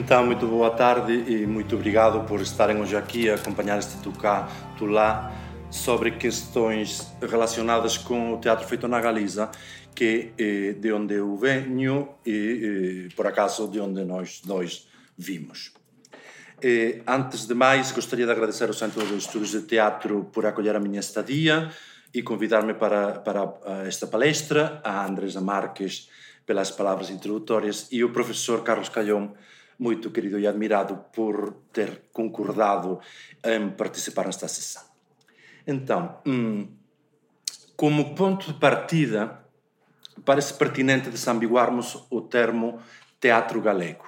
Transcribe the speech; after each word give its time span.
Então, 0.00 0.24
muito 0.24 0.46
boa 0.46 0.70
tarde 0.70 1.12
e 1.12 1.46
muito 1.46 1.76
obrigado 1.76 2.26
por 2.26 2.40
estarem 2.40 2.80
hoje 2.80 2.96
aqui 2.96 3.28
a 3.28 3.34
acompanhar 3.34 3.78
este 3.78 3.98
Tucá 3.98 4.48
Tulá 4.78 5.30
sobre 5.70 6.12
questões 6.12 7.12
relacionadas 7.20 7.98
com 7.98 8.32
o 8.32 8.38
teatro 8.38 8.66
feito 8.66 8.88
na 8.88 8.98
Galiza, 8.98 9.50
que 9.94 10.32
é 10.38 10.72
de 10.72 10.90
onde 10.90 11.16
eu 11.16 11.36
venho 11.36 12.14
e, 12.24 13.10
por 13.14 13.26
acaso, 13.26 13.68
de 13.68 13.78
onde 13.78 14.02
nós 14.02 14.40
dois 14.42 14.88
vimos. 15.18 15.74
E, 16.62 17.02
antes 17.06 17.46
de 17.46 17.52
mais, 17.52 17.92
gostaria 17.92 18.24
de 18.24 18.32
agradecer 18.32 18.68
ao 18.68 18.74
Centro 18.74 19.06
de 19.06 19.18
Estudos 19.18 19.50
de 19.50 19.60
Teatro 19.60 20.30
por 20.32 20.46
acolher 20.46 20.74
a 20.74 20.80
minha 20.80 21.00
estadia 21.00 21.70
e 22.12 22.22
convidar-me 22.22 22.72
para, 22.72 23.18
para 23.18 23.52
esta 23.86 24.06
palestra, 24.06 24.80
a 24.82 25.04
Andresa 25.04 25.42
Marques 25.42 26.08
pelas 26.46 26.70
palavras 26.70 27.10
introdutórias 27.10 27.86
e 27.92 28.02
o 28.02 28.10
professor 28.10 28.64
Carlos 28.64 28.88
Calhão 28.88 29.34
muito 29.80 30.10
querido 30.10 30.38
e 30.38 30.46
admirado 30.46 30.96
por 31.10 31.54
ter 31.72 32.02
concordado 32.12 33.00
em 33.42 33.70
participar 33.70 34.26
nesta 34.26 34.46
sessão. 34.46 34.82
Então, 35.66 36.20
hum, 36.26 36.68
como 37.76 38.14
ponto 38.14 38.52
de 38.52 38.58
partida, 38.58 39.42
parece 40.22 40.52
pertinente 40.52 41.08
desambiguarmos 41.08 42.06
o 42.10 42.20
termo 42.20 42.78
teatro 43.18 43.58
galego. 43.62 44.06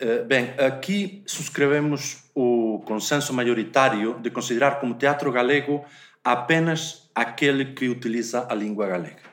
Eh, 0.00 0.24
bem, 0.24 0.54
aqui 0.58 1.22
subscrevemos 1.26 2.24
o 2.34 2.82
consenso 2.84 3.32
maioritário 3.32 4.18
de 4.18 4.30
considerar 4.30 4.80
como 4.80 4.94
teatro 4.94 5.30
galego 5.30 5.84
apenas 6.24 7.08
aquele 7.14 7.66
que 7.66 7.88
utiliza 7.88 8.48
a 8.50 8.54
língua 8.54 8.88
galega. 8.88 9.29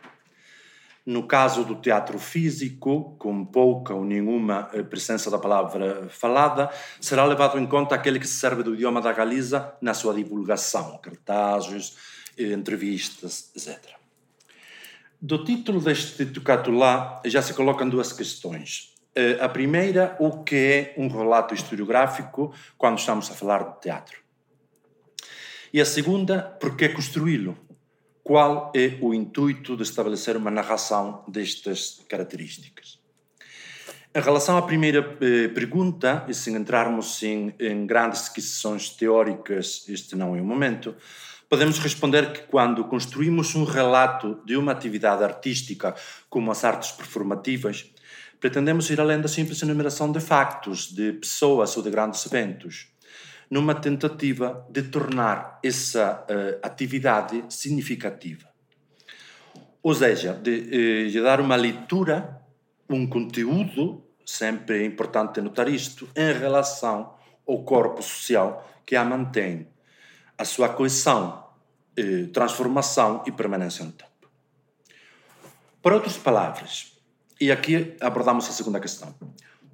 No 1.07 1.23
caso 1.23 1.63
do 1.63 1.75
teatro 1.75 2.19
físico, 2.19 3.15
com 3.17 3.45
pouca 3.45 3.93
ou 3.93 4.03
nenhuma 4.03 4.69
eh, 4.73 4.83
presença 4.83 5.31
da 5.31 5.39
palavra 5.39 6.09
falada, 6.09 6.69
será 6.99 7.23
levado 7.23 7.57
em 7.57 7.65
conta 7.65 7.95
aquele 7.95 8.19
que 8.19 8.27
se 8.27 8.33
serve 8.33 8.61
do 8.61 8.73
idioma 8.73 8.99
da 9.01 9.13
Galiza 9.13 9.73
na 9.81 9.93
sua 9.93 10.13
divulgação, 10.13 10.97
cartazes, 10.97 11.95
eh, 12.37 12.51
entrevistas, 12.51 13.49
etc. 13.55 13.95
Do 15.21 15.45
título 15.45 15.79
deste 15.79 16.25
tocato 16.25 16.71
lá 16.71 17.21
já 17.23 17.41
se 17.41 17.53
colocam 17.53 17.87
duas 17.87 18.11
questões. 18.11 18.93
Eh, 19.15 19.37
a 19.39 19.47
primeira, 19.47 20.17
o 20.19 20.43
que 20.43 20.55
é 20.57 20.93
um 20.97 21.07
relato 21.07 21.53
historiográfico 21.53 22.53
quando 22.77 22.99
estamos 22.99 23.31
a 23.31 23.33
falar 23.33 23.63
de 23.63 23.79
teatro? 23.79 24.17
E 25.71 25.79
a 25.79 25.85
segunda, 25.85 26.41
por 26.41 26.75
que 26.75 26.89
construí-lo? 26.89 27.57
Qual 28.27 28.73
é 28.75 28.97
o 28.99 29.13
intuito 29.13 29.77
de 29.77 29.83
estabelecer 29.83 30.35
uma 30.35 30.51
narração 30.51 31.23
destas 31.29 32.03
características. 32.09 32.99
Em 34.13 34.19
relação 34.19 34.57
à 34.57 34.61
primeira 34.61 35.17
eh, 35.21 35.47
pergunta, 35.47 36.25
e 36.27 36.33
sem 36.33 36.53
entrarmos 36.55 37.23
em, 37.23 37.55
em 37.57 37.87
grandes 37.87 38.23
discussões 38.23 38.89
teóricas, 38.89 39.85
este 39.87 40.13
não 40.13 40.35
é 40.35 40.41
o 40.41 40.43
momento, 40.43 40.93
podemos 41.47 41.79
responder 41.79 42.33
que 42.33 42.41
quando 42.41 42.83
construímos 42.83 43.55
um 43.55 43.63
relato 43.63 44.41
de 44.43 44.57
uma 44.57 44.73
atividade 44.73 45.23
artística, 45.23 45.95
como 46.29 46.51
as 46.51 46.65
artes 46.65 46.91
performativas, 46.91 47.89
pretendemos 48.41 48.89
ir 48.89 48.99
além 48.99 49.21
da 49.21 49.29
simples 49.29 49.61
enumeração 49.61 50.11
de 50.11 50.19
factos, 50.19 50.91
de 50.93 51.13
pessoas 51.13 51.77
ou 51.77 51.81
de 51.81 51.89
grandes 51.89 52.25
eventos 52.25 52.89
numa 53.49 53.75
tentativa 53.75 54.65
de 54.69 54.83
tornar 54.83 55.59
essa 55.63 56.25
uh, 56.29 56.59
atividade 56.61 57.43
significativa. 57.49 58.47
Ou 59.81 59.93
seja, 59.95 60.33
de, 60.33 61.09
de 61.09 61.21
dar 61.21 61.39
uma 61.39 61.55
leitura, 61.55 62.41
um 62.89 63.07
conteúdo, 63.07 64.03
sempre 64.25 64.83
é 64.83 64.85
importante 64.85 65.39
notar 65.39 65.69
isto, 65.69 66.09
em 66.15 66.33
relação 66.33 67.15
ao 67.47 67.63
corpo 67.63 68.01
social 68.01 68.69
que 68.85 68.95
a 68.95 69.05
mantém, 69.05 69.67
a 70.37 70.43
sua 70.43 70.69
coesão, 70.69 71.47
uh, 71.97 72.27
transformação 72.27 73.23
e 73.25 73.31
permanência 73.31 73.85
no 73.85 73.93
tempo. 73.93 74.11
Por 75.81 75.93
outras 75.93 76.17
palavras, 76.17 76.97
e 77.39 77.51
aqui 77.51 77.95
abordamos 78.01 78.49
a 78.49 78.51
segunda 78.51 78.79
questão. 78.79 79.15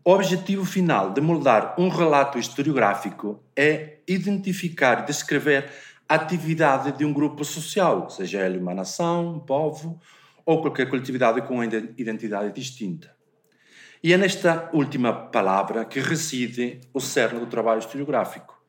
O 0.05 0.11
objetivo 0.11 0.65
final 0.65 1.13
de 1.13 1.21
moldar 1.21 1.75
um 1.79 1.87
relato 1.87 2.37
historiográfico 2.37 3.41
é 3.55 3.99
identificar 4.05 5.01
e 5.01 5.05
descrever 5.05 5.71
a 6.09 6.15
atividade 6.15 6.91
de 6.91 7.05
um 7.05 7.13
grupo 7.13 7.45
social, 7.45 8.09
seja 8.09 8.45
ele 8.45 8.57
uma 8.57 8.73
nação, 8.73 9.35
um 9.35 9.39
povo 9.39 9.97
ou 10.45 10.61
qualquer 10.61 10.89
coletividade 10.89 11.41
com 11.43 11.53
uma 11.53 11.65
identidade 11.65 12.51
distinta. 12.51 13.15
E 14.03 14.11
é 14.11 14.17
nesta 14.17 14.69
última 14.73 15.13
palavra 15.13 15.85
que 15.85 16.01
reside 16.01 16.81
o 16.93 16.99
cerne 16.99 17.39
do 17.39 17.45
trabalho 17.47 17.79
historiográfico, 17.79 18.61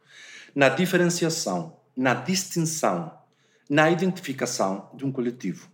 na 0.54 0.68
diferenciação, 0.68 1.76
na 1.96 2.14
distinção, 2.14 3.12
na 3.68 3.90
identificação 3.90 4.88
de 4.94 5.04
um 5.04 5.10
coletivo. 5.10 5.73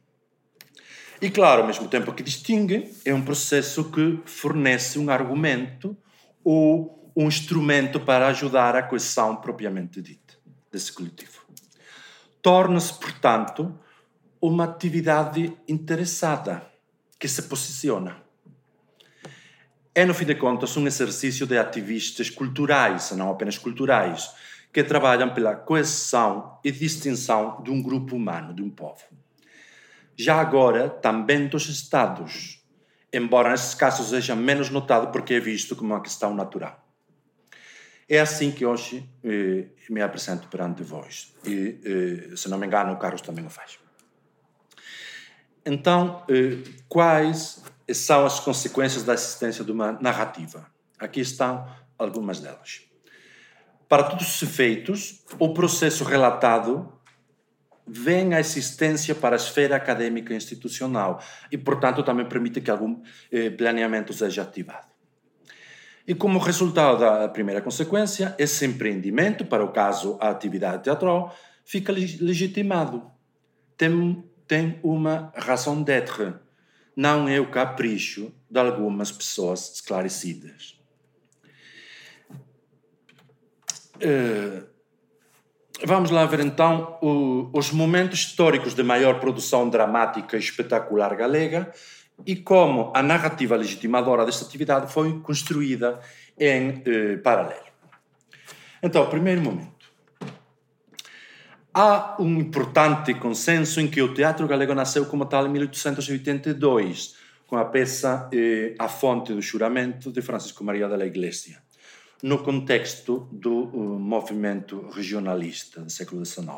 E, 1.22 1.28
claro, 1.28 1.60
ao 1.60 1.66
mesmo 1.66 1.86
tempo 1.86 2.14
que 2.14 2.22
distingue, 2.22 2.90
é 3.04 3.12
um 3.12 3.20
processo 3.20 3.90
que 3.90 4.20
fornece 4.24 4.98
um 4.98 5.10
argumento 5.10 5.94
ou 6.42 7.12
um 7.14 7.28
instrumento 7.28 8.00
para 8.00 8.28
ajudar 8.28 8.74
a 8.74 8.82
coesão 8.82 9.36
propriamente 9.36 10.00
dita 10.00 10.34
desse 10.72 10.90
coletivo. 10.90 11.42
Torna-se, 12.40 12.94
portanto, 12.94 13.78
uma 14.40 14.64
atividade 14.64 15.54
interessada 15.68 16.66
que 17.18 17.28
se 17.28 17.42
posiciona. 17.42 18.16
É, 19.94 20.06
no 20.06 20.14
fim 20.14 20.24
de 20.24 20.36
contas, 20.36 20.74
um 20.78 20.86
exercício 20.86 21.46
de 21.46 21.58
ativistas 21.58 22.30
culturais, 22.30 23.10
não 23.10 23.30
apenas 23.30 23.58
culturais, 23.58 24.30
que 24.72 24.82
trabalham 24.82 25.34
pela 25.34 25.54
coesão 25.54 26.58
e 26.64 26.72
distinção 26.72 27.62
de 27.62 27.70
um 27.70 27.82
grupo 27.82 28.16
humano, 28.16 28.54
de 28.54 28.62
um 28.62 28.70
povo 28.70 29.19
já 30.22 30.40
agora 30.40 30.88
também 30.88 31.48
dos 31.48 31.68
Estados, 31.68 32.62
embora 33.12 33.50
nesses 33.50 33.74
casos 33.74 34.10
seja 34.10 34.36
menos 34.36 34.70
notado 34.70 35.10
porque 35.10 35.34
é 35.34 35.40
visto 35.40 35.74
como 35.74 35.94
uma 35.94 36.02
questão 36.02 36.34
natural. 36.34 36.86
É 38.08 38.18
assim 38.18 38.50
que 38.50 38.66
hoje 38.66 39.08
eh, 39.22 39.66
me 39.88 40.02
apresento 40.02 40.48
perante 40.48 40.82
vós. 40.82 41.32
E, 41.44 41.78
eh, 42.32 42.36
se 42.36 42.48
não 42.48 42.58
me 42.58 42.66
engano, 42.66 42.92
o 42.92 42.96
Carlos 42.96 43.20
também 43.20 43.46
o 43.46 43.50
faz. 43.50 43.78
Então, 45.64 46.24
eh, 46.28 46.58
quais 46.88 47.62
são 47.92 48.26
as 48.26 48.40
consequências 48.40 49.04
da 49.04 49.14
existência 49.14 49.64
de 49.64 49.70
uma 49.70 49.92
narrativa? 49.92 50.66
Aqui 50.98 51.20
estão 51.20 51.68
algumas 51.96 52.40
delas. 52.40 52.82
Para 53.88 54.04
todos 54.04 54.34
os 54.34 54.42
efeitos, 54.42 55.24
o 55.38 55.54
processo 55.54 56.02
relatado 56.02 56.92
vem 57.92 58.34
a 58.34 58.40
existência 58.40 59.16
para 59.16 59.34
a 59.34 59.36
esfera 59.36 59.74
académica 59.74 60.32
institucional 60.32 61.20
e, 61.50 61.58
portanto, 61.58 62.04
também 62.04 62.24
permite 62.24 62.60
que 62.60 62.70
algum 62.70 63.02
eh, 63.32 63.50
planeamento 63.50 64.12
seja 64.12 64.42
ativado. 64.42 64.86
E 66.06 66.14
como 66.14 66.38
resultado 66.38 67.00
da 67.00 67.28
primeira 67.28 67.60
consequência, 67.60 68.34
esse 68.38 68.64
empreendimento, 68.64 69.44
para 69.44 69.64
o 69.64 69.72
caso 69.72 70.16
a 70.20 70.30
atividade 70.30 70.84
teatral, 70.84 71.36
fica 71.64 71.92
legitimado. 71.92 73.10
Tem, 73.76 74.24
tem 74.46 74.78
uma 74.84 75.32
razão 75.36 75.82
d'être. 75.82 76.34
Não 76.94 77.28
é 77.28 77.40
o 77.40 77.50
capricho 77.50 78.32
de 78.48 78.58
algumas 78.60 79.10
pessoas 79.10 79.74
esclarecidas. 79.74 80.78
Uh, 83.96 84.69
vamos 85.86 86.10
lá 86.10 86.24
ver 86.26 86.40
então 86.40 86.98
o, 87.00 87.50
os 87.52 87.72
momentos 87.72 88.20
históricos 88.20 88.74
de 88.74 88.82
maior 88.82 89.18
produção 89.20 89.68
dramática 89.68 90.36
e 90.36 90.40
espetacular 90.40 91.14
galega 91.16 91.72
e 92.26 92.36
como 92.36 92.92
a 92.94 93.02
narrativa 93.02 93.56
legitimadora 93.56 94.24
desta 94.24 94.44
atividade 94.44 94.92
foi 94.92 95.20
construída 95.20 96.00
em 96.38 96.82
eh, 96.84 97.16
paralelo. 97.18 97.70
Então, 98.82 99.08
primeiro 99.08 99.40
momento. 99.40 99.90
Há 101.72 102.16
um 102.18 102.38
importante 102.38 103.14
consenso 103.14 103.80
em 103.80 103.88
que 103.88 104.02
o 104.02 104.12
teatro 104.12 104.46
galego 104.46 104.74
nasceu 104.74 105.06
como 105.06 105.24
tal 105.24 105.46
em 105.46 105.50
1882, 105.50 107.14
com 107.46 107.56
a 107.56 107.64
peça 107.64 108.28
eh, 108.34 108.74
A 108.78 108.88
Fonte 108.88 109.32
do 109.32 109.40
Juramento 109.40 110.12
de 110.12 110.20
Francisco 110.20 110.62
Maria 110.62 110.88
da 110.88 111.06
Iglesia 111.06 111.69
no 112.22 112.38
contexto 112.38 113.28
do 113.32 113.64
uh, 113.64 113.98
movimento 113.98 114.88
regionalista 114.90 115.80
do 115.80 115.90
século 115.90 116.24
XIX. 116.24 116.48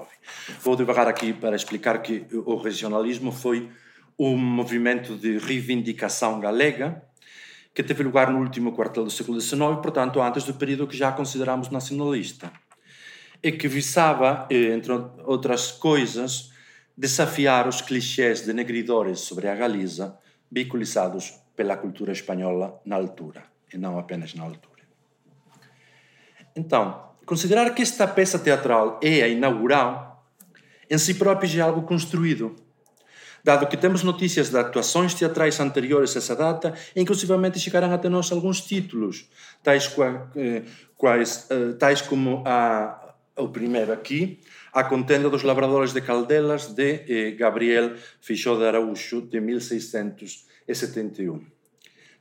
Vou 0.60 0.74
devagar 0.76 1.06
aqui 1.06 1.32
para 1.32 1.54
explicar 1.54 2.02
que 2.02 2.26
o 2.32 2.56
regionalismo 2.56 3.30
foi 3.30 3.70
um 4.18 4.36
movimento 4.36 5.16
de 5.16 5.38
reivindicação 5.38 6.40
galega 6.40 7.02
que 7.74 7.82
teve 7.82 8.02
lugar 8.02 8.30
no 8.30 8.38
último 8.38 8.72
quartel 8.72 9.04
do 9.04 9.10
século 9.10 9.40
XIX, 9.40 9.80
portanto, 9.82 10.20
antes 10.20 10.44
do 10.44 10.54
período 10.54 10.86
que 10.86 10.96
já 10.96 11.10
consideramos 11.10 11.70
nacionalista, 11.70 12.52
e 13.42 13.50
que 13.50 13.66
visava, 13.66 14.46
eh, 14.50 14.74
entre 14.74 14.92
outras 15.24 15.72
coisas, 15.72 16.52
desafiar 16.96 17.66
os 17.66 17.80
clichês 17.80 18.42
denegridores 18.42 19.20
sobre 19.20 19.48
a 19.48 19.54
Galiza 19.54 20.18
veiculados 20.50 21.32
pela 21.56 21.76
cultura 21.76 22.12
espanhola 22.12 22.80
na 22.84 22.96
altura, 22.96 23.42
e 23.72 23.78
não 23.78 23.98
apenas 23.98 24.34
na 24.34 24.44
altura. 24.44 24.71
Então, 26.54 27.10
considerar 27.24 27.74
que 27.74 27.82
esta 27.82 28.06
peça 28.06 28.38
teatral 28.38 29.00
é 29.02 29.22
a 29.22 29.28
inaugural, 29.28 30.26
em 30.90 30.98
si 30.98 31.14
próprio 31.14 31.48
já 31.48 31.64
é 31.64 31.66
algo 31.66 31.82
construído, 31.82 32.54
dado 33.42 33.66
que 33.66 33.76
temos 33.76 34.02
notícias 34.02 34.50
de 34.50 34.58
atuações 34.58 35.14
teatrais 35.14 35.58
anteriores 35.58 36.14
a 36.14 36.18
essa 36.18 36.36
data, 36.36 36.74
e 36.94 37.00
inclusivamente 37.00 37.58
chegarão 37.58 37.92
até 37.92 38.08
nós 38.08 38.30
alguns 38.30 38.60
títulos, 38.60 39.28
tais, 39.62 39.90
eh, 40.36 40.62
quais, 40.96 41.46
eh, 41.50 41.72
tais 41.78 42.02
como 42.02 42.42
a, 42.46 43.14
o 43.36 43.48
primeiro 43.48 43.92
aqui, 43.92 44.38
A 44.72 44.84
Contenda 44.84 45.28
dos 45.28 45.42
Labradores 45.42 45.92
de 45.92 46.00
Caldelas, 46.00 46.68
de 46.68 47.04
eh, 47.08 47.32
Gabriel 47.32 47.94
Fichó 48.20 48.56
de 48.56 48.66
Araújo, 48.66 49.20
de 49.20 49.40
1671. 49.40 51.44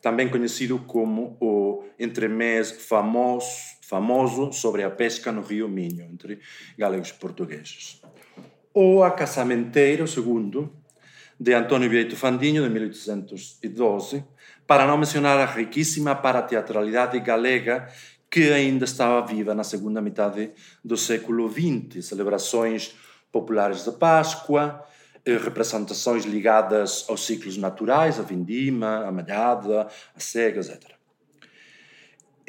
Também 0.01 0.27
conhecido 0.27 0.79
como 0.79 1.37
o 1.39 1.85
entremés 1.99 2.71
famoso 2.71 3.80
famoso 3.91 4.53
sobre 4.53 4.83
a 4.83 4.89
pesca 4.89 5.33
no 5.33 5.41
rio 5.41 5.67
Minho, 5.67 6.05
entre 6.05 6.39
galegos 6.77 7.09
e 7.09 7.13
portugueses. 7.15 8.01
Ou 8.73 9.03
A 9.03 9.11
Casamenteiro 9.11 10.05
II, 10.05 10.69
de 11.37 11.53
António 11.53 11.89
Vieito 11.89 12.15
Fandinho, 12.15 12.63
de 12.63 12.69
1812, 12.69 14.23
para 14.65 14.87
não 14.87 14.97
mencionar 14.97 15.37
a 15.37 15.45
riquíssima 15.45 16.15
parateatralidade 16.15 17.19
galega 17.19 17.89
que 18.29 18.53
ainda 18.53 18.85
estava 18.85 19.27
viva 19.27 19.53
na 19.53 19.65
segunda 19.65 20.01
metade 20.01 20.51
do 20.81 20.95
século 20.95 21.51
XX, 21.51 22.05
celebrações 22.05 22.95
populares 23.29 23.83
de 23.83 23.91
Páscoa, 23.91 24.85
eh, 25.25 25.35
representações 25.35 26.23
ligadas 26.23 27.05
aos 27.09 27.25
ciclos 27.25 27.57
naturais, 27.57 28.21
a 28.21 28.23
vindima, 28.23 29.05
a 29.05 29.11
malhada, 29.11 29.89
a 30.15 30.19
cega, 30.21 30.61
etc. 30.61 31.00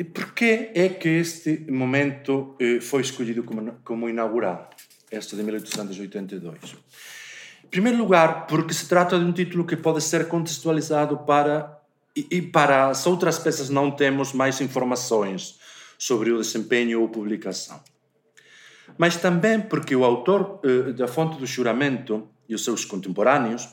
E 0.02 0.04
porquê 0.04 0.72
é 0.74 0.88
que 0.88 1.08
este 1.08 1.64
momento 1.70 2.56
eh, 2.58 2.80
foi 2.80 3.02
escolhido 3.02 3.44
como, 3.44 3.78
como 3.84 4.08
inaugural, 4.08 4.68
este 5.08 5.36
de 5.36 5.44
1882? 5.44 6.76
Em 7.62 7.68
primeiro 7.68 7.98
lugar, 7.98 8.48
porque 8.48 8.74
se 8.74 8.88
trata 8.88 9.16
de 9.16 9.24
um 9.24 9.32
título 9.32 9.64
que 9.64 9.76
pode 9.76 10.00
ser 10.00 10.26
contextualizado 10.26 11.18
para 11.18 11.80
e, 12.16 12.26
e 12.32 12.42
para 12.42 12.88
as 12.88 13.06
outras 13.06 13.38
peças 13.38 13.70
não 13.70 13.92
temos 13.92 14.32
mais 14.32 14.60
informações 14.60 15.60
sobre 15.96 16.32
o 16.32 16.38
desempenho 16.38 17.00
ou 17.00 17.08
publicação. 17.08 17.80
Mas 18.98 19.16
também 19.16 19.60
porque 19.60 19.94
o 19.94 20.04
autor 20.04 20.58
eh, 20.64 20.94
da 20.94 21.06
Fonte 21.06 21.38
do 21.38 21.46
Juramento 21.46 22.28
e 22.48 22.56
os 22.56 22.64
seus 22.64 22.84
contemporâneos 22.84 23.68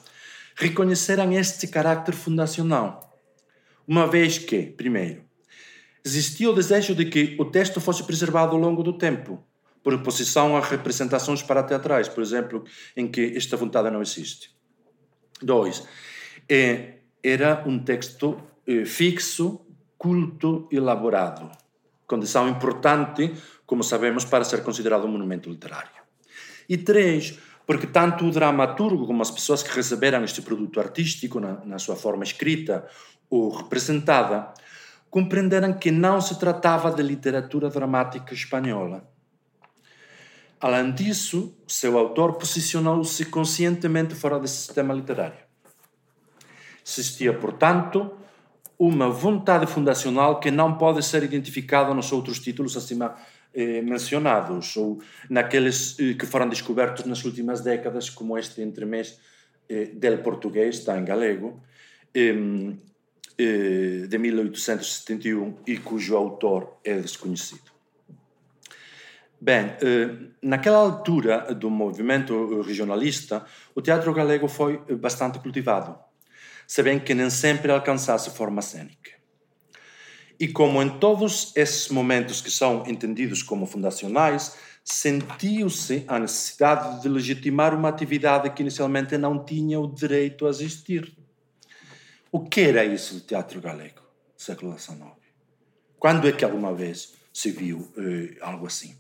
reconheceram 0.56 1.32
este 1.32 1.68
caráter 1.68 2.14
fundacional, 2.14 3.18
uma 3.88 4.06
vez 4.06 4.38
que, 4.38 4.62
primeiro, 4.62 5.28
existia 6.04 6.50
o 6.50 6.54
desejo 6.54 6.96
de 6.96 7.06
que 7.06 7.36
o 7.40 7.46
texto 7.46 7.80
fosse 7.82 8.04
preservado 8.04 8.56
ao 8.56 8.62
longo 8.62 8.84
do 8.84 8.94
tempo, 8.94 9.44
por 9.84 9.94
oposição 9.94 10.56
a 10.58 10.62
representações 10.62 11.42
parateatrais, 11.42 12.08
por 12.08 12.22
exemplo, 12.22 12.64
em 12.96 13.08
que 13.08 13.34
esta 13.36 13.56
vontade 13.58 13.90
não 13.90 14.02
existe. 14.02 14.52
Dois, 15.42 15.88
é, 16.48 17.00
era 17.24 17.64
um 17.66 17.80
texto 17.80 18.38
é, 18.68 18.86
fixo, 18.86 19.62
culto, 19.98 20.68
elaborado, 20.72 21.50
condição 22.08 22.48
importante, 22.50 23.34
como 23.66 23.84
sabemos, 23.84 24.26
para 24.26 24.44
ser 24.44 24.64
considerado 24.64 25.06
um 25.06 25.12
monumento 25.12 25.50
literário. 25.50 25.92
E 26.68 26.78
três, 26.78 27.38
porque 27.66 27.88
tanto 27.88 28.26
o 28.26 28.32
dramaturgo 28.32 29.06
como 29.06 29.22
as 29.22 29.32
pessoas 29.32 29.62
que 29.62 29.76
receberam 29.76 30.24
este 30.24 30.42
produto 30.42 30.80
artístico 30.80 31.40
na, 31.40 31.64
na 31.66 31.80
sua 31.80 31.96
forma 31.96 32.24
escrita 32.24 32.88
ou 33.30 33.50
representada 33.50 34.54
compreenderam 35.10 35.74
que 35.74 35.92
não 35.92 36.22
se 36.22 36.40
tratava 36.40 36.92
de 36.92 37.02
literatura 37.02 37.70
dramática 37.70 38.34
espanhola. 38.34 39.08
Além 40.60 40.92
disso, 40.92 41.58
seu 41.68 41.98
autor 41.98 42.34
posicionou-se 42.34 43.26
conscientemente 43.26 44.14
fora 44.14 44.40
desse 44.40 44.58
sistema 44.58 44.94
literário. 44.94 45.40
Existia, 46.86 47.34
portanto, 47.34 48.12
uma 48.78 49.10
vontade 49.10 49.68
fundacional 49.68 50.40
que 50.40 50.52
não 50.52 50.78
pode 50.78 51.04
ser 51.04 51.24
identificada 51.24 51.94
nos 51.94 52.12
outros 52.12 52.40
títulos 52.40 52.76
acima 52.76 53.16
eh, 53.54 53.82
mencionados, 53.82 54.76
ou 54.76 55.02
naqueles 55.30 55.98
eh, 56.00 56.14
que 56.14 56.26
foram 56.26 56.48
descobertos 56.48 57.06
nas 57.06 57.24
últimas 57.24 57.62
décadas, 57.62 58.10
como 58.10 58.38
este 58.38 58.62
entremés 58.62 59.20
eh, 59.68 59.92
del 59.94 60.20
português, 60.20 60.80
está 60.80 60.98
em 60.98 61.06
galego, 61.06 61.62
de 64.08 64.18
1871 64.18 65.58
e 65.66 65.78
cujo 65.78 66.16
autor 66.16 66.78
é 66.84 67.00
desconhecido. 67.00 67.72
Bem, 69.42 69.74
eh, 69.82 70.10
naquela 70.42 70.80
altura 70.80 71.54
do 71.56 71.70
movimento 71.70 72.62
regionalista, 72.62 73.46
o 73.74 73.82
teatro 73.82 74.14
galego 74.14 74.50
foi 74.50 74.78
bastante 74.98 75.40
cultivado, 75.40 75.98
se 76.68 76.84
bem 76.84 77.00
que 77.00 77.14
nem 77.14 77.30
sempre 77.30 77.72
alcançasse 77.72 78.32
forma 78.32 78.62
cênica. 78.62 79.12
E 80.38 80.50
como 80.50 80.82
em 80.82 80.90
todos 81.00 81.54
esses 81.56 81.88
momentos 81.88 82.42
que 82.42 82.52
são 82.52 82.84
entendidos 82.86 83.42
como 83.42 83.66
fundacionais, 83.66 84.58
sentiu-se 84.84 86.04
a 86.08 86.20
necessidade 86.20 87.02
de 87.02 87.08
legitimar 87.08 87.74
uma 87.74 87.90
atividade 87.90 88.50
que 88.50 88.62
inicialmente 88.62 89.18
não 89.18 89.46
tinha 89.46 89.80
o 89.80 89.88
direito 89.88 90.48
a 90.48 90.50
existir. 90.50 91.19
O 92.32 92.42
que 92.42 92.62
era 92.62 92.86
isso 92.86 93.16
do 93.16 93.22
teatro 93.22 93.60
galego, 93.60 94.02
século 94.38 94.78
XIX? 94.78 95.02
Quando 95.98 96.28
é 96.28 96.32
que 96.32 96.46
alguma 96.46 96.74
vez 96.74 97.14
se 97.34 97.52
viu 97.52 97.92
eh, 97.98 98.38
algo 98.42 98.68
assim? 98.68 98.96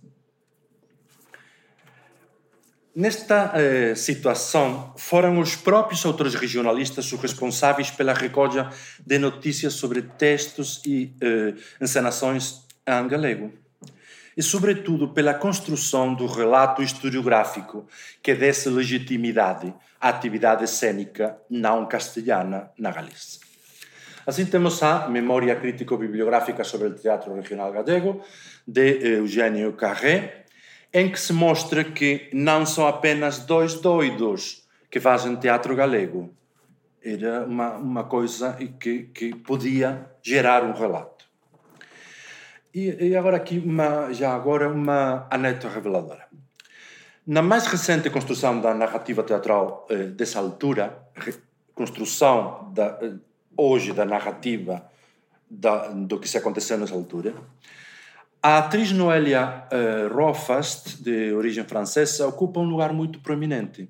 Nesta 2.95 3.53
eh, 3.55 3.95
situação, 3.95 4.93
foram 4.97 5.39
os 5.39 5.55
próprios 5.55 6.03
autores 6.05 6.33
regionalistas 6.33 7.11
os 7.13 7.21
responsáveis 7.21 7.91
pela 7.91 8.13
recolha 8.13 8.69
de 9.05 9.19
notícias 9.19 9.73
sobre 9.73 10.01
textos 10.01 10.81
e 10.83 11.13
eh, 11.21 11.53
encenações 11.79 12.65
em 12.87 13.07
galego. 13.07 13.53
E, 14.39 14.41
sobretudo, 14.41 15.09
pela 15.09 15.33
construção 15.33 16.13
do 16.13 16.25
relato 16.25 16.81
historiográfico 16.81 17.85
que 18.23 18.33
desse 18.33 18.69
legitimidade 18.69 19.73
a 19.99 20.07
atividade 20.07 20.65
cênica 20.65 21.37
não 21.49 21.85
castelhana 21.85 22.71
na 22.79 22.89
Galiza. 22.89 23.39
Assim 24.25 24.45
temos 24.45 24.81
a 24.81 25.09
Memória 25.09 25.53
Crítico-Bibliográfica 25.57 26.63
sobre 26.63 26.87
o 26.87 26.95
Teatro 26.95 27.35
Regional 27.35 27.69
Galego, 27.73 28.23
de 28.65 29.17
Eugênio 29.17 29.73
Carré, 29.73 30.45
em 30.93 31.11
que 31.11 31.19
se 31.19 31.33
mostra 31.33 31.83
que 31.83 32.29
não 32.31 32.65
são 32.65 32.87
apenas 32.87 33.39
dois 33.39 33.73
doidos 33.73 34.63
que 34.89 35.01
fazem 35.01 35.35
teatro 35.35 35.75
galego. 35.75 36.33
Era 37.03 37.43
uma, 37.43 37.71
uma 37.73 38.03
coisa 38.05 38.57
que, 38.79 39.03
que 39.13 39.35
podia 39.35 40.09
gerar 40.23 40.63
um 40.63 40.71
relato. 40.71 41.18
E, 42.73 43.09
e 43.09 43.15
agora 43.15 43.37
aqui, 43.37 43.57
uma, 43.57 44.13
já 44.13 44.33
agora, 44.33 44.69
uma 44.69 45.27
anedota 45.29 45.69
reveladora. 45.69 46.27
Na 47.25 47.41
mais 47.41 47.65
recente 47.67 48.09
construção 48.09 48.61
da 48.61 48.73
narrativa 48.73 49.23
teatral 49.23 49.87
eh, 49.89 50.05
dessa 50.05 50.39
altura, 50.39 50.97
construção 51.73 52.71
da, 52.73 52.97
eh, 53.01 53.13
hoje 53.57 53.93
da 53.93 54.05
narrativa 54.05 54.83
da, 55.49 55.87
do 55.89 56.19
que 56.19 56.27
se 56.27 56.37
aconteceu 56.37 56.77
nessa 56.77 56.93
altura, 56.93 57.33
a 58.41 58.59
atriz 58.59 58.93
Noelia 58.93 59.65
uh, 59.69 60.13
Rofast, 60.13 61.03
de 61.03 61.33
origem 61.33 61.65
francesa, 61.65 62.25
ocupa 62.25 62.61
um 62.61 62.69
lugar 62.69 62.93
muito 62.93 63.19
proeminente. 63.19 63.89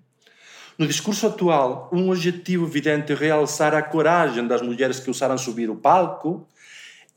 No 0.75 0.87
discurso 0.87 1.27
atual, 1.27 1.87
um 1.93 2.09
objetivo 2.09 2.65
evidente 2.65 3.11
é 3.11 3.15
realçar 3.15 3.75
a 3.75 3.83
coragem 3.83 4.47
das 4.47 4.63
mulheres 4.63 4.99
que 4.99 5.09
ousaram 5.09 5.37
subir 5.37 5.69
o 5.69 5.75
palco 5.75 6.47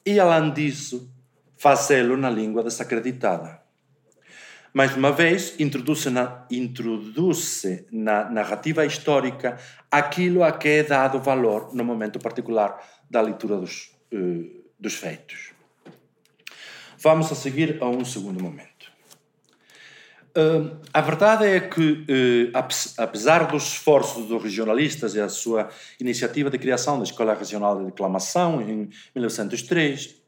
e, 0.04 0.20
além 0.20 0.52
disso, 0.52 1.10
fazê-lo 1.62 2.16
na 2.16 2.28
língua 2.28 2.64
desacreditada. 2.64 3.62
Mais 4.74 4.96
uma 4.96 5.12
vez, 5.12 5.54
introduz 5.60 6.04
na, 6.06 6.44
na 7.92 8.28
narrativa 8.28 8.84
histórica 8.84 9.56
aquilo 9.88 10.42
a 10.42 10.50
que 10.50 10.68
é 10.68 10.82
dado 10.82 11.20
valor 11.20 11.72
no 11.72 11.84
momento 11.84 12.18
particular 12.18 12.82
da 13.08 13.20
leitura 13.20 13.58
dos, 13.58 13.92
uh, 14.12 14.64
dos 14.76 14.94
feitos. 14.94 15.52
Vamos 16.98 17.30
a 17.30 17.36
seguir 17.36 17.78
a 17.80 17.86
um 17.86 18.04
segundo 18.04 18.42
momento. 18.42 18.90
Uh, 20.36 20.80
a 20.92 21.00
verdade 21.00 21.46
é 21.46 21.60
que, 21.60 21.92
uh, 21.92 22.58
apesar 22.98 23.46
dos 23.46 23.68
esforços 23.68 24.26
dos 24.26 24.42
regionalistas 24.42 25.14
e 25.14 25.20
a 25.20 25.28
sua 25.28 25.68
iniciativa 26.00 26.50
de 26.50 26.58
criação 26.58 26.96
da 26.96 27.04
Escola 27.04 27.34
Regional 27.34 27.78
de 27.78 27.84
Declamação 27.84 28.60
em 28.60 28.90
1903, 29.14 30.21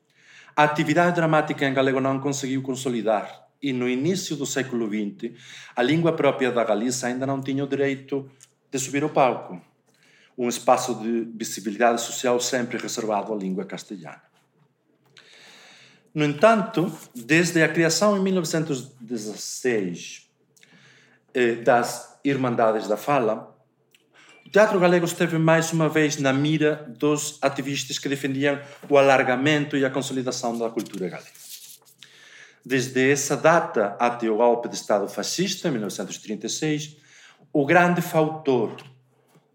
a 0.56 0.64
atividade 0.64 1.16
dramática 1.16 1.66
em 1.66 1.75
galego 1.75 2.00
não 2.00 2.20
conseguiu 2.20 2.62
consolidar 2.62 3.49
e 3.62 3.73
no 3.73 3.88
início 3.88 4.37
do 4.37 4.44
século 4.44 4.87
XX 4.87 5.32
a 5.75 5.82
língua 5.82 6.12
própria 6.12 6.52
da 6.52 6.62
Galiza 6.62 7.06
ainda 7.06 7.26
não 7.26 7.40
tinha 7.40 7.64
o 7.64 7.66
direito 7.66 8.30
de 8.70 8.78
subir 8.78 9.02
ao 9.02 9.08
palco, 9.08 9.58
um 10.37 10.49
espaço 10.49 10.94
de 10.96 11.28
visibilidade 11.34 12.00
social 12.00 12.38
sempre 12.40 12.76
reservado 12.76 13.32
à 13.32 13.37
língua 13.37 13.64
castelhana. 13.64 14.23
No 16.12 16.25
entanto, 16.25 16.92
desde 17.14 17.62
a 17.62 17.68
criação 17.68 18.16
em 18.16 18.23
1916 18.23 20.28
eh, 21.32 21.54
das 21.56 22.20
Irmandades 22.25 22.87
da 22.87 22.96
Fala, 22.96 23.53
teatro 24.54 24.78
galego 24.78 25.04
esteve 25.04 25.37
mais 25.37 25.73
uma 25.73 25.88
vez 25.88 26.16
na 26.18 26.32
mira 26.32 26.87
dos 26.96 27.40
ativistas 27.42 27.99
que 27.99 28.08
defendiam 28.08 28.61
o 28.88 28.96
alargamento 28.96 29.76
e 29.76 29.84
a 29.84 29.90
consolidação 29.90 30.56
da 30.56 30.70
cultura 30.70 31.08
galega. 31.08 31.32
Desde 32.64 33.11
essa 33.11 33.37
data 33.37 33.96
até 33.99 34.30
o 34.30 34.37
golpe 34.37 34.68
de 34.68 34.76
Estado 34.76 35.08
fascista, 35.08 35.66
em 35.66 35.73
1936, 35.73 36.96
o 37.52 37.66
grande 37.66 38.00
fautor 38.00 38.76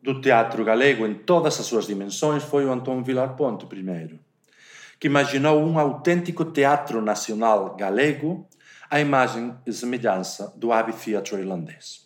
do 0.03 0.19
teatro 0.19 0.65
galego 0.65 1.07
em 1.07 1.13
todas 1.13 1.57
as 1.57 1.65
suas 1.65 1.87
dimensões 1.87 2.43
foi 2.43 2.65
o 2.65 2.71
Antônio 2.73 3.01
Vilar 3.01 3.37
Ponte, 3.37 3.65
primeiro 3.67 4.19
que 4.99 5.07
imaginou 5.07 5.65
um 5.65 5.79
autêntico 5.79 6.43
teatro 6.43 7.01
nacional 7.01 7.73
galego 7.77 8.45
à 8.91 8.99
imagem 8.99 9.55
e 9.65 9.71
semelhança 9.71 10.53
do 10.57 10.73
Abbey 10.73 10.93
Theatre 10.93 11.37
irlandês. 11.37 12.05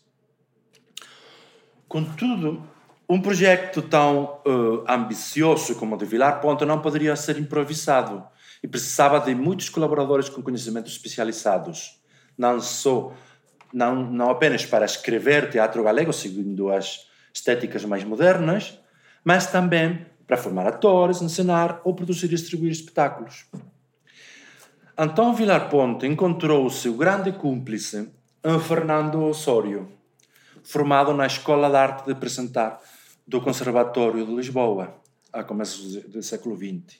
Contudo, 1.87 2.71
um 3.09 3.21
projeto 3.21 3.81
tão 3.81 4.39
uh, 4.45 4.83
ambicioso 4.87 5.75
como 5.75 5.95
o 5.95 5.97
de 5.97 6.05
Vilar 6.05 6.39
Ponte 6.41 6.65
não 6.65 6.81
poderia 6.81 7.15
ser 7.15 7.37
improvisado 7.37 8.23
e 8.63 8.67
precisava 8.67 9.19
de 9.19 9.35
muitos 9.35 9.69
colaboradores 9.69 10.29
com 10.29 10.41
conhecimentos 10.41 10.93
especializados, 10.93 12.01
não 12.37 12.59
só 12.61 13.13
não, 13.73 13.95
não 13.95 14.29
apenas 14.29 14.65
para 14.65 14.85
escrever 14.85 15.49
teatro 15.49 15.83
galego 15.83 16.13
seguindo 16.13 16.71
as 16.71 17.07
estéticas 17.33 17.83
mais 17.83 18.03
modernas, 18.03 18.79
mas 19.23 19.47
também 19.47 20.05
para 20.25 20.37
formar 20.37 20.67
atores, 20.67 21.21
encenar 21.21 21.81
ou 21.83 21.93
produzir 21.93 22.27
e 22.27 22.29
distribuir 22.29 22.71
espetáculos. 22.71 23.45
Então 24.97 25.33
Vilar 25.33 25.69
Ponte 25.69 26.05
encontrou 26.05 26.65
o 26.65 26.69
seu 26.69 26.93
grande 26.93 27.31
cúmplice 27.31 28.09
Fernando 28.67 29.23
Osório, 29.23 29.91
formado 30.63 31.13
na 31.13 31.25
Escola 31.25 31.69
de 31.69 31.75
Arte 31.75 32.05
de 32.05 32.11
Apresentar 32.11 32.79
do 33.27 33.41
Conservatório 33.41 34.25
de 34.25 34.33
Lisboa, 34.33 35.01
a 35.31 35.43
começos 35.43 35.95
do 36.03 36.21
século 36.21 36.55
XX, 36.55 36.99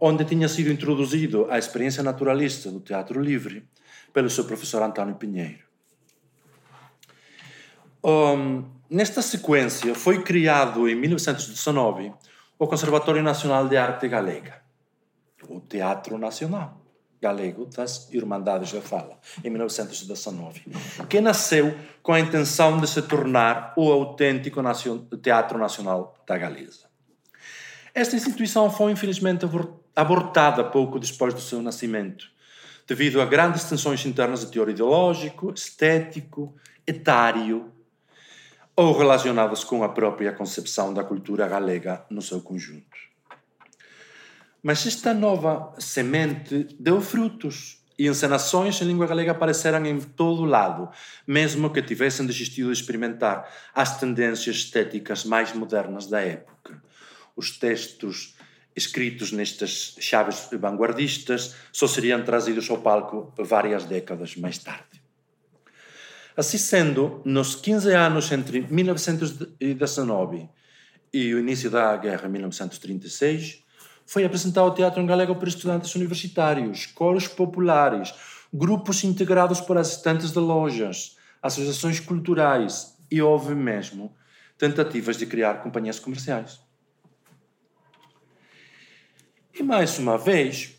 onde 0.00 0.24
tinha 0.24 0.48
sido 0.48 0.70
introduzido 0.70 1.46
a 1.50 1.58
experiência 1.58 2.02
naturalista 2.02 2.70
do 2.70 2.80
teatro 2.80 3.20
livre 3.20 3.66
pelo 4.12 4.28
seu 4.28 4.44
professor 4.44 4.82
António 4.82 5.14
Pinheiro. 5.14 5.64
Um, 8.04 8.64
nesta 8.90 9.22
sequência, 9.22 9.94
foi 9.94 10.22
criado 10.22 10.88
em 10.88 10.94
1919 10.94 12.12
o 12.58 12.66
Conservatório 12.66 13.22
Nacional 13.22 13.66
de 13.66 13.76
Arte 13.76 14.06
Galega, 14.08 14.62
o 15.48 15.60
Teatro 15.60 16.18
Nacional 16.18 16.83
Galego 17.24 17.64
das 17.64 18.12
Irmandades 18.12 18.70
da 18.70 18.82
Fala, 18.82 19.18
em 19.42 19.48
1919, 19.48 20.62
que 21.08 21.22
nasceu 21.22 21.74
com 22.02 22.12
a 22.12 22.20
intenção 22.20 22.78
de 22.78 22.86
se 22.86 23.00
tornar 23.00 23.72
o 23.78 23.90
autêntico 23.90 24.60
Teatro 25.22 25.58
Nacional 25.58 26.14
da 26.26 26.36
Galiza. 26.36 26.84
Esta 27.94 28.14
instituição 28.14 28.70
foi 28.70 28.92
infelizmente 28.92 29.46
abortada 29.96 30.62
pouco 30.64 30.98
depois 30.98 31.32
do 31.32 31.40
seu 31.40 31.62
nascimento, 31.62 32.26
devido 32.86 33.22
a 33.22 33.24
grandes 33.24 33.64
tensões 33.64 34.04
internas 34.04 34.40
de 34.40 34.52
teor 34.52 34.68
ideológico, 34.68 35.50
estético, 35.50 36.54
etário 36.86 37.72
ou 38.76 38.92
relacionadas 38.98 39.64
com 39.64 39.82
a 39.82 39.88
própria 39.88 40.30
concepção 40.32 40.92
da 40.92 41.02
cultura 41.02 41.48
galega 41.48 42.04
no 42.10 42.20
seu 42.20 42.42
conjunto. 42.42 43.13
Mas 44.64 44.86
esta 44.86 45.12
nova 45.12 45.74
semente 45.78 46.66
deu 46.80 46.98
frutos 46.98 47.84
e 47.98 48.08
encenações 48.08 48.80
em 48.80 48.86
língua 48.86 49.06
galega 49.06 49.32
apareceram 49.32 49.84
em 49.84 50.00
todo 50.00 50.40
o 50.40 50.46
lado, 50.46 50.88
mesmo 51.26 51.68
que 51.68 51.82
tivessem 51.82 52.24
desistido 52.24 52.72
de 52.72 52.80
experimentar 52.80 53.46
as 53.74 54.00
tendências 54.00 54.56
estéticas 54.56 55.22
mais 55.22 55.52
modernas 55.52 56.06
da 56.06 56.22
época. 56.22 56.82
Os 57.36 57.58
textos 57.58 58.36
escritos 58.74 59.32
nestas 59.32 59.96
chaves 60.00 60.48
vanguardistas 60.50 61.54
só 61.70 61.86
seriam 61.86 62.24
trazidos 62.24 62.70
ao 62.70 62.78
palco 62.78 63.34
várias 63.36 63.84
décadas 63.84 64.34
mais 64.34 64.56
tarde. 64.56 65.04
Assim 66.34 66.56
sendo, 66.56 67.20
nos 67.22 67.54
15 67.54 67.92
anos 67.92 68.32
entre 68.32 68.62
1919 68.62 70.48
e 71.12 71.34
o 71.34 71.38
início 71.38 71.70
da 71.70 71.94
guerra, 71.98 72.28
1936, 72.28 73.63
foi 74.06 74.24
apresentado 74.24 74.66
o 74.66 74.74
teatro 74.74 75.00
em 75.00 75.06
galego 75.06 75.34
por 75.34 75.48
estudantes 75.48 75.94
universitários, 75.94 76.86
coros 76.86 77.26
populares, 77.26 78.14
grupos 78.52 79.02
integrados 79.04 79.60
por 79.60 79.76
assistentes 79.76 80.30
de 80.30 80.38
lojas, 80.38 81.16
associações 81.42 82.00
culturais 82.00 82.96
e 83.10 83.20
houve 83.20 83.54
mesmo 83.54 84.14
tentativas 84.56 85.16
de 85.16 85.26
criar 85.26 85.62
companhias 85.62 85.98
comerciais. 85.98 86.60
E 89.52 89.62
mais 89.62 89.98
uma 89.98 90.18
vez, 90.18 90.74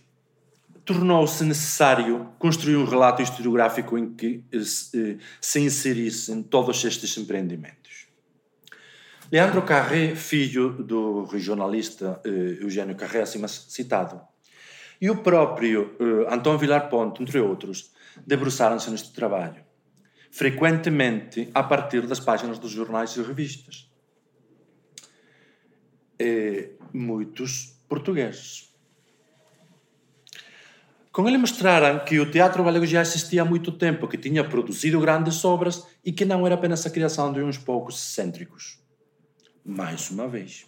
tornou-se 0.83 1.43
necessário 1.43 2.31
construir 2.37 2.75
um 2.75 2.85
relato 2.85 3.21
historiográfico 3.21 3.97
em 3.97 4.13
que 4.13 4.43
se, 4.63 5.17
se 5.41 5.59
inserissem 5.59 6.43
todos 6.43 6.83
estes 6.83 7.17
empreendimentos. 7.17 7.84
Leandro 9.35 9.63
Carré, 9.63 10.15
filho 10.15 10.69
do 10.81 11.25
regionalista 11.25 12.21
eh, 12.23 12.63
Eugênio 12.63 12.95
Carré, 12.95 13.19
acima 13.19 13.49
citado, 13.49 14.21
e 15.01 15.09
o 15.09 15.17
próprio 15.17 15.93
eh, 15.99 16.33
Anton 16.33 16.57
Vilar 16.57 16.87
Ponte, 16.89 17.21
entre 17.21 17.41
outros, 17.41 17.91
debruçaram-se 18.25 18.89
neste 18.89 19.11
trabalho, 19.11 19.61
frequentemente 20.31 21.49
a 21.53 21.61
partir 21.61 22.07
das 22.07 22.21
páginas 22.21 22.57
dos 22.57 22.71
jornais 22.71 23.13
e 23.17 23.21
revistas. 23.21 23.91
Muitos 26.93 27.77
portugueses 27.89 28.73
com 31.11 31.27
ele 31.27 31.37
mostraram 31.37 32.05
que 32.05 32.21
o 32.21 32.31
teatro 32.31 32.63
galego 32.63 32.85
já 32.85 33.01
existia 33.01 33.41
há 33.41 33.45
muito 33.45 33.73
tempo, 33.73 34.07
que 34.07 34.17
tinha 34.17 34.47
produzido 34.47 34.97
grandes 35.01 35.43
obras 35.43 35.85
e 36.05 36.13
que 36.13 36.23
não 36.23 36.45
era 36.45 36.55
apenas 36.55 36.85
a 36.85 36.89
criação 36.89 37.33
de 37.33 37.41
uns 37.41 37.57
poucos 37.57 37.95
excêntricos. 37.95 38.84
Mais 39.65 40.11
uma 40.11 40.27
vez. 40.27 40.65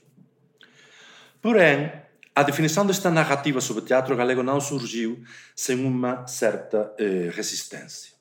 Porém, 1.41 1.91
a 2.35 2.43
definição 2.43 2.85
desta 2.85 3.11
narrativa 3.11 3.61
sobre 3.61 3.85
teatro 3.85 4.15
galego 4.15 4.43
não 4.43 4.59
surgiu 4.59 5.23
sem 5.55 5.85
uma 5.85 6.25
certa 6.27 6.93
eh, 6.97 7.29
resistência. 7.33 8.17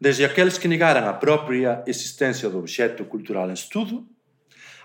desde 0.00 0.24
aqueles 0.24 0.56
que 0.56 0.66
negaram 0.66 1.06
a 1.06 1.12
própria 1.12 1.84
existência 1.86 2.48
do 2.48 2.58
objeto 2.58 3.04
cultural 3.04 3.50
em 3.50 3.52
estudo, 3.52 4.08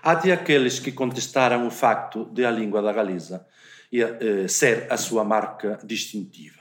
até 0.02 0.30
aqueles 0.30 0.78
que 0.78 0.92
contestaram 0.92 1.66
o 1.66 1.70
facto 1.70 2.26
de 2.26 2.44
a 2.44 2.50
língua 2.50 2.82
da 2.82 2.92
Galiza 2.92 3.46
eh, 3.92 4.46
ser 4.46 4.86
a 4.90 4.96
sua 4.96 5.24
marca 5.24 5.78
distintiva. 5.82 6.55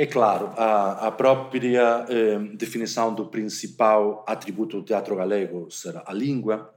É 0.00 0.06
claro, 0.06 0.52
a, 0.56 1.08
a 1.08 1.10
própria 1.10 2.06
eh, 2.08 2.38
definição 2.54 3.12
do 3.12 3.26
principal 3.26 4.24
atributo 4.28 4.76
do 4.76 4.84
teatro 4.84 5.16
galego 5.16 5.68
será 5.72 6.04
a 6.06 6.14
língua, 6.14 6.72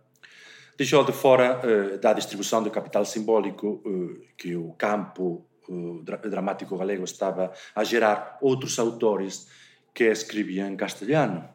deixou 0.75 1.03
de 1.03 1.11
fora 1.11 1.61
eh, 1.63 1.97
da 1.99 2.13
distribuição 2.13 2.63
do 2.63 2.71
capital 2.71 3.05
simbólico 3.05 3.83
eh, 3.85 4.33
que 4.35 4.55
o 4.55 4.73
campo 4.73 5.45
eh, 5.69 6.29
dramático 6.29 6.75
galego 6.75 7.03
estava 7.03 7.53
a 7.75 7.83
gerar 7.83 8.39
outros 8.41 8.79
autores 8.79 9.47
que 9.93 10.05
escreviam 10.05 10.67
em 10.67 10.75
castelhano 10.75 11.47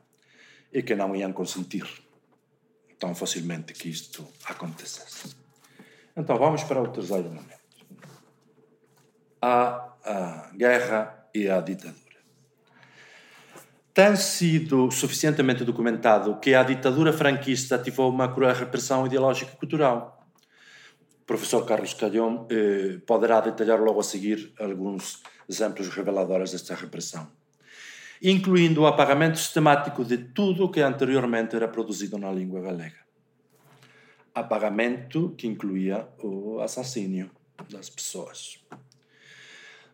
e 0.73 0.85
que 0.85 0.95
não 0.95 1.17
iam 1.17 1.33
consentir 1.33 1.89
tão 2.97 3.13
facilmente 3.13 3.73
que 3.73 3.89
isto 3.89 4.25
acontecesse. 4.45 5.35
Então 6.17 6.37
vamos 6.37 6.63
para 6.63 6.81
o 6.81 6.87
terceiro 6.87 7.29
momento. 7.29 7.67
A, 9.43 9.97
a 10.05 10.51
guerra 10.55 11.26
e 11.37 11.51
a 11.51 11.61
ditadura. 11.61 11.97
Tem 13.93 14.15
sido 14.17 14.91
suficientemente 14.91 15.65
documentado 15.65 16.39
que 16.39 16.55
a 16.55 16.63
ditadura 16.63 17.13
franquista 17.13 17.77
ativou 17.77 18.11
uma 18.11 18.33
cruel 18.33 18.55
repressão 18.55 19.07
ideológica 19.07 19.53
e 19.53 19.57
cultural. 19.57 20.27
O 21.23 21.27
professor 21.27 21.65
Carlos 21.65 21.95
Calhão 21.95 22.47
eh, 22.51 22.99
poderá 23.07 23.41
detalhar 23.41 23.81
logo 23.81 24.01
a 24.01 24.05
seguir 24.05 24.53
alguns 24.61 25.23
exemplos 25.49 25.89
reveladores 25.89 26.53
desta 26.53 26.75
repressão 26.75 27.27
incluindo 28.23 28.83
o 28.83 28.87
apagamento 28.87 29.39
sistemático 29.39 30.05
de 30.05 30.17
tudo 30.19 30.71
que 30.71 30.81
anteriormente 30.81 31.55
era 31.57 31.69
produzido 31.69 32.19
na 32.19 32.33
língua 32.33 32.61
galega. 32.61 33.05
Apagamento 34.35 35.35
que 35.37 35.47
incluía 35.47 36.09
o 36.19 36.61
assassínio 36.61 37.31
das 37.71 37.91
pessoas. 37.91 38.59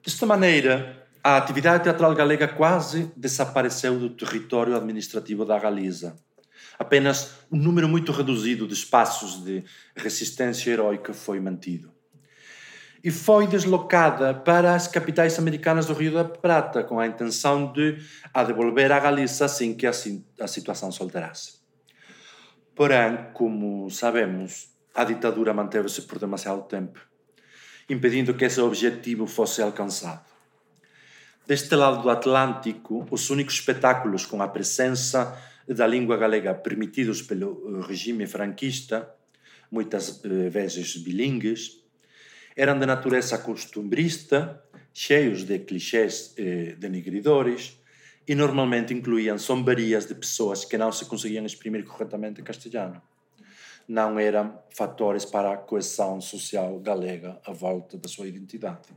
Desta 0.04 0.26
maneira, 0.26 1.01
a 1.23 1.37
atividade 1.37 1.85
teatral 1.85 2.14
galega 2.14 2.49
quase 2.49 3.12
desapareceu 3.17 3.99
do 3.99 4.11
território 4.11 4.76
administrativo 4.76 5.45
da 5.45 5.59
Galiza. 5.59 6.17
Apenas 6.79 7.35
um 7.50 7.57
número 7.57 7.88
muito 7.88 8.11
reduzido 8.12 8.67
de 8.67 8.75
espaços 8.75 9.45
de 9.45 9.64
resistência 9.95 10.71
heroica 10.71 11.12
foi 11.12 11.38
mantido 11.38 11.93
e 13.05 13.11
foi 13.11 13.47
deslocada 13.47 14.33
para 14.33 14.75
as 14.75 14.87
capitais 14.87 15.38
americanas 15.38 15.87
do 15.87 15.93
Rio 15.93 16.14
da 16.14 16.25
Prata, 16.25 16.85
com 16.85 17.00
a 17.00 17.07
intenção 17.07 17.73
de 17.73 17.99
a 18.33 18.45
devolver 18.45 18.93
à 18.93 19.00
Galiza 19.00 19.45
assim 19.45 19.75
que 19.75 19.87
a, 19.87 19.93
situação 19.93 20.93
se 20.93 21.02
alterasse. 21.02 21.55
Porém, 22.75 23.26
como 23.35 23.91
sabemos, 23.91 24.69
a 24.95 25.05
ditadura 25.05 25.52
manteve-se 25.52 26.02
por 26.02 26.19
demasiado 26.19 26.62
tempo, 26.62 27.00
impedindo 27.88 28.35
que 28.35 28.45
esse 28.45 28.61
objetivo 28.61 29.26
fosse 29.26 29.61
alcançado. 29.61 30.32
Deste 31.52 31.76
lado 31.76 32.00
do 32.00 32.09
Atlântico, 32.09 33.06
os 33.11 33.28
únicos 33.28 33.56
espetáculos 33.56 34.25
com 34.25 34.40
a 34.40 34.49
presença 34.49 35.38
da 35.68 35.87
língua 35.87 36.16
galega 36.16 36.54
permitidos 36.54 37.21
pelo 37.21 37.82
regime 37.82 38.26
franquista, 38.26 39.14
muitas 39.71 40.25
eh, 40.25 40.49
vezes 40.49 40.97
bilingues, 40.97 41.78
eram 42.56 42.78
de 42.78 42.87
natureza 42.87 43.37
costumbrista, 43.37 44.64
cheios 44.94 45.44
de 45.44 45.59
clichês 45.59 46.32
eh, 46.38 46.75
denigridores 46.78 47.78
e 48.26 48.35
normalmente 48.35 48.94
incluíam 48.94 49.37
sombarias 49.37 50.06
de 50.06 50.14
pessoas 50.14 50.64
que 50.64 50.78
não 50.78 50.90
se 50.90 51.04
conseguiam 51.04 51.44
exprimir 51.44 51.85
corretamente 51.85 52.40
em 52.40 52.44
castelhano. 52.44 53.03
Não 53.87 54.18
eram 54.18 54.59
fatores 54.70 55.27
para 55.27 55.53
a 55.53 55.59
coesão 55.59 56.18
social 56.18 56.81
galega 56.81 57.38
à 57.44 57.53
volta 57.53 57.98
da 57.98 58.09
sua 58.09 58.27
identidade. 58.27 58.88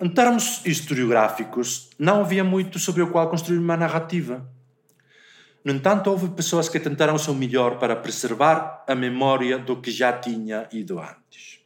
Em 0.00 0.08
termos 0.08 0.64
historiográficos, 0.64 1.90
não 1.98 2.20
havia 2.20 2.44
muito 2.44 2.78
sobre 2.78 3.02
o 3.02 3.10
qual 3.10 3.28
construir 3.28 3.58
uma 3.58 3.76
narrativa. 3.76 4.48
No 5.64 5.72
entanto, 5.72 6.08
houve 6.08 6.28
pessoas 6.28 6.68
que 6.68 6.78
tentaram 6.78 7.16
o 7.16 7.18
seu 7.18 7.34
melhor 7.34 7.80
para 7.80 7.96
preservar 7.96 8.84
a 8.86 8.94
memória 8.94 9.58
do 9.58 9.80
que 9.80 9.90
já 9.90 10.12
tinha 10.12 10.68
ido 10.70 11.00
antes. 11.00 11.58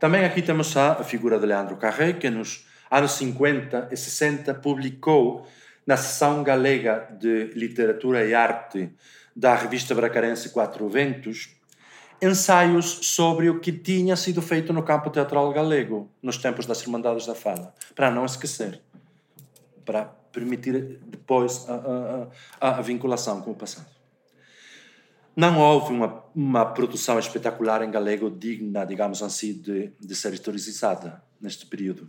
Também 0.00 0.24
aqui 0.24 0.42
temos 0.42 0.76
a 0.76 1.04
figura 1.04 1.38
de 1.38 1.46
Leandro 1.46 1.76
Carré, 1.76 2.14
que 2.14 2.28
nos 2.28 2.66
anos 2.90 3.12
50 3.12 3.90
e 3.92 3.96
60 3.96 4.54
publicou 4.54 5.46
na 5.86 5.96
seção 5.96 6.42
galega 6.42 7.08
de 7.16 7.52
literatura 7.54 8.24
e 8.26 8.34
arte 8.34 8.90
da 9.36 9.54
revista 9.54 9.94
bracarense 9.94 10.50
Quatro 10.50 10.88
Ventos 10.88 11.61
ensaios 12.22 13.00
sobre 13.02 13.50
o 13.50 13.58
que 13.58 13.72
tinha 13.72 14.14
sido 14.14 14.40
feito 14.40 14.72
no 14.72 14.84
campo 14.84 15.10
teatral 15.10 15.52
galego 15.52 16.08
nos 16.22 16.36
tempos 16.36 16.64
das 16.64 16.80
Irmandades 16.80 17.26
da 17.26 17.34
Fala, 17.34 17.74
para 17.96 18.12
não 18.12 18.24
esquecer, 18.24 18.80
para 19.84 20.04
permitir 20.04 21.00
depois 21.04 21.66
a, 21.68 22.28
a, 22.60 22.78
a 22.78 22.80
vinculação 22.80 23.40
com 23.40 23.50
o 23.50 23.54
passado. 23.54 23.90
Não 25.34 25.58
houve 25.58 25.92
uma, 25.92 26.24
uma 26.34 26.64
produção 26.64 27.18
espetacular 27.18 27.82
em 27.82 27.90
galego 27.90 28.30
digna, 28.30 28.84
digamos 28.84 29.22
assim, 29.22 29.54
de, 29.54 29.90
de 29.98 30.14
ser 30.14 30.32
historizada 30.32 31.22
neste 31.40 31.66
período. 31.66 32.08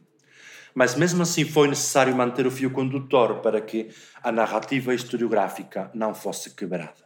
Mas 0.75 0.95
mesmo 0.95 1.23
assim 1.23 1.45
foi 1.45 1.67
necessário 1.67 2.15
manter 2.15 2.45
o 2.45 2.51
fio 2.51 2.69
condutor 2.69 3.39
para 3.39 3.61
que 3.61 3.89
a 4.21 4.31
narrativa 4.31 4.93
historiográfica 4.93 5.89
não 5.93 6.13
fosse 6.13 6.51
quebrada. 6.51 7.02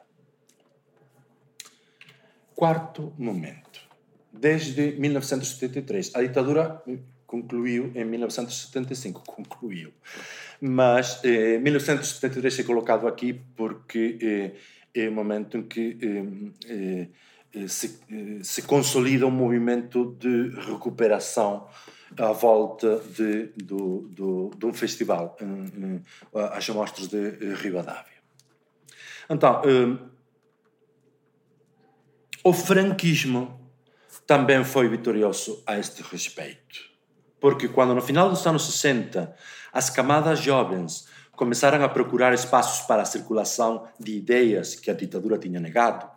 Quarto 2.57 3.13
momento. 3.19 3.81
Desde 4.33 4.93
1973, 4.93 6.15
a 6.15 6.23
ditadura 6.23 6.81
concluiu 7.27 7.91
em 7.93 8.03
1975, 8.03 9.21
concluiu. 9.23 9.93
Mas 10.59 11.23
eh, 11.23 11.59
1973 11.59 12.57
é 12.59 12.63
colocado 12.63 13.07
aqui 13.07 13.39
porque 13.55 14.17
eh, 14.19 14.51
é 14.99 15.07
o 15.07 15.11
momento 15.11 15.59
em 15.59 15.67
que 15.67 15.99
eh, 16.01 17.07
eh 17.53 17.67
se, 17.67 17.99
eh, 18.11 18.39
se, 18.41 18.63
consolida 18.63 19.27
um 19.27 19.31
movimento 19.31 20.17
de 20.19 20.49
recuperação 20.59 21.67
à 22.17 22.31
volta 22.31 22.99
de, 23.15 23.51
do, 23.55 24.09
do, 24.09 24.51
de 24.57 24.65
um 24.65 24.73
festival, 24.73 25.37
em, 25.39 26.01
às 26.33 26.67
mostras 26.69 27.07
de 27.07 27.17
eh, 27.17 27.53
Ribadavia. 27.53 28.17
Então, 29.29 29.61
o 32.47 32.53
franquismo 32.53 33.59
também 34.25 34.63
foi 34.63 34.87
vitorioso 34.87 35.61
a 35.67 35.77
este 35.77 36.01
respeito. 36.01 36.79
Porque 37.41 37.67
quando 37.67 37.93
no 37.93 38.01
final 38.01 38.29
dos 38.29 38.47
anos 38.47 38.65
60 38.67 39.35
as 39.73 39.89
camadas 39.89 40.39
jovens 40.39 41.09
começaram 41.33 41.83
a 41.83 41.89
procurar 41.89 42.33
espaços 42.33 42.87
para 42.87 43.01
a 43.01 43.05
circulação 43.05 43.85
de 43.99 44.15
ideias 44.15 44.75
que 44.75 44.89
a 44.89 44.93
ditadura 44.93 45.37
tinha 45.37 45.59
negado, 45.59 46.09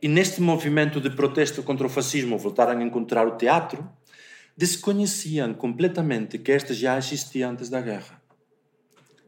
e 0.00 0.08
neste 0.08 0.40
movimento 0.40 0.98
de 0.98 1.10
protesto 1.10 1.62
contra 1.62 1.86
o 1.86 1.90
fascismo 1.90 2.38
voltaram 2.38 2.80
a 2.80 2.82
encontrar 2.82 3.28
o 3.28 3.36
teatro, 3.36 3.86
desconheciam 4.56 5.52
completamente 5.52 6.38
que 6.38 6.50
este 6.50 6.72
já 6.72 6.96
existia 6.96 7.50
antes 7.50 7.68
da 7.68 7.82
guerra. 7.82 8.18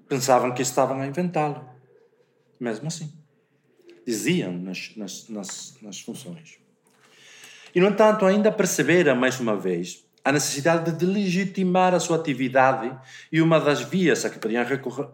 Pensavam 0.08 0.54
que 0.54 0.62
estavam 0.62 0.98
a 0.98 1.06
inventá-lo, 1.06 1.68
mesmo 2.58 2.86
assim. 2.86 3.15
Diziam 4.06 4.52
nas, 4.52 4.92
nas, 4.96 5.28
nas, 5.28 5.74
nas 5.82 6.00
funções. 6.00 6.58
E, 7.74 7.80
no 7.80 7.88
entanto, 7.88 8.24
ainda 8.24 8.52
perceberam 8.52 9.16
mais 9.16 9.40
uma 9.40 9.56
vez 9.56 10.06
a 10.24 10.32
necessidade 10.32 10.90
de 10.92 11.06
legitimar 11.06 11.94
a 11.94 12.00
sua 12.00 12.16
atividade 12.16 12.90
e 13.30 13.40
uma 13.40 13.60
das 13.60 13.82
vias 13.82 14.24
a 14.24 14.30
que 14.30 14.38
podiam 14.38 14.64
recorrer, 14.64 15.08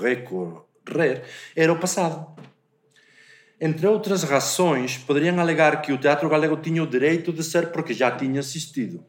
recorrer 0.00 1.22
era 1.54 1.72
o 1.72 1.78
passado. 1.78 2.36
Entre 3.58 3.86
outras 3.86 4.22
razões, 4.24 4.98
poderiam 4.98 5.40
alegar 5.40 5.80
que 5.80 5.90
o 5.90 5.96
teatro 5.96 6.28
galego 6.28 6.58
tinha 6.58 6.82
o 6.82 6.86
direito 6.86 7.32
de 7.32 7.42
ser 7.42 7.72
porque 7.72 7.94
já 7.94 8.10
tinha 8.10 8.38
existido. 8.38 9.02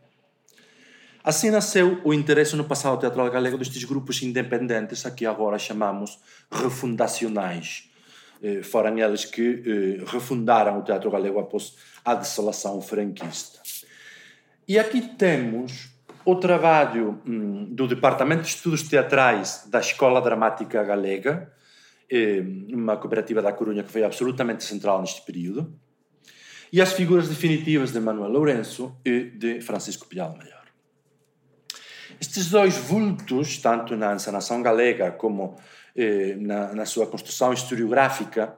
Assim 1.22 1.50
nasceu 1.50 2.00
o 2.06 2.13
interesse 2.13 2.56
no 2.56 2.63
passado 2.63 2.98
teatral 2.98 3.30
galego 3.30 3.58
destes 3.58 3.84
grupos 3.84 4.24
independentes, 4.24 5.06
a 5.06 5.12
que 5.12 5.26
agora 5.26 5.60
chamamos 5.60 6.17
refundacionais. 6.50 7.87
Eh, 8.41 8.62
foram 8.62 8.97
eles 8.97 9.26
que 9.26 9.63
eh, 9.65 10.04
refundaram 10.06 10.80
o 10.80 10.84
teatro 10.84 11.10
galego 11.10 11.39
após 11.39 11.76
a 12.04 12.13
desolação 12.13 12.82
franquista. 12.82 13.60
E 14.67 14.78
aqui 14.78 15.02
temos 15.02 15.89
o 16.23 16.36
trabalho 16.36 17.21
hum, 17.26 17.65
do 17.73 17.88
Departamento 17.88 18.43
de 18.43 18.50
Estudos 18.50 18.84
Teatrais 18.84 19.65
da 19.67 19.80
Escola 19.80 20.21
Dramática 20.21 20.84
Galega, 20.84 21.52
eh, 22.10 22.43
uma 22.69 22.97
cooperativa 22.97 23.41
da 23.41 23.52
Corunha 23.52 23.84
que 23.84 23.91
foi 23.91 24.04
absolutamente 24.04 24.63
central 24.63 25.02
neste 25.02 25.21
período, 25.21 25.73
e 26.71 26.82
as 26.82 26.91
figuras 26.93 27.30
definitivas 27.30 27.91
de 27.91 28.00
Manuel 28.00 28.30
Lourenço 28.30 28.95
e 29.06 29.23
de 29.23 29.62
Francisco 29.62 30.06
Pial 30.06 30.36
Maior. 30.38 30.58
Estes 32.19 32.50
dois 32.50 32.76
vultos, 32.76 33.58
tanto 33.58 33.95
na 33.95 34.13
encenação 34.15 34.62
galega 34.62 35.12
como 35.12 35.56
eh, 35.97 36.36
na, 36.39 36.73
na, 36.73 36.86
sua 36.86 37.07
construção 37.07 37.51
historiográfica, 37.51 38.55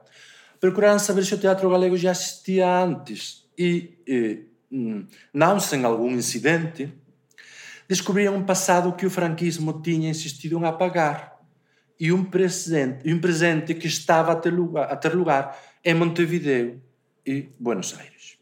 procuraram 0.60 0.98
saber 0.98 1.24
se 1.24 1.34
o 1.34 1.38
teatro 1.38 1.70
galego 1.70 1.96
já 1.96 2.10
existia 2.10 2.84
antes 2.84 3.48
e, 3.56 3.98
eh, 4.06 4.40
hum, 4.70 5.06
não 5.32 5.58
sem 5.58 5.82
algum 5.84 6.10
incidente, 6.10 6.92
descobriram 7.88 8.36
um 8.36 8.44
passado 8.44 8.92
que 8.92 9.06
o 9.06 9.10
franquismo 9.10 9.80
tinha 9.82 10.10
insistido 10.10 10.58
em 10.58 10.64
apagar 10.64 11.38
e 11.98 12.12
um 12.12 12.24
presente, 12.24 13.12
um 13.12 13.18
presente 13.18 13.74
que 13.74 13.86
estava 13.86 14.32
a 14.32 14.36
ter 14.36 14.52
lugar, 14.52 14.92
a 14.92 14.96
ter 14.96 15.14
lugar 15.14 15.58
em 15.84 15.94
Montevideo 15.94 16.80
e 17.26 17.48
Buenos 17.58 17.98
Aires. 17.98 18.39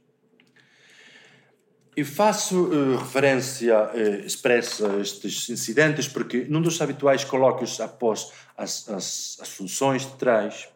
E 1.98 2.04
faço 2.04 2.66
uh, 2.66 2.96
referência 2.96 3.90
uh, 3.92 4.24
expressa 4.24 4.88
a 4.88 5.00
estes 5.00 5.50
incidentes 5.50 6.06
porque, 6.06 6.46
num 6.48 6.62
dos 6.62 6.80
habituais 6.80 7.24
colóquios 7.24 7.80
após 7.80 8.30
as, 8.56 8.88
as, 8.88 9.36
as 9.40 9.48
funções 9.48 10.02
de 10.02 10.12
trás, 10.12 10.68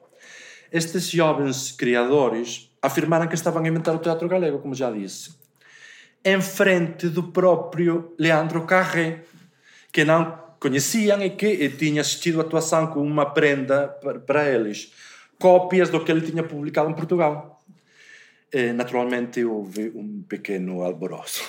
estes 0.72 1.08
jovens 1.08 1.70
criadores 1.70 2.72
afirmaram 2.82 3.28
que 3.28 3.36
estavam 3.36 3.62
a 3.62 3.68
inventar 3.68 3.94
o 3.94 4.00
teatro 4.00 4.26
galego, 4.26 4.58
como 4.58 4.74
já 4.74 4.90
disse, 4.90 5.32
em 6.24 6.40
frente 6.40 7.08
do 7.08 7.22
próprio 7.22 8.12
Leandro 8.18 8.66
Carré, 8.66 9.22
que 9.92 10.04
não 10.04 10.36
conheciam 10.58 11.22
e 11.22 11.30
que 11.30 11.68
tinha 11.68 12.00
assistido 12.00 12.40
a 12.40 12.42
atuação 12.42 12.88
com 12.88 13.00
uma 13.00 13.26
prenda 13.26 13.86
para 14.26 14.50
eles, 14.50 14.92
cópias 15.38 15.88
do 15.88 16.04
que 16.04 16.10
ele 16.10 16.28
tinha 16.28 16.42
publicado 16.42 16.90
em 16.90 16.94
Portugal. 16.94 17.61
E, 18.52 18.72
naturalmente 18.72 19.44
houve 19.44 19.90
um 19.94 20.22
pequeno 20.22 20.82
alboroço. 20.82 21.42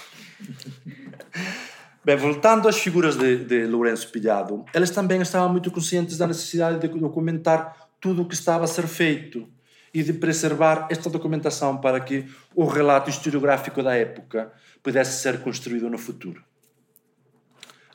Bem, 2.05 2.17
voltando 2.17 2.67
às 2.67 2.77
figuras 2.77 3.15
de, 3.15 3.45
de 3.45 3.65
Lourenço 3.65 4.11
Pilhado, 4.11 4.65
eles 4.73 4.89
também 4.89 5.21
estavam 5.21 5.49
muito 5.49 5.71
conscientes 5.71 6.17
da 6.17 6.27
necessidade 6.27 6.79
de 6.79 6.87
documentar 6.99 7.89
tudo 7.99 8.23
o 8.23 8.27
que 8.27 8.33
estava 8.33 8.65
a 8.65 8.67
ser 8.67 8.87
feito 8.87 9.47
e 9.93 10.03
de 10.03 10.11
preservar 10.11 10.87
esta 10.89 11.09
documentação 11.09 11.77
para 11.77 11.99
que 11.99 12.25
o 12.55 12.65
relato 12.65 13.09
historiográfico 13.09 13.81
da 13.81 13.95
época 13.95 14.51
pudesse 14.81 15.21
ser 15.21 15.39
construído 15.41 15.89
no 15.89 15.97
futuro. 15.97 16.43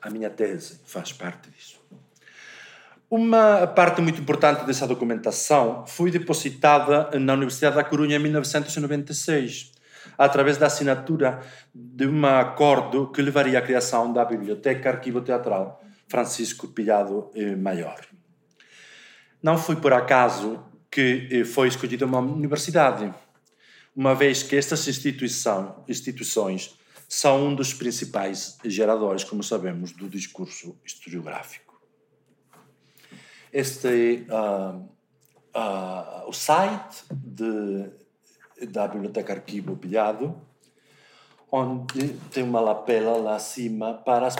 A 0.01 0.09
minha 0.09 0.31
tese 0.31 0.81
faz 0.87 1.13
parte 1.13 1.51
disso. 1.51 1.78
Uma 3.11 3.67
parte 3.67 4.03
muito 4.03 4.21
importante 4.21 4.67
dessa 4.67 4.87
documentação 4.87 5.87
foi 5.87 6.11
depositada 6.11 7.19
na 7.19 7.33
Universidade 7.33 7.77
da 7.77 7.83
Corunha 7.83 8.17
em 8.17 8.19
1996, 8.19 9.73
através 10.19 10.59
da 10.59 10.67
assinatura 10.67 11.41
de 11.75 12.07
um 12.07 12.27
acordo 12.27 13.11
que 13.11 13.23
levaria 13.23 13.61
à 13.61 13.63
criação 13.63 14.13
da 14.13 14.27
Biblioteca 14.27 14.91
Arquivo 14.91 15.23
Teatral 15.23 15.83
Francisco 16.07 16.69
Pilhado 16.69 17.31
eh, 17.35 17.57
Maior. 17.57 17.99
Não 19.43 19.57
foi 19.57 19.77
por 19.77 19.95
acaso 19.95 20.63
que 20.91 21.29
eh, 21.31 21.45
foi 21.47 21.69
escolhida 21.69 22.05
uma 22.05 22.19
universidade, 22.19 23.11
uma 23.97 24.15
vez 24.15 24.43
que 24.43 24.55
estas 24.55 24.87
instituições 24.87 26.79
são 27.09 27.47
um 27.47 27.55
dos 27.55 27.73
principais 27.73 28.59
geradores, 28.67 29.25
como 29.25 29.43
sabemos, 29.43 29.93
do 29.93 30.11
discurso 30.11 30.79
historiográfico. 30.85 31.68
Este 33.53 34.27
uh, 34.31 34.89
uh, 35.57 36.29
o 36.29 36.33
site 36.33 37.05
de, 37.11 37.91
da 38.67 38.87
Biblioteca 38.87 39.33
Arquivo 39.33 39.77
Pilhado, 39.77 40.41
onde 41.51 42.09
tem 42.31 42.43
uma 42.43 42.61
lapela 42.61 43.17
lá 43.17 43.37
acima 43.37 43.95
para 43.95 44.27
as 44.27 44.37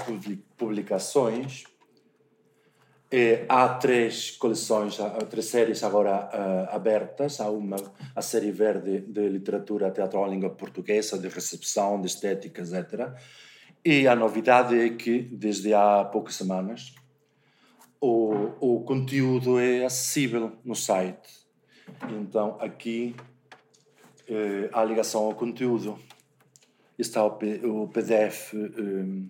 publicações. 0.57 1.65
E 3.11 3.47
há 3.49 3.71
três 3.71 4.33
coleções, 4.33 5.01
há 5.01 5.09
três 5.21 5.47
séries 5.47 5.83
agora 5.83 6.29
uh, 6.29 6.77
abertas. 6.77 7.41
Há 7.41 7.51
uma, 7.51 7.77
a 8.15 8.21
série 8.21 8.53
verde 8.53 9.01
de 9.01 9.29
literatura 9.31 9.91
teatral 9.91 10.27
em 10.27 10.33
língua 10.33 10.51
portuguesa, 10.51 11.19
de 11.19 11.29
recepção, 11.29 11.99
de 11.99 12.07
estética, 12.07 12.61
etc. 12.61 13.15
E 13.83 14.07
a 14.07 14.15
novidade 14.15 14.79
é 14.79 14.91
que, 14.91 15.23
desde 15.23 15.73
há 15.73 16.05
poucas 16.05 16.35
semanas, 16.35 16.95
o, 18.01 18.53
o 18.61 18.81
conteúdo 18.85 19.59
é 19.59 19.85
acessível 19.85 20.53
no 20.65 20.75
site. 20.75 21.47
Então, 22.11 22.57
aqui 22.61 23.15
eh, 24.29 24.69
há 24.73 24.85
ligação 24.85 25.25
ao 25.25 25.35
conteúdo. 25.35 25.99
Está 26.99 27.25
o, 27.25 27.39
o 27.83 27.89
PDF 27.89 28.55
eh, 28.55 29.29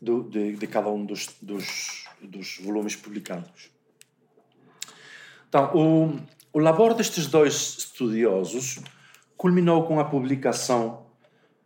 do, 0.00 0.22
de, 0.24 0.56
de, 0.56 0.66
cada 0.66 0.88
um 0.88 1.04
dos, 1.04 1.28
dos, 1.40 2.04
dos 2.20 2.58
volumes 2.58 2.96
publicados. 2.96 3.70
Então, 5.48 5.70
o, 5.74 6.20
o 6.52 6.58
labor 6.58 6.94
destes 6.94 7.26
dois 7.26 7.76
estudiosos 7.78 8.80
culminou 9.36 9.86
com 9.86 10.00
a 10.00 10.04
publicação 10.04 11.06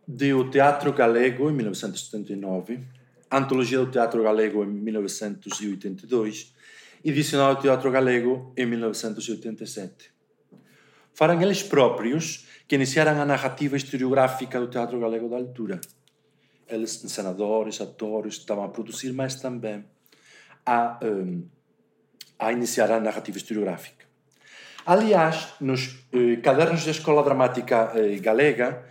de 0.07 0.33
O 0.33 0.49
Teatro 0.49 0.93
Galego, 0.93 1.49
em 1.49 1.53
1979, 1.53 2.83
Antologia 3.37 3.79
do 3.79 3.91
Teatro 3.91 4.23
Galego 4.23 4.63
em 4.63 4.67
1982 4.67 6.53
e 7.03 7.11
Dicionário 7.11 7.57
do 7.57 7.61
Teatro 7.61 7.91
Galego 7.91 8.53
em 8.55 8.65
1987. 8.65 10.11
Foram 11.13 11.41
eles 11.41 11.61
próprios 11.61 12.47
que 12.67 12.75
iniciaram 12.75 13.21
a 13.21 13.25
narrativa 13.25 13.75
historiográfica 13.77 14.59
do 14.59 14.67
Teatro 14.67 14.99
Galego 14.99 15.29
da 15.29 15.37
altura. 15.37 15.81
Eles, 16.67 17.03
encenadores, 17.03 17.79
atores, 17.79 18.35
estavam 18.35 18.63
a 18.63 18.69
produzir, 18.69 19.11
mas 19.11 19.35
também 19.35 19.85
a, 20.65 20.99
um, 21.03 21.45
a 22.39 22.51
iniciar 22.51 22.91
a 22.91 22.99
narrativa 22.99 23.37
historiográfica. 23.37 24.05
Aliás, 24.85 25.53
nos 25.59 26.05
eh, 26.13 26.35
cadernos 26.37 26.85
da 26.85 26.91
Escola 26.91 27.23
Dramática 27.23 27.91
eh, 27.95 28.17
Galega, 28.17 28.85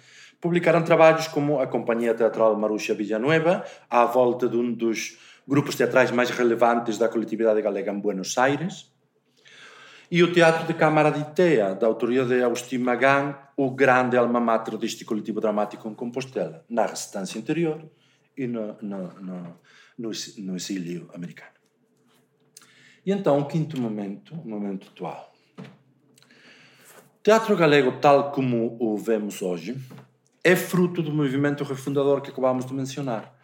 publicaram 0.45 0.85
trabalhos 0.85 1.27
como 1.27 1.59
a 1.59 1.67
Companhia 1.67 2.13
Teatral 2.13 2.55
Maruxa 2.55 2.93
Villanueva, 2.93 3.65
à 3.89 4.05
volta 4.05 4.47
de 4.47 4.59
um 4.59 4.75
dos 4.75 5.17
grupos 5.49 5.75
teatrais 5.75 6.11
mais 6.11 6.29
relevantes 6.29 6.99
da 6.99 7.09
coletividade 7.09 7.63
galega 7.63 7.91
em 7.91 7.99
Buenos 7.99 8.37
Aires, 8.37 8.93
e 10.11 10.23
o 10.23 10.31
Teatro 10.31 10.67
de 10.67 10.75
Câmara 10.75 11.11
de 11.11 11.21
Itea, 11.21 11.75
da 11.75 11.87
autoria 11.87 12.27
de 12.27 12.43
Agustín 12.43 12.77
Magán, 12.81 13.35
o 13.57 13.71
grande 13.71 14.19
alma 14.19 14.39
mater 14.39 14.77
deste 14.77 15.03
coletivo 15.03 15.41
dramático 15.41 15.89
em 15.89 15.95
Compostela, 15.95 16.63
na 16.69 16.85
resistência 16.85 17.39
interior 17.39 17.81
e 18.37 18.47
no, 18.47 18.77
no, 18.83 19.15
no, 19.23 19.57
no, 19.97 20.57
exílio 20.57 21.09
americano. 21.15 21.55
E 23.07 23.11
então, 23.11 23.39
o 23.39 23.47
quinto 23.47 23.81
momento, 23.81 24.35
o 24.35 24.47
momento 24.47 24.89
atual. 24.89 25.33
Teatro 27.23 27.57
galego, 27.57 27.93
tal 27.93 28.31
como 28.31 28.77
o 28.79 28.99
vemos 28.99 29.41
hoje, 29.41 29.81
é 30.45 30.55
fruto 30.55 31.03
do 31.03 31.11
movimento 31.11 31.65
refundador 31.65 32.21
que 32.21 32.31
acabamos 32.31 32.67
de 32.67 32.75
mencionar 32.75 33.35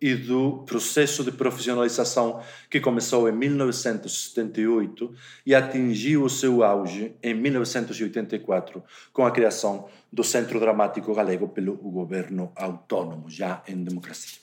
e 0.00 0.14
do 0.14 0.64
processo 0.64 1.24
de 1.24 1.32
profissionalização 1.32 2.40
que 2.68 2.80
começou 2.80 3.28
em 3.28 3.32
1978 3.32 5.14
e 5.46 5.54
atingiu 5.54 6.24
o 6.24 6.30
seu 6.30 6.62
auge 6.64 7.14
em 7.22 7.34
1984 7.34 8.82
com 9.12 9.24
a 9.24 9.30
criação 9.30 9.88
do 10.12 10.24
Centro 10.24 10.58
Dramático 10.60 11.14
Galego 11.14 11.48
pelo 11.48 11.76
governo 11.76 12.52
autônomo, 12.56 13.30
já 13.30 13.62
em 13.66 13.82
democracia. 13.82 14.38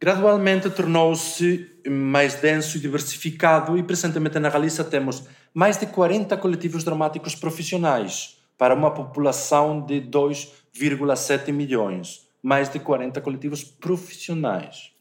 Gradualmente 0.00 0.70
tornou-se 0.70 1.70
mais 1.88 2.36
denso 2.36 2.78
e 2.78 2.80
diversificado 2.80 3.76
e 3.76 3.82
presentemente 3.82 4.38
na 4.38 4.48
Galiza 4.48 4.82
temos 4.82 5.24
mais 5.52 5.76
de 5.76 5.86
40 5.86 6.36
coletivos 6.38 6.84
dramáticos 6.84 7.34
profissionais, 7.34 8.39
para 8.60 8.74
uma 8.74 8.90
população 8.90 9.80
de 9.80 10.02
2,7 10.02 11.50
milhões, 11.50 12.28
mais 12.42 12.68
de 12.68 12.78
40 12.78 13.18
coletivos 13.22 13.64
profissionais. 13.64 14.92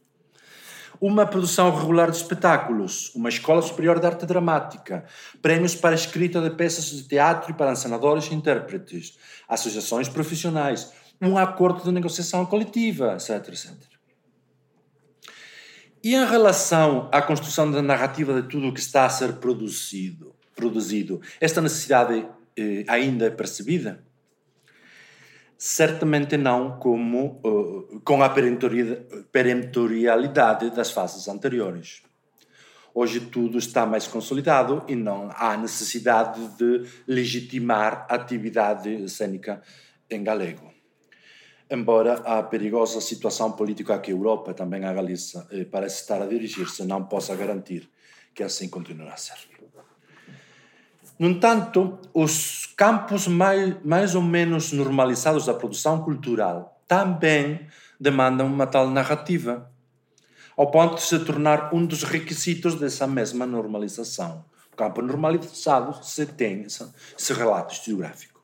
Uma 1.01 1.25
produção 1.25 1.69
regular 1.69 2.09
de 2.09 2.15
espetáculos, 2.15 3.13
uma 3.13 3.27
escola 3.27 3.61
superior 3.61 3.99
de 3.99 4.05
arte 4.05 4.25
dramática, 4.25 5.03
prêmios 5.41 5.75
para 5.75 5.93
escrita 5.93 6.39
de 6.41 6.51
peças 6.51 6.85
de 6.85 7.03
teatro 7.03 7.51
e 7.51 7.53
para 7.53 7.73
encenadores 7.73 8.27
e 8.27 8.33
intérpretes, 8.33 9.17
associações 9.45 10.07
profissionais, 10.07 10.93
um 11.21 11.37
acordo 11.37 11.83
de 11.83 11.91
negociação 11.91 12.45
coletiva, 12.45 13.15
etc, 13.15 13.45
etc. 13.49 13.73
E 16.01 16.15
em 16.15 16.25
relação 16.25 17.09
à 17.11 17.21
construção 17.21 17.69
da 17.69 17.81
narrativa 17.81 18.41
de 18.41 18.47
tudo 18.47 18.69
o 18.69 18.73
que 18.73 18.79
está 18.79 19.05
a 19.05 19.09
ser 19.09 19.33
produzido, 19.33 20.33
produzido 20.55 21.21
esta 21.41 21.59
necessidade 21.59 22.25
eh, 22.59 22.83
ainda 22.87 23.25
é 23.25 23.29
percebida? 23.29 24.03
Certamente 25.57 26.37
não 26.37 26.79
como 26.79 27.41
uh, 27.43 27.99
com 28.01 28.23
a 28.23 28.29
perentorialidade 28.29 30.69
das 30.71 30.91
fases 30.91 31.27
anteriores. 31.27 32.01
Hoje 32.93 33.19
tudo 33.19 33.57
está 33.57 33.85
mais 33.85 34.07
consolidado 34.07 34.83
e 34.87 34.95
não 34.95 35.29
há 35.35 35.57
necessidade 35.57 36.47
de 36.57 36.85
legitimar 37.07 38.07
a 38.09 38.15
atividade 38.15 39.09
cênica 39.09 39.61
em 40.09 40.23
galego. 40.23 40.69
embora 41.69 42.13
a 42.25 42.41
perigosa 42.41 42.99
situação 42.99 43.51
política 43.51 43.99
que 43.99 44.11
a 44.11 44.13
Europa, 44.13 44.53
também 44.53 44.83
a 44.85 44.93
Galiza, 44.93 45.47
eh, 45.51 45.65
parece 45.65 46.01
estar 46.01 46.21
a 46.21 46.25
dirigir-se, 46.25 46.83
não 46.83 47.05
possa 47.05 47.35
garantir 47.35 47.87
que 48.33 48.41
assim 48.41 48.67
continuará 48.67 49.13
a 49.13 49.17
ser. 49.17 49.48
No 51.19 51.27
entanto, 51.27 51.99
os 52.13 52.65
campos 52.77 53.27
mais, 53.27 53.75
mais 53.83 54.15
ou 54.15 54.21
menos 54.21 54.71
normalizados 54.71 55.45
da 55.45 55.53
produção 55.53 56.01
cultural 56.01 56.81
também 56.87 57.67
demandam 57.99 58.47
uma 58.47 58.65
tal 58.65 58.89
narrativa, 58.89 59.69
ao 60.55 60.71
ponto 60.71 60.95
de 60.95 61.01
se 61.01 61.19
tornar 61.19 61.73
um 61.75 61.85
dos 61.85 62.03
requisitos 62.03 62.75
dessa 62.75 63.05
mesma 63.05 63.45
normalização. 63.45 64.45
O 64.71 64.77
campo 64.77 65.01
normalizado 65.01 66.01
se 66.03 66.25
tem 66.25 66.61
esse, 66.61 66.87
esse 67.17 67.33
relato 67.33 67.73
historiográfico. 67.73 68.41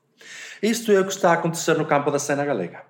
Isto 0.62 0.92
é 0.92 1.00
o 1.00 1.04
que 1.06 1.12
está 1.12 1.30
a 1.30 1.34
acontecer 1.34 1.78
no 1.78 1.86
campo 1.86 2.10
da 2.10 2.18
cena 2.18 2.44
galega. 2.44 2.84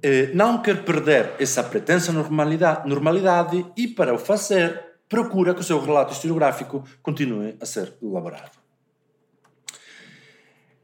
Eh, 0.00 0.30
não 0.32 0.62
quer 0.62 0.84
perder 0.84 1.34
essa 1.40 1.62
pretensa 1.62 2.12
normalidade, 2.12 2.88
normalidade 2.88 3.66
e, 3.76 3.88
para 3.88 4.14
o 4.14 4.18
fazer, 4.18 4.93
procura 5.08 5.54
que 5.54 5.60
o 5.60 5.64
seu 5.64 5.80
relato 5.80 6.12
historiográfico 6.12 6.84
continue 7.02 7.56
a 7.60 7.66
ser 7.66 7.94
elaborado. 8.02 8.58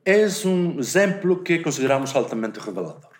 É 0.04 0.26
um 0.46 0.78
exemplo 0.78 1.42
que 1.42 1.58
consideramos 1.58 2.14
altamente 2.16 2.58
revelador. 2.58 3.10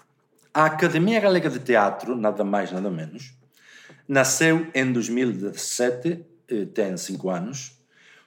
A 0.53 0.65
Academia 0.65 1.21
Galega 1.21 1.49
de 1.49 1.61
Teatro, 1.61 2.17
nada 2.17 2.43
mais 2.43 2.73
nada 2.73 2.91
menos, 2.91 3.35
nasceu 4.09 4.67
em 4.75 4.93
2017, 4.93 6.25
eh, 6.49 6.65
tem 6.67 6.97
cinco 6.97 7.31
anos, 7.31 7.81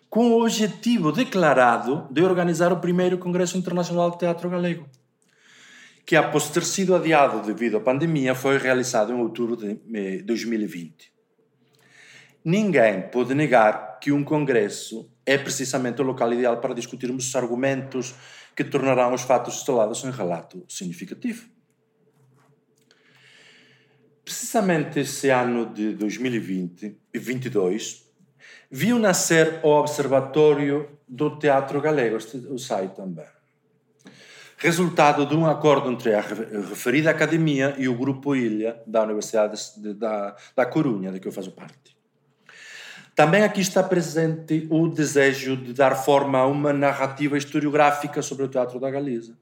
com 0.10 0.30
o 0.30 0.42
objetivo 0.42 1.12
declarado 1.12 2.08
de 2.12 2.22
organizar 2.22 2.72
o 2.72 2.80
primeiro 2.80 3.18
Congresso 3.18 3.58
Internacional 3.58 4.12
de 4.12 4.20
Teatro 4.20 4.50
Galego, 4.50 4.88
que 6.06 6.16
após 6.16 6.50
ter 6.50 6.64
sido 6.64 6.96
adiado 6.96 7.42
devido 7.42 7.78
à 7.78 7.80
pandemia, 7.80 8.36
foi 8.36 8.58
realizado 8.58 9.12
em 9.12 9.16
outubro 9.16 9.58
de 9.58 10.22
2020. 10.22 11.13
Ninguém 12.44 13.04
pode 13.10 13.34
negar 13.34 14.00
que 14.00 14.12
um 14.12 14.24
congresso 14.24 15.10
é 15.26 15.38
precisamente 15.38 16.02
o 16.02 16.06
local 16.06 16.34
ideal 16.34 16.58
para 16.58 16.74
discutirmos 16.74 17.28
os 17.28 17.36
argumentos 17.36 18.14
que 18.56 18.64
tornarão 18.64 19.14
os 19.14 19.22
fatos 19.22 19.56
instalados 19.56 20.04
em 20.04 20.12
relato 20.12 20.66
significativo. 20.68 21.50
Precisamente 24.24 25.00
esse 25.00 25.30
ano 25.30 25.74
de 25.74 25.94
2020 25.96 26.98
e 27.14 27.20
22 27.20 28.04
viu 28.70 28.98
nascer 28.98 29.60
o 29.64 29.70
Observatório 29.70 30.98
do 31.08 31.38
Teatro 31.38 31.80
Galego, 31.80 32.18
o 32.50 32.58
SAI 32.58 32.90
também. 32.90 33.26
Resultado 34.58 35.26
de 35.26 35.36
um 35.36 35.46
acordo 35.46 35.92
entre 35.92 36.14
a 36.14 36.22
referida 36.22 37.10
academia 37.10 37.76
e 37.78 37.88
o 37.88 37.98
Grupo 37.98 38.36
Ilha 38.36 38.82
da 38.88 39.04
Universidade 39.04 39.60
de, 39.78 39.94
da, 39.94 40.36
da 40.56 40.66
Corunha, 40.66 41.12
de 41.12 41.20
que 41.20 41.28
eu 41.28 41.32
faço 41.34 41.52
parte. 41.52 41.93
Também 43.16 43.44
aqui 43.44 43.62
está 43.62 43.84
presente 43.84 44.68
o 44.72 44.88
desejo 44.88 45.56
de 45.56 45.74
dar 45.74 45.96
forma 45.96 46.40
a 46.40 46.48
uma 46.48 46.74
narrativa 46.74 47.38
historiográfica 47.38 48.22
sobre 48.22 48.46
o 48.46 48.48
teatro 48.48 48.80
da 48.80 48.90
Galiza. 48.90 49.38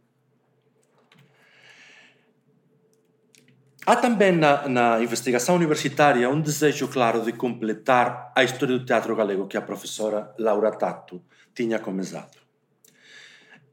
Há 3.86 3.96
também 3.96 4.32
na, 4.32 4.68
na, 4.68 5.02
investigação 5.02 5.56
universitária 5.56 6.30
um 6.30 6.40
desejo 6.40 6.88
claro 6.88 7.22
de 7.22 7.32
completar 7.32 8.32
a 8.36 8.44
história 8.44 8.78
do 8.78 8.86
teatro 8.86 9.16
galego 9.16 9.48
que 9.48 9.58
a 9.58 9.62
professora 9.62 10.34
Laura 10.38 10.72
Tato 10.72 11.24
tinha 11.54 11.80
começado. 11.80 12.38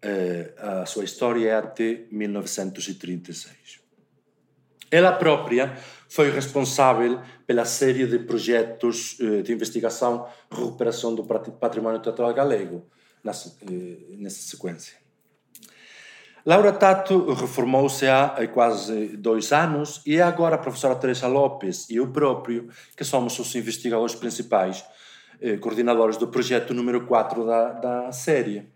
Eh, 0.01 0.55
a 0.57 0.87
sua 0.87 1.05
história 1.05 1.51
é 1.51 1.55
até 1.57 2.05
1936. 2.11 3.81
Ela 4.91 5.13
própria 5.13 5.77
foi 6.09 6.31
responsável 6.31 7.21
pela 7.47 7.65
série 7.67 8.07
de 8.07 8.19
projetos 8.21 9.19
eh, 9.21 9.43
de 9.43 9.53
investigação 9.53 10.27
e 10.51 10.55
recuperação 10.55 11.15
do 11.15 11.25
patrimônio 11.25 12.01
teatral 12.01 12.33
galego, 12.33 12.87
eh, 13.25 14.17
nessa 14.17 14.41
sequência. 14.41 14.97
Laura 16.47 16.73
Tato 16.73 17.35
reformou-se 17.35 18.07
há 18.07 18.49
quase 18.49 19.19
dois 19.19 19.53
anos 19.53 20.01
e 20.07 20.17
é 20.17 20.23
agora 20.23 20.55
a 20.55 20.59
professora 20.59 20.95
Teresa 20.95 21.27
Lopes 21.27 21.91
e 21.91 21.97
eu 21.97 22.11
próprio 22.11 22.71
que 22.97 23.05
somos 23.05 23.39
os 23.39 23.55
investigadores 23.55 24.15
principais, 24.15 24.83
eh, 25.43 25.59
coordenadores 25.59 26.17
do 26.17 26.29
projeto 26.29 26.73
número 26.73 27.07
4 27.07 27.45
da, 27.45 27.73
da 27.73 28.13
série, 28.13 28.73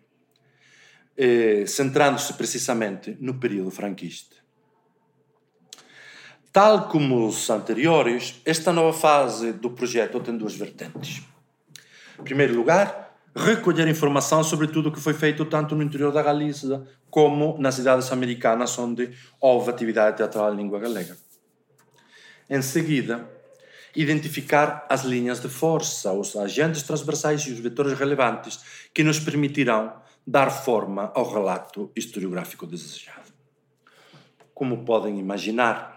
centrando-se 1.66 2.32
precisamente 2.34 3.16
no 3.20 3.38
período 3.38 3.70
franquista. 3.70 4.41
Tal 6.52 6.86
como 6.88 7.26
os 7.26 7.48
anteriores, 7.48 8.34
esta 8.44 8.74
nova 8.74 8.92
fase 8.96 9.52
do 9.52 9.70
projeto 9.70 10.20
tem 10.20 10.36
duas 10.36 10.54
vertentes. 10.54 11.22
Em 12.18 12.22
primeiro 12.22 12.54
lugar, 12.54 13.16
recolher 13.34 13.88
informação 13.88 14.44
sobre 14.44 14.66
tudo 14.66 14.90
o 14.90 14.92
que 14.92 15.00
foi 15.00 15.14
feito 15.14 15.46
tanto 15.46 15.74
no 15.74 15.82
interior 15.82 16.12
da 16.12 16.22
Galiza 16.22 16.86
como 17.08 17.56
nas 17.58 17.76
cidades 17.76 18.12
americanas 18.12 18.78
onde 18.78 19.12
houve 19.40 19.70
atividade 19.70 20.18
teatral 20.18 20.52
em 20.52 20.58
língua 20.58 20.78
galega. 20.78 21.16
Em 22.50 22.60
seguida, 22.60 23.26
identificar 23.96 24.86
as 24.90 25.04
linhas 25.04 25.40
de 25.40 25.48
força, 25.48 26.12
os 26.12 26.36
agentes 26.36 26.82
transversais 26.82 27.40
e 27.42 27.52
os 27.52 27.60
vetores 27.60 27.98
relevantes 27.98 28.60
que 28.92 29.02
nos 29.02 29.18
permitirão 29.18 29.94
dar 30.26 30.50
forma 30.50 31.10
ao 31.14 31.32
relato 31.32 31.90
historiográfico 31.96 32.66
desejado. 32.66 33.32
Como 34.54 34.84
podem 34.84 35.18
imaginar, 35.18 35.91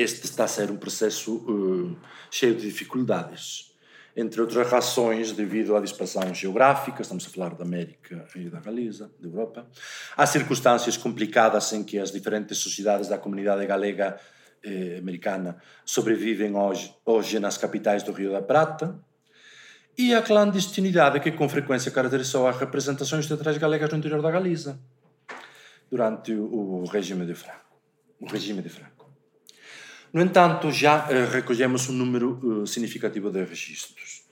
este 0.00 0.24
está 0.24 0.44
a 0.44 0.48
ser 0.48 0.70
um 0.70 0.76
processo 0.76 1.36
uh, 1.36 1.96
cheio 2.30 2.54
de 2.54 2.62
dificuldades, 2.62 3.70
entre 4.16 4.40
outras 4.40 4.68
razões 4.68 5.32
devido 5.32 5.76
à 5.76 5.80
dispersão 5.80 6.34
geográfica, 6.34 7.02
estamos 7.02 7.26
a 7.26 7.30
falar 7.30 7.54
da 7.54 7.64
América 7.64 8.26
e 8.34 8.48
da 8.48 8.60
Galiza, 8.60 9.10
da 9.18 9.28
Europa, 9.28 9.66
há 10.16 10.26
circunstâncias 10.26 10.96
complicadas 10.96 11.72
em 11.72 11.84
que 11.84 11.98
as 11.98 12.10
diferentes 12.10 12.58
sociedades 12.58 13.08
da 13.08 13.18
comunidade 13.18 13.64
galega 13.66 14.18
eh, 14.62 14.96
americana 14.98 15.56
sobrevivem 15.84 16.54
hoje, 16.56 16.94
hoje 17.04 17.38
nas 17.38 17.56
capitais 17.56 18.02
do 18.02 18.12
Rio 18.12 18.32
da 18.32 18.42
Prata, 18.42 18.98
e 19.96 20.14
a 20.14 20.22
clandestinidade 20.22 21.20
que 21.20 21.30
com 21.32 21.48
frequência 21.48 21.90
caracterizou 21.90 22.48
as 22.48 22.58
representações 22.58 23.26
teatrais 23.26 23.58
galegas 23.58 23.90
no 23.90 23.98
interior 23.98 24.22
da 24.22 24.30
Galiza 24.30 24.80
durante 25.90 26.32
o, 26.32 26.84
regime 26.84 27.26
de 27.26 27.34
Franco. 27.34 27.76
O 28.20 28.26
regime 28.26 28.62
de 28.62 28.68
Franco. 28.68 28.99
No 30.12 30.20
entanto, 30.20 30.72
já 30.72 31.06
uh, 31.06 31.30
recolhemos 31.30 31.88
um 31.88 31.92
número 31.92 32.40
uh, 32.42 32.66
significativo 32.66 33.30
de 33.30 33.44
registros, 33.44 34.24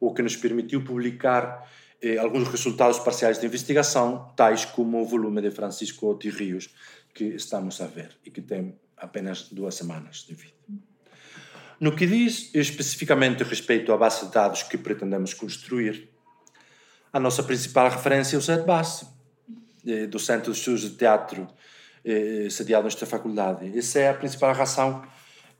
o 0.00 0.14
que 0.14 0.22
nos 0.22 0.34
permitiu 0.34 0.82
publicar 0.82 1.68
uh, 2.02 2.20
alguns 2.20 2.48
resultados 2.48 2.98
parciais 3.00 3.38
de 3.38 3.44
investigação, 3.44 4.32
tais 4.34 4.64
como 4.64 5.02
o 5.02 5.04
volume 5.04 5.42
de 5.42 5.50
Francisco 5.50 6.06
Oti 6.06 6.30
Rios, 6.30 6.70
que 7.12 7.24
estamos 7.24 7.82
a 7.82 7.86
ver 7.86 8.16
e 8.24 8.30
que 8.30 8.40
tem 8.40 8.78
apenas 8.96 9.50
duas 9.50 9.74
semanas 9.74 10.24
de 10.26 10.34
vida. 10.34 10.54
No 11.78 11.94
que 11.94 12.06
diz 12.06 12.54
especificamente 12.54 13.44
respeito 13.44 13.92
à 13.92 13.98
base 13.98 14.24
de 14.24 14.32
dados 14.32 14.62
que 14.62 14.78
pretendemos 14.78 15.34
construir, 15.34 16.08
a 17.12 17.20
nossa 17.20 17.42
principal 17.42 17.90
referência 17.90 18.36
é 18.36 18.38
o 18.38 18.42
SETBAS, 18.42 19.06
do 20.10 20.18
Centro 20.18 20.52
de 20.52 20.58
Estudos 20.58 20.80
de 20.82 20.90
Teatro 20.96 21.46
sediado 22.50 22.84
nesta 22.84 23.06
faculdade. 23.06 23.78
Essa 23.78 24.00
é 24.00 24.08
a 24.08 24.14
principal 24.14 24.52
razão 24.54 25.06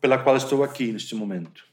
pela 0.07 0.19
qual 0.19 0.37
estou 0.37 0.63
aqui 0.63 0.93
neste 0.93 1.17
momento, 1.17 1.65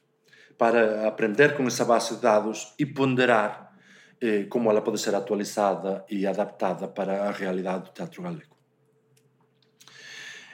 para 0.58 1.08
aprender 1.08 1.56
com 1.56 1.68
essa 1.68 1.86
base 1.86 2.16
de 2.16 2.22
dados 2.22 2.74
e 2.80 2.84
ponderar 2.84 3.72
eh, 4.20 4.46
como 4.46 4.72
ela 4.72 4.82
pode 4.82 5.00
ser 5.00 5.14
atualizada 5.14 6.04
e 6.10 6.26
adaptada 6.26 6.88
para 6.88 7.30
a 7.30 7.32
realidade 7.32 7.84
do 7.84 7.90
teatro 7.92 8.24
galego. 8.24 8.56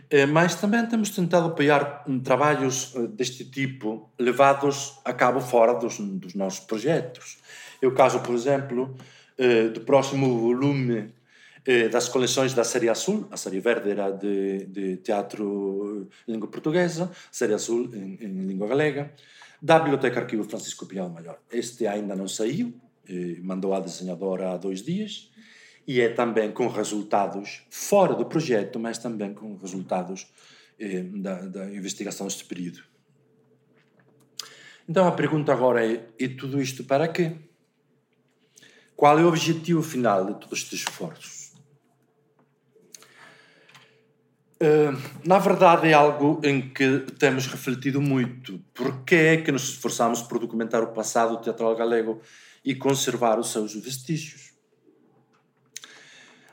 Eh, 0.09 0.25
mas 0.25 0.55
também 0.55 0.85
temos 0.87 1.11
tentado 1.11 1.47
apoiar 1.47 2.03
um, 2.05 2.19
trabalhos 2.19 2.93
eh, 2.97 3.07
deste 3.07 3.45
tipo 3.45 4.11
levados 4.19 4.99
a 5.05 5.13
cabo 5.13 5.39
fora 5.39 5.73
dos, 5.73 5.99
dos 5.99 6.33
nossos 6.33 6.59
projetos. 6.59 7.37
É 7.81 7.87
o 7.87 7.93
caso, 7.93 8.19
por 8.19 8.35
exemplo, 8.35 8.93
eh, 9.37 9.69
do 9.69 9.79
próximo 9.81 10.37
volume 10.37 11.13
das 11.91 12.09
coleções 12.09 12.53
da 12.53 12.63
série 12.63 12.89
azul, 12.89 13.27
a 13.29 13.37
série 13.37 13.59
verde 13.59 13.91
era 13.91 14.09
de, 14.09 14.65
de 14.65 14.97
teatro 14.97 16.07
em 16.27 16.31
língua 16.31 16.47
portuguesa, 16.47 17.11
série 17.31 17.53
azul 17.53 17.93
em, 17.93 18.17
em 18.21 18.47
língua 18.47 18.67
galega, 18.67 19.13
da 19.61 19.77
Biblioteca 19.77 20.21
Arquivo 20.21 20.43
Francisco 20.43 20.85
Pinhal 20.85 21.09
Maior. 21.09 21.39
Este 21.51 21.85
ainda 21.85 22.15
não 22.15 22.27
saiu, 22.27 22.73
eh, 23.07 23.37
mandou 23.41 23.73
a 23.73 23.79
desenhadora 23.79 24.51
há 24.51 24.57
dois 24.57 24.81
dias, 24.81 25.29
e 25.85 26.01
é 26.01 26.09
também 26.09 26.51
com 26.51 26.67
resultados 26.67 27.63
fora 27.69 28.15
do 28.15 28.25
projeto, 28.25 28.79
mas 28.79 28.97
também 28.97 29.33
com 29.33 29.55
resultados 29.57 30.27
eh, 30.79 31.03
da, 31.03 31.41
da 31.41 31.65
investigação 31.65 32.25
deste 32.25 32.45
período. 32.45 32.83
Então 34.87 35.07
a 35.07 35.11
pergunta 35.11 35.51
agora 35.51 35.85
é: 35.85 36.07
e 36.17 36.29
tudo 36.29 36.61
isto 36.61 36.83
para 36.83 37.07
quê? 37.07 37.35
Qual 38.95 39.17
é 39.19 39.23
o 39.23 39.27
objetivo 39.27 39.81
final 39.81 40.25
de 40.25 40.33
todos 40.39 40.59
estes 40.59 40.79
esforços? 40.79 41.49
Uh, 44.47 44.48
na 45.25 45.39
verdade, 45.39 45.87
é 45.87 45.93
algo 45.93 46.41
em 46.43 46.69
que 46.69 47.05
temos 47.17 47.47
refletido 47.47 48.01
muito. 48.01 48.59
Por 48.73 49.03
que 49.03 49.15
é 49.15 49.37
que 49.37 49.51
nos 49.51 49.69
esforçamos 49.69 50.21
por 50.21 50.37
documentar 50.37 50.83
o 50.83 50.87
passado 50.87 51.37
teatral 51.37 51.75
galego 51.75 52.21
e 52.63 52.75
conservar 52.75 53.39
os 53.39 53.51
seus 53.51 53.73
vestígios? 53.73 54.51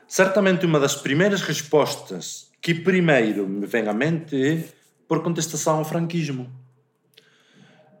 Certamente, 0.07 0.65
uma 0.65 0.79
das 0.79 0.95
primeiras 0.95 1.41
respostas 1.41 2.49
que 2.61 2.73
primeiro 2.73 3.45
me 3.45 3.65
vem 3.65 3.89
à 3.89 3.93
mente 3.93 4.41
é 4.41 4.69
por 5.05 5.21
contestação 5.21 5.79
ao 5.79 5.85
franquismo, 5.85 6.49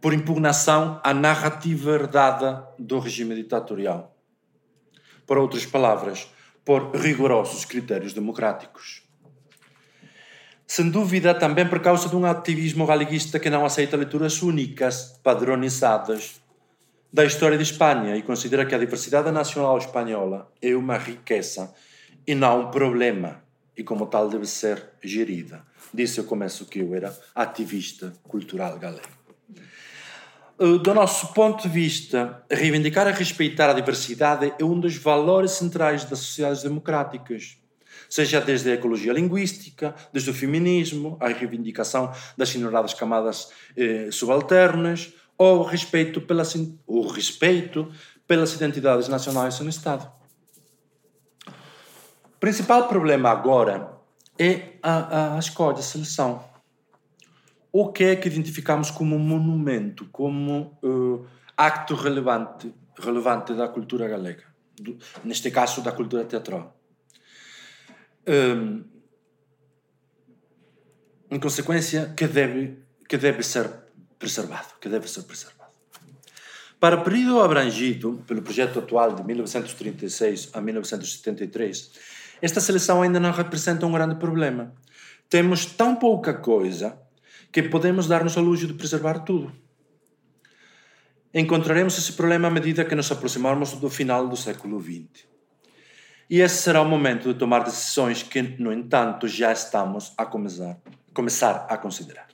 por 0.01 0.13
impugnação 0.13 1.01
à 1.03 1.13
narrativa 1.13 1.91
herdada 1.91 2.65
do 2.79 2.97
regime 2.99 3.35
ditatorial. 3.35 4.15
Por 5.25 5.37
outras 5.37 5.65
palavras, 5.65 6.29
por 6.63 6.95
rigorosos 6.95 7.65
critérios 7.65 8.13
democráticos. 8.13 9.06
Sem 10.67 10.89
dúvida, 10.89 11.33
também 11.33 11.65
por 11.65 11.79
causa 11.79 12.09
de 12.09 12.15
um 12.15 12.25
ativismo 12.25 12.85
galeguista 12.85 13.39
que 13.39 13.49
não 13.49 13.65
aceita 13.65 13.95
leituras 13.95 14.41
únicas, 14.41 15.17
padronizadas, 15.23 16.41
da 17.11 17.23
história 17.23 17.57
de 17.57 17.63
Espanha 17.63 18.17
e 18.17 18.21
considera 18.21 18.65
que 18.65 18.75
a 18.75 18.77
diversidade 18.77 19.31
nacional 19.31 19.77
espanhola 19.77 20.51
é 20.61 20.75
uma 20.75 20.97
riqueza 20.97 21.73
e 22.27 22.35
não 22.35 22.67
um 22.67 22.71
problema, 22.71 23.41
e 23.77 23.81
como 23.81 24.07
tal 24.07 24.27
deve 24.27 24.45
ser 24.45 24.89
gerida. 25.01 25.65
Disse 25.93 26.19
eu 26.19 26.25
começo 26.25 26.65
que 26.65 26.79
eu 26.79 26.93
era 26.93 27.17
ativista 27.33 28.13
cultural 28.27 28.77
galego. 28.77 29.07
Eh, 30.59 30.79
do 30.79 30.93
nosso 30.93 31.33
ponto 31.33 31.63
de 31.63 31.69
vista, 31.69 32.43
reivindicar 32.51 33.07
e 33.07 33.13
respeitar 33.13 33.69
a 33.69 33.73
diversidade 33.73 34.53
é 34.59 34.65
um 34.65 34.77
dos 34.77 34.97
valores 34.97 35.51
centrais 35.51 36.03
das 36.03 36.19
sociedades 36.19 36.63
democráticas 36.63 37.57
seja 38.09 38.41
desde 38.41 38.71
a 38.71 38.73
ecologia 38.73 39.13
linguística, 39.13 39.95
desde 40.11 40.29
o 40.29 40.33
feminismo, 40.33 41.17
a 41.19 41.27
reivindicação 41.27 42.11
das 42.35 42.53
ignoradas 42.53 42.93
camadas 42.93 43.51
eh, 43.75 44.09
subalternas, 44.11 45.13
ou 45.37 45.63
respeito, 45.63 46.19
pelas, 46.19 46.55
o 46.85 47.07
respeito 47.07 47.91
pelas 48.25 48.53
identidades 48.53 49.07
nacionais 49.07 49.59
no 49.59 49.69
Estado. 49.69 50.11
O 51.47 52.39
principal 52.39 52.87
problema 52.87 53.29
agora 53.29 53.93
é 54.37 54.73
a, 54.81 55.35
a 55.35 55.39
escolha, 55.39 55.79
a 55.79 55.81
seleção. 55.81 56.43
O 57.71 57.91
que 57.91 58.03
é 58.03 58.15
que 58.15 58.27
identificamos 58.27 58.89
como 58.89 59.17
monumento, 59.19 60.07
como 60.11 60.77
uh, 60.83 61.25
acto 61.55 61.95
relevante, 61.95 62.73
relevante 62.97 63.53
da 63.53 63.67
cultura 63.67 64.07
galega? 64.07 64.43
Do, 64.75 64.97
neste 65.23 65.51
caso, 65.51 65.81
da 65.81 65.91
cultura 65.91 66.23
teatral 66.23 66.76
um, 68.27 68.83
em 71.31 71.39
consequência, 71.39 72.13
que 72.15 72.27
deve, 72.27 72.77
que 73.07 73.17
deve 73.17 73.43
ser 73.43 73.69
preservado, 74.19 74.73
que 74.79 74.89
deve 74.89 75.07
ser 75.07 75.23
preservado. 75.23 75.57
Para 76.79 76.97
o 76.97 77.03
período 77.03 77.41
abrangido 77.41 78.23
pelo 78.27 78.41
projeto 78.41 78.79
atual 78.79 79.15
de 79.15 79.23
1936 79.23 80.49
a 80.53 80.61
1973, 80.61 81.91
esta 82.41 82.61
seleção 82.61 83.01
ainda 83.01 83.19
não 83.19 83.31
representa 83.31 83.85
um 83.85 83.91
grande 83.91 84.15
problema. 84.15 84.73
Temos 85.27 85.65
tão 85.65 85.95
pouca 85.95 86.33
coisa 86.35 86.99
que 87.51 87.63
podemos 87.63 88.07
dar-nos 88.07 88.37
ao 88.37 88.43
luxo 88.43 88.67
de 88.67 88.73
preservar 88.73 89.19
tudo. 89.19 89.51
Encontraremos 91.33 91.97
esse 91.97 92.13
problema 92.13 92.47
à 92.47 92.51
medida 92.51 92.85
que 92.85 92.95
nos 92.95 93.11
aproximarmos 93.11 93.73
do 93.73 93.89
final 93.89 94.27
do 94.27 94.37
século 94.37 94.79
XX. 94.79 95.36
E 96.29 96.41
esse 96.41 96.61
será 96.61 96.81
o 96.81 96.85
momento 96.85 97.31
de 97.31 97.39
tomar 97.39 97.63
decisões 97.63 98.21
que, 98.21 98.41
no 98.41 98.73
entanto, 98.73 99.27
já 99.29 99.51
estamos 99.53 100.13
a 100.17 100.25
começar, 100.25 100.77
começar 101.13 101.65
a 101.69 101.77
considerar. 101.77 102.27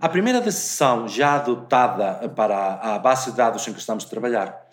A 0.00 0.08
primeira 0.08 0.40
decisão 0.40 1.06
já 1.06 1.34
adotada 1.36 2.28
para 2.30 2.74
a 2.74 2.98
base 2.98 3.30
de 3.30 3.36
dados 3.36 3.66
em 3.68 3.72
que 3.72 3.78
estamos 3.78 4.04
a 4.04 4.08
trabalhar 4.08 4.68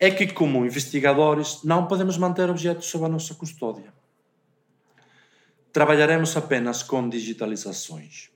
é 0.00 0.10
que, 0.10 0.26
como 0.26 0.66
investigadores, 0.66 1.62
não 1.62 1.86
podemos 1.86 2.18
manter 2.18 2.50
objetos 2.50 2.86
sob 2.86 3.04
a 3.04 3.08
nossa 3.08 3.32
custódia. 3.34 3.94
Trabalharemos 5.72 6.36
apenas 6.36 6.82
com 6.82 7.08
digitalizações. 7.08 8.30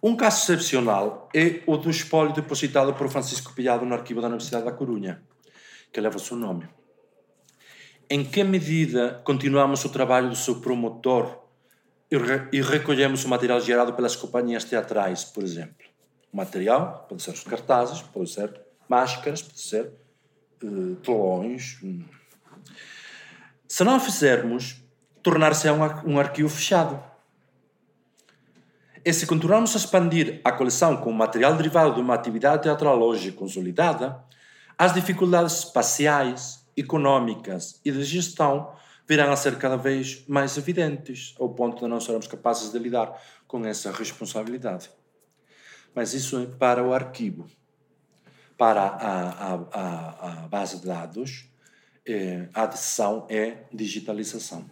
Um 0.00 0.14
caso 0.14 0.44
excepcional 0.44 1.28
é 1.34 1.60
o 1.66 1.76
do 1.76 1.90
espólio 1.90 2.32
depositado 2.32 2.94
por 2.94 3.08
Francisco 3.08 3.52
Pillado 3.52 3.84
no 3.84 3.94
arquivo 3.94 4.20
da 4.20 4.28
Universidade 4.28 4.64
da 4.64 4.72
Corunha, 4.72 5.20
que 5.92 6.00
leva 6.00 6.16
o 6.16 6.20
seu 6.20 6.36
nome 6.36 6.68
em 8.10 8.24
que 8.24 8.42
medida 8.42 9.22
continuamos 9.24 9.84
o 9.84 9.88
trabalho 9.88 10.28
do 10.28 10.34
seu 10.34 10.60
promotor 10.60 11.38
e 12.52 12.60
recolhemos 12.60 13.24
o 13.24 13.28
material 13.28 13.60
gerado 13.60 13.92
pelas 13.92 14.16
companhias 14.16 14.64
teatrais, 14.64 15.22
por 15.22 15.44
exemplo? 15.44 15.86
O 16.32 16.36
material 16.36 17.06
pode 17.08 17.22
ser 17.22 17.30
os 17.30 17.44
cartazes, 17.44 18.02
pode 18.02 18.30
ser 18.30 18.60
máscaras, 18.88 19.42
pode 19.42 19.60
ser 19.60 19.92
uh, 20.64 20.96
telões. 20.96 21.80
Se 23.68 23.84
não 23.84 23.96
o 23.96 24.00
fizermos, 24.00 24.82
tornar-se 25.22 25.70
um, 25.70 26.12
um 26.12 26.18
arquivo 26.18 26.48
fechado. 26.48 27.00
E 29.04 29.12
se 29.12 29.24
continuarmos 29.24 29.74
a 29.76 29.78
expandir 29.78 30.40
a 30.44 30.50
coleção 30.50 30.96
com 30.96 31.12
material 31.12 31.54
derivado 31.54 31.94
de 31.94 32.00
uma 32.00 32.14
atividade 32.14 32.64
teatral 32.64 33.00
hoje 33.00 33.30
consolidada, 33.30 34.20
as 34.76 34.92
dificuldades 34.92 35.58
espaciais, 35.60 36.59
económicas 36.80 37.80
e 37.84 37.90
de 37.90 38.02
gestão 38.02 38.72
virão 39.10 39.32
a 39.32 39.36
ser 39.36 39.58
cada 39.58 39.76
vez 39.76 40.24
mais 40.28 40.56
evidentes, 40.56 41.34
ao 41.40 41.48
ponto 41.48 41.82
de 41.82 41.90
não 41.90 42.00
sermos 42.00 42.28
capazes 42.28 42.70
de 42.70 42.78
lidar 42.78 43.20
com 43.46 43.64
essa 43.66 43.90
responsabilidade. 43.90 44.88
Mas 45.92 46.14
isso 46.14 46.38
é 46.38 46.46
para 46.46 46.84
o 46.84 46.94
arquivo. 46.94 47.46
Para 48.56 48.82
a, 48.82 49.30
a, 49.30 49.54
a, 49.54 50.44
a 50.44 50.48
base 50.48 50.78
de 50.78 50.86
dados, 50.86 51.50
eh, 52.06 52.48
a 52.54 52.66
decisão 52.66 53.26
é 53.28 53.64
digitalização. 53.72 54.64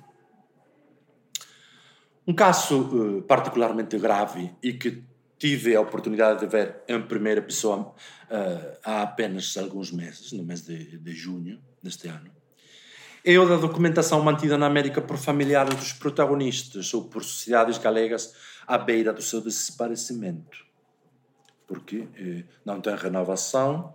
Um 2.25 2.35
caso 2.35 3.19
eh, 3.19 3.23
particularmente 3.27 3.99
grave 3.99 4.55
e 4.63 4.75
que 4.75 5.03
tive 5.37 5.75
a 5.75 5.81
oportunidade 5.81 6.41
de 6.41 6.47
ver 6.47 6.83
em 6.87 7.01
primeira 7.03 7.41
pessoa 7.41 7.95
uh, 8.31 8.79
há 8.85 9.03
apenas 9.03 9.57
alguns 9.57 9.93
meses, 9.93 10.33
no 10.33 10.45
mês 10.45 10.63
de, 10.63 10.99
de 10.99 11.13
junho 11.13 11.61
deste 11.89 12.09
ano, 12.09 12.31
é 13.25 13.39
o 13.39 13.49
da 13.49 13.57
documentação 13.57 14.23
mantida 14.23 14.57
na 14.57 14.67
América 14.67 15.01
por 15.01 15.17
familiares 15.17 15.75
dos 15.75 15.93
protagonistas 15.93 16.93
ou 16.95 17.05
por 17.05 17.25
sociedades 17.25 17.79
galegas 17.79 18.35
à 18.67 18.79
beira 18.79 19.13
do 19.13 19.23
seu 19.23 19.41
desaparecimento. 19.41 20.67
Porque 21.67 22.09
eh, 22.17 22.45
não 22.65 22.81
tem 22.81 22.95
renovação 22.95 23.95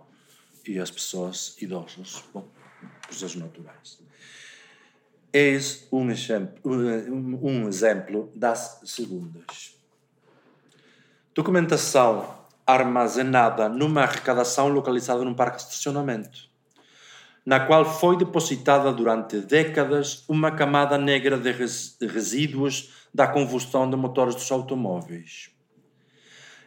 e 0.66 0.78
as 0.78 0.90
pessoas 0.90 1.56
idosas, 1.60 2.22
bom, 2.32 2.46
processos 3.02 3.36
naturais. 3.36 3.98
Eis 5.32 5.88
um 5.90 6.10
exemplo, 6.10 6.60
um, 6.64 7.38
um 7.42 7.68
exemplo 7.68 8.30
das 8.36 8.80
segundas. 8.84 9.74
Documentação 11.34 12.44
armazenada 12.66 13.68
numa 13.68 14.02
arrecadação 14.02 14.68
localizada 14.68 15.24
num 15.24 15.34
parque 15.34 15.56
de 15.56 15.64
estacionamento, 15.64 16.53
na 17.44 17.60
qual 17.60 17.84
foi 17.84 18.16
depositada 18.16 18.92
durante 18.92 19.40
décadas 19.40 20.24
uma 20.28 20.50
camada 20.50 20.96
negra 20.96 21.36
de 21.36 21.52
resíduos 22.06 23.08
da 23.12 23.26
combustão 23.26 23.88
de 23.88 23.96
motores 23.96 24.34
dos 24.34 24.50
automóveis. 24.50 25.50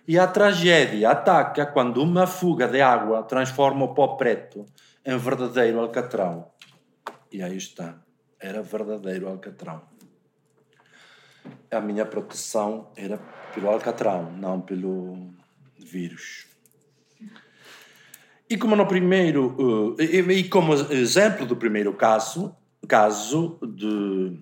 E 0.07 0.17
a 0.17 0.25
tragédia 0.25 1.09
ataca 1.09 1.65
quando 1.65 2.01
uma 2.01 2.25
fuga 2.25 2.67
de 2.67 2.81
água 2.81 3.23
transforma 3.23 3.85
o 3.85 3.93
pó 3.93 4.15
preto 4.15 4.65
em 5.05 5.17
verdadeiro 5.17 5.81
alcatrão. 5.81 6.49
E 7.31 7.41
aí 7.41 7.57
está, 7.57 7.99
era 8.39 8.61
verdadeiro 8.61 9.27
alcatrão. 9.27 9.81
A 11.69 11.81
minha 11.81 12.05
proteção 12.05 12.89
era 12.95 13.17
pelo 13.53 13.69
alcatrão, 13.69 14.31
não 14.31 14.61
pelo 14.61 15.33
vírus. 15.77 16.46
E 18.49 18.57
como 18.57 18.75
no 18.75 18.85
primeiro 18.85 19.95
uh, 19.97 20.01
e, 20.01 20.43
como 20.45 20.73
exemplo 20.73 21.45
do 21.45 21.55
primeiro 21.55 21.93
caso, 21.93 22.55
caso 22.87 23.59
de 23.61 24.39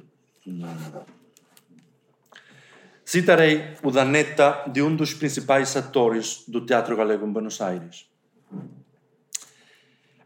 citarei 3.03 3.74
o 3.82 3.91
da 3.91 4.06
neta 4.06 4.64
de 4.68 4.82
um 4.82 4.95
dos 4.95 5.14
principais 5.14 5.76
atores 5.76 6.43
do 6.47 6.62
teatro 6.62 6.95
galego 6.95 7.26
em 7.26 7.32
Buenos 7.32 7.60
Aires. 7.62 8.08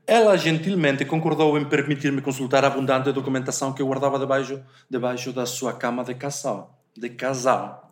Ela 0.06 0.36
gentilmente 0.36 1.06
concordou 1.06 1.58
em 1.58 1.66
permitir-me 1.66 2.22
consultar 2.22 2.66
a 2.66 2.68
abundante 2.68 3.12
documentação 3.12 3.74
que 3.74 3.82
eu 3.82 3.88
guardava 3.88 4.18
debaixo, 4.18 4.62
debaixo 4.90 5.32
da 5.32 5.46
sua 5.46 5.74
cama 5.74 6.04
de 6.04 6.16
casal, 6.16 6.82
de 6.98 7.10
casal 7.10 7.90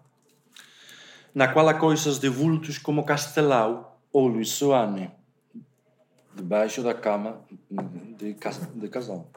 na 1.37 1.47
qual 1.47 1.69
há 1.69 1.73
coisas 1.75 2.17
de 2.17 2.27
vultos 2.27 2.79
como 2.79 3.03
Castelau 3.03 4.01
ou 4.11 4.27
Luís 4.27 4.49
Soane, 4.49 5.11
debaixo 6.37 6.81
da 6.81 6.93
cama 6.93 7.41
de, 7.69 8.35
de 8.75 8.87
casal. 8.89 9.29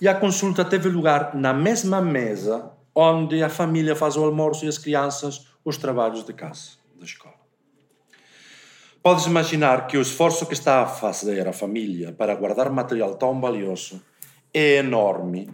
E 0.00 0.08
a 0.08 0.14
consulta 0.14 0.64
teve 0.64 0.88
lugar 0.88 1.34
na 1.34 1.52
mesma 1.52 2.00
mesa 2.00 2.72
onde 2.94 3.42
a 3.42 3.48
família 3.48 3.96
faz 3.96 4.16
o 4.16 4.24
almoço 4.24 4.64
e 4.64 4.68
as 4.68 4.78
crianças 4.78 5.46
os 5.64 5.76
trabalhos 5.76 6.24
de 6.24 6.32
casa, 6.32 6.72
da 6.98 7.04
escola. 7.04 7.34
Podes 9.02 9.26
imaginar 9.26 9.86
que 9.86 9.96
o 9.96 10.02
esforço 10.02 10.46
que 10.46 10.54
está 10.54 10.82
a 10.82 10.86
fazer 10.86 11.46
a 11.46 11.52
família 11.52 12.12
para 12.12 12.34
guardar 12.34 12.70
material 12.70 13.16
tão 13.16 13.40
valioso 13.40 14.02
é 14.52 14.76
enorme 14.76 15.50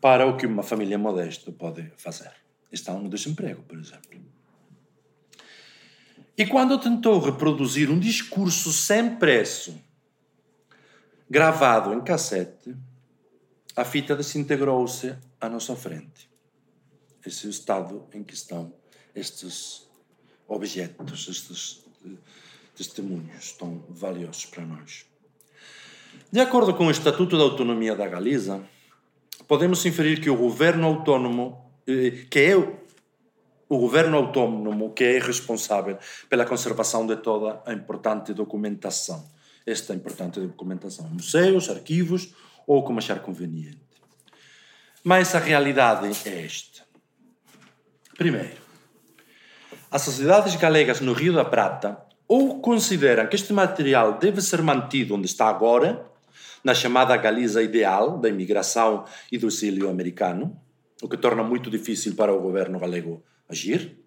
para 0.00 0.26
o 0.26 0.36
que 0.36 0.46
uma 0.46 0.62
família 0.62 0.98
modesta 0.98 1.52
pode 1.52 1.92
fazer. 1.96 2.32
Está 2.72 2.92
no 2.92 3.08
desemprego, 3.08 3.62
por 3.62 3.78
exemplo. 3.78 4.20
E 6.36 6.46
quando 6.46 6.78
tentou 6.78 7.18
reproduzir 7.18 7.90
um 7.90 7.98
discurso 7.98 8.72
sem 8.72 9.16
preço, 9.16 9.80
gravado 11.28 11.92
em 11.92 12.00
cassete, 12.00 12.74
a 13.76 13.84
fita 13.84 14.16
desintegrou-se 14.16 15.14
à 15.40 15.48
nossa 15.48 15.76
frente. 15.76 16.28
Esse 17.24 17.46
é 17.46 17.48
o 17.48 17.50
estado 17.50 18.04
em 18.12 18.24
que 18.24 18.34
estão 18.34 18.72
estes 19.14 19.86
objetos, 20.46 21.28
estes 21.28 21.84
eh, 22.04 22.10
testemunhos 22.74 23.52
tão 23.52 23.84
valiosos 23.88 24.46
para 24.46 24.64
nós. 24.64 25.06
De 26.30 26.40
acordo 26.40 26.74
com 26.74 26.86
o 26.86 26.90
Estatuto 26.90 27.36
da 27.36 27.44
Autonomia 27.44 27.94
da 27.94 28.08
Galiza, 28.08 28.62
podemos 29.46 29.84
inferir 29.84 30.20
que 30.20 30.30
o 30.30 30.36
governo 30.36 30.86
autônomo, 30.86 31.70
eh, 31.86 32.24
que 32.30 32.38
é 32.38 32.56
o 32.56 33.78
governo 33.78 34.16
autônomo 34.16 34.92
que 34.94 35.04
é 35.04 35.18
responsável 35.18 35.98
pela 36.28 36.46
conservação 36.46 37.06
de 37.06 37.16
toda 37.16 37.62
a 37.66 37.72
importante 37.72 38.32
documentação. 38.32 39.37
Esta 39.66 39.94
importante 39.94 40.40
documentação, 40.40 41.08
museus, 41.08 41.68
arquivos 41.68 42.34
ou 42.66 42.82
como 42.82 42.98
achar 42.98 43.20
conveniente. 43.20 43.80
Mas 45.04 45.34
a 45.34 45.38
realidade 45.38 46.06
é 46.26 46.44
esta. 46.44 46.82
Primeiro, 48.16 48.56
as 49.90 50.02
sociedades 50.02 50.54
galegas 50.56 51.00
no 51.00 51.12
Rio 51.12 51.32
da 51.32 51.44
Prata 51.44 51.98
ou 52.26 52.60
consideram 52.60 53.26
que 53.26 53.36
este 53.36 53.52
material 53.52 54.18
deve 54.18 54.42
ser 54.42 54.60
mantido 54.60 55.14
onde 55.14 55.26
está 55.26 55.48
agora, 55.48 56.04
na 56.62 56.74
chamada 56.74 57.16
Galiza 57.16 57.62
ideal 57.62 58.18
da 58.18 58.28
imigração 58.28 59.04
e 59.32 59.38
do 59.38 59.46
exílio 59.46 59.88
americano, 59.88 60.60
o 61.02 61.08
que 61.08 61.16
torna 61.16 61.42
muito 61.42 61.70
difícil 61.70 62.14
para 62.14 62.34
o 62.34 62.40
governo 62.40 62.78
galego 62.78 63.22
agir, 63.48 63.98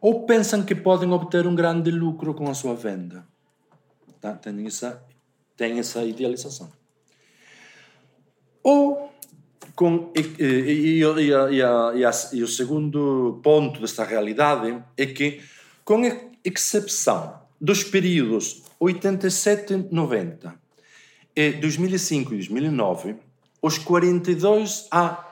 ou 0.00 0.24
pensam 0.24 0.62
que 0.62 0.74
podem 0.74 1.10
obter 1.12 1.46
um 1.46 1.54
grande 1.54 1.90
lucro 1.90 2.32
com 2.32 2.48
a 2.48 2.54
sua 2.54 2.74
venda. 2.74 3.26
Tá? 4.24 4.32
Tem, 4.32 4.66
essa, 4.66 5.04
tem 5.54 5.78
essa 5.78 6.02
idealização. 6.02 6.72
Ou 8.62 9.12
com, 9.76 10.10
e, 10.16 10.20
e, 10.42 11.02
e, 11.02 12.38
e, 12.38 12.42
o 12.42 12.48
segundo 12.48 13.38
ponto 13.42 13.82
desta 13.82 14.02
realidade 14.02 14.82
é 14.96 15.04
que, 15.04 15.42
com 15.84 16.00
exceção 16.42 17.38
dos 17.60 17.84
períodos 17.84 18.62
87 18.80 19.88
90 19.90 20.54
e 21.36 21.52
2005 21.52 22.32
e 22.32 22.36
2009, 22.36 23.16
os 23.60 23.76
42 23.76 24.88
a, 24.90 25.28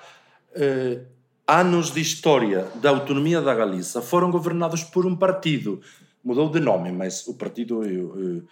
eh, 0.55 1.01
anos 1.47 1.93
de 1.93 2.03
história 2.03 2.69
da 2.75 2.91
autonomia 2.91 3.41
da 3.41 3.55
Galiza 3.55 4.03
foram 4.03 4.31
governados 4.31 4.85
por 4.85 5.07
um 5.07 5.17
partido, 5.17 5.81
mudou 6.23 6.51
de 6.51 6.61
nome, 6.61 6.93
mas 6.93 7.27
o 7.27 7.35
partido 7.35 7.83
eh, 7.85 7.89
eh, 7.89 8.43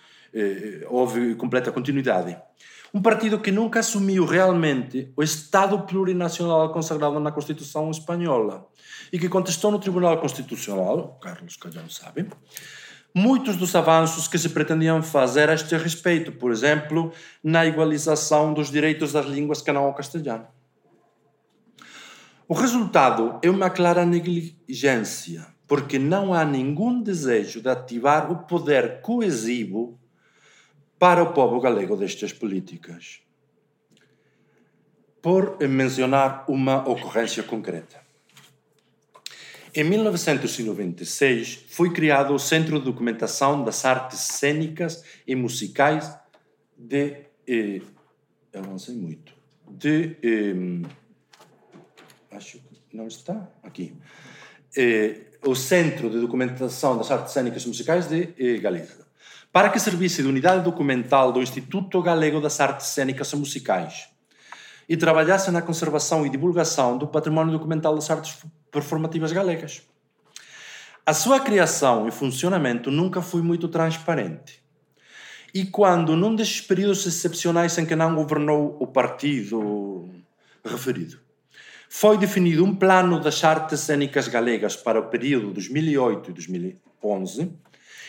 houve 0.89 1.35
completa 1.35 1.73
continuidade 1.73 2.37
um 2.93 3.01
partido 3.01 3.39
que 3.39 3.53
nunca 3.53 3.81
assumiu 3.81 4.25
realmente 4.25 5.13
o 5.17 5.23
Estado 5.23 5.79
plurinacional 5.83 6.73
consagrado 6.73 7.21
na 7.21 7.31
Constituição 7.31 7.89
Espanhola 7.91 8.67
e 9.13 9.19
que 9.19 9.29
contestou 9.29 9.71
no 9.71 9.79
Tribunal 9.79 10.19
Constitucional, 10.19 11.17
Carlos 11.23 11.57
Calhão 11.57 11.89
sabe, 11.89 12.29
muitos 13.15 13.57
dos 13.57 13.75
avanços 13.77 14.27
que 14.27 14.39
se 14.39 14.49
pretendiam 14.49 15.03
fazer 15.03 15.49
a 15.49 15.55
este 15.55 15.77
respeito, 15.77 16.33
por 16.33 16.51
exemplo, 16.51 17.13
na 17.45 17.65
igualização 17.65 18.53
dos 18.53 18.71
direitos 18.71 19.13
das 19.13 19.27
línguas 19.27 19.63
que 19.63 19.71
não 19.71 19.89
o 19.89 19.95
castelhano. 19.95 20.47
O 22.49 22.55
resultado 22.55 23.39
é 23.41 23.49
uma 23.49 23.71
clara 23.71 24.05
negligência, 24.05 25.47
porque 25.69 25.97
não 25.97 26.35
há 26.35 26.45
nenhum 26.45 27.01
desejo 27.01 27.61
de 27.61 27.69
ativar 27.69 28.33
o 28.33 28.39
poder 28.39 29.01
coesivo 29.01 30.00
para 31.01 31.23
o 31.23 31.33
povo 31.33 31.59
galego 31.59 31.97
destas 31.97 32.31
políticas. 32.31 33.23
Por 35.23 35.59
mencionar 35.67 36.45
uma 36.47 36.87
ocorrência 36.87 37.43
concreta. 37.43 37.99
Em 39.75 39.83
1996 39.83 41.65
foi 41.71 41.91
criado 41.91 42.35
o 42.35 42.39
Centro 42.39 42.79
de 42.79 42.85
Documentação 42.85 43.65
das 43.65 43.83
Artes 43.87 44.21
Cênicas 44.21 45.03
e 45.27 45.35
Musicais 45.35 46.15
de. 46.77 47.25
Eh, 47.49 47.81
eu 48.53 48.63
não 48.63 48.79
sei 48.79 48.95
muito. 48.95 49.33
De. 49.67 50.19
Eh, 50.23 50.87
acho 52.33 52.59
que 52.59 52.97
não 52.97 53.07
está 53.07 53.49
aqui. 53.63 53.95
Eh, 54.77 55.21
o 55.47 55.55
Centro 55.55 56.11
de 56.11 56.21
Documentação 56.21 56.99
das 56.99 57.11
Artes 57.11 57.33
Cênicas 57.33 57.65
e 57.65 57.69
Musicais 57.69 58.07
de 58.07 58.35
eh, 58.39 58.59
Galiza 58.59 59.10
para 59.53 59.69
que 59.69 59.81
servisse 59.81 60.23
de 60.23 60.29
unidade 60.29 60.63
documental 60.63 61.33
do 61.33 61.43
Instituto 61.43 62.01
Galego 62.01 62.41
das 62.41 62.61
Artes 62.61 62.87
Cênicas 62.89 63.33
e 63.33 63.37
Musicais 63.37 64.09
e 64.89 64.97
trabalhasse 64.97 65.51
na 65.51 65.63
conservação 65.63 66.27
e 66.27 66.31
divulgação 66.31 66.99
do 66.99 67.07
património 67.07 67.53
documental 67.53 67.95
das 67.95 68.11
artes 68.11 68.39
performativas 68.71 69.33
galegas. 69.33 69.83
A 71.05 71.15
sua 71.15 71.41
criação 71.41 72.07
e 72.07 72.11
funcionamento 72.11 72.91
nunca 72.91 73.23
foi 73.23 73.43
muito 73.43 73.69
transparente. 73.69 74.63
E 75.53 75.65
quando, 75.65 76.15
num 76.15 76.35
desses 76.35 76.61
períodos 76.61 77.05
excepcionais 77.07 77.77
em 77.79 77.87
que 77.87 77.97
não 77.97 78.15
governou 78.15 78.77
o 78.79 78.87
partido 78.87 80.09
referido, 80.65 81.19
foi 81.89 82.17
definido 82.17 82.65
um 82.65 82.75
plano 82.75 83.19
das 83.19 83.43
artes 83.43 83.81
cênicas 83.81 84.29
galegas 84.29 84.77
para 84.77 85.01
o 85.01 85.09
período 85.09 85.53
2008 85.53 86.31
e 86.31 86.33
2011, 86.33 87.53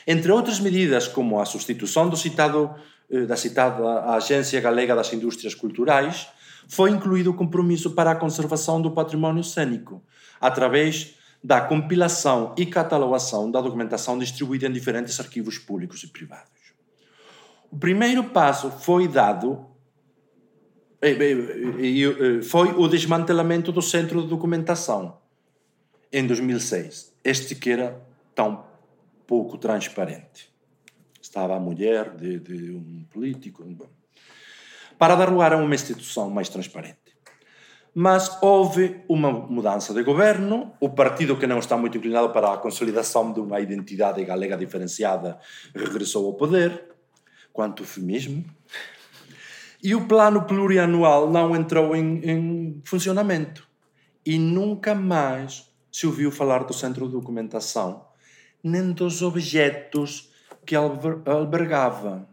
entre 0.06 0.32
outras 0.32 0.60
medidas, 0.60 1.08
como 1.08 1.40
a 1.40 1.46
substituição 1.46 2.10
do 2.10 2.18
citado, 2.18 2.74
eh, 3.10 3.26
da 3.26 3.36
citada 3.36 4.06
Agência 4.14 4.60
Galega 4.60 4.96
das 4.96 5.12
Indústrias 5.14 5.56
Culturais, 5.56 6.28
foi 6.68 6.90
incluído 6.92 7.32
o 7.32 7.34
compromisso 7.34 7.92
para 7.92 8.12
a 8.12 8.16
conservação 8.16 8.82
do 8.82 8.92
património 8.92 9.44
cênico, 9.44 10.04
através 10.40 11.16
da 11.44 11.60
compilação 11.60 12.54
e 12.58 12.66
catalogação 12.66 13.50
da 13.50 13.60
documentação 13.62 14.18
distribuída 14.18 14.68
em 14.68 14.72
diferentes 14.72 15.20
arquivos 15.20 15.58
públicos 15.58 16.04
e 16.04 16.08
privados. 16.08 16.52
O 17.72 17.78
primeiro 17.78 18.26
passo 18.26 18.70
foi 18.70 19.08
dado 19.08 19.66
eh, 21.02 21.18
eh, 21.20 22.42
foi 22.44 22.70
o 22.74 22.88
desmantelamento 22.88 23.72
do 23.72 23.82
Centro 23.82 24.22
de 24.22 24.28
Documentação 24.28 25.18
em 26.14 26.28
2006. 26.28 27.14
Este 27.24 27.56
que 27.56 27.72
era 27.72 28.00
tão 28.36 28.64
pouco 29.32 29.58
transparente. 29.58 30.54
Estava 31.22 31.56
a 31.56 31.60
mulher 31.60 32.18
de, 32.18 32.38
de 32.38 32.74
um 32.74 33.06
político. 33.10 33.64
Para 35.00 35.16
dar 35.16 35.30
lugar 35.30 35.54
a 35.54 35.56
uma 35.58 35.74
instituição 35.74 36.30
mais 36.30 36.50
transparente. 36.50 37.16
Mas 37.96 38.38
houve 38.42 39.02
uma 39.08 39.32
mudança 39.32 39.94
de 39.94 40.04
governo, 40.04 40.74
o 40.82 40.90
partido 40.90 41.38
que 41.38 41.48
não 41.48 41.60
está 41.60 41.78
muito 41.78 41.98
inclinado 41.98 42.30
para 42.32 42.54
a 42.54 42.58
consolidação 42.58 43.32
de 43.32 43.40
uma 43.40 43.62
identidade 43.62 44.22
galega 44.26 44.58
diferenciada 44.58 45.40
regressou 45.74 46.26
ao 46.26 46.34
poder, 46.34 46.90
quanto 47.54 47.84
eufemismo, 47.84 48.44
e 49.82 49.96
o 49.96 50.08
plano 50.10 50.44
plurianual 50.44 51.32
não 51.32 51.56
entrou 51.56 51.96
em, 51.96 52.20
em 52.30 52.82
funcionamento. 52.84 53.66
E 54.26 54.38
nunca 54.38 54.94
mais 54.94 55.72
se 55.90 56.06
ouviu 56.06 56.32
falar 56.32 56.66
do 56.66 56.74
centro 56.74 57.06
de 57.06 57.14
documentação 57.14 58.11
nem 58.64 58.92
dos 58.92 59.22
objetos 59.22 60.32
que 60.66 60.76
albergava, 60.76 62.28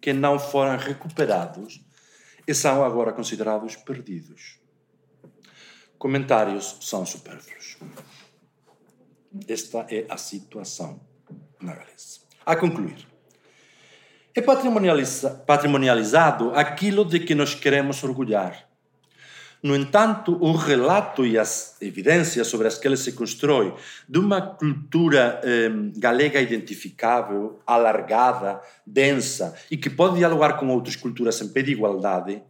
que 0.00 0.12
não 0.12 0.38
foram 0.38 0.76
recuperados 0.76 1.80
e 2.46 2.54
são 2.54 2.84
agora 2.84 3.12
considerados 3.12 3.76
perdidos. 3.76 4.60
Comentários 5.98 6.78
são 6.80 7.06
supérfluos. 7.06 7.78
Esta 9.48 9.86
é 9.88 10.04
a 10.08 10.16
situação 10.16 11.00
na 11.60 11.74
Galiza. 11.74 12.20
A 12.44 12.56
concluir, 12.56 13.06
é 14.34 14.42
patrimonializado 14.42 16.52
aquilo 16.54 17.04
de 17.04 17.20
que 17.20 17.34
nos 17.34 17.54
queremos 17.54 18.02
orgulhar 18.02 18.68
no 19.62 19.76
entanto, 19.76 20.36
o 20.40 20.52
relato 20.52 21.24
e 21.24 21.38
as 21.38 21.76
evidências 21.80 22.48
sobre 22.48 22.66
as 22.66 22.76
que 22.76 22.88
ele 22.88 22.96
se 22.96 23.12
constrói 23.12 23.72
de 24.08 24.18
uma 24.18 24.40
cultura 24.40 25.40
eh, 25.44 25.70
galega 25.96 26.40
identificável, 26.40 27.60
alargada, 27.64 28.60
densa 28.84 29.54
e 29.70 29.76
que 29.76 29.88
pode 29.88 30.16
dialogar 30.16 30.54
com 30.54 30.66
outras 30.68 30.96
culturas 30.96 31.40
em 31.40 31.48
pé 31.48 31.62
de 31.62 31.70
igualdade, 31.70 32.42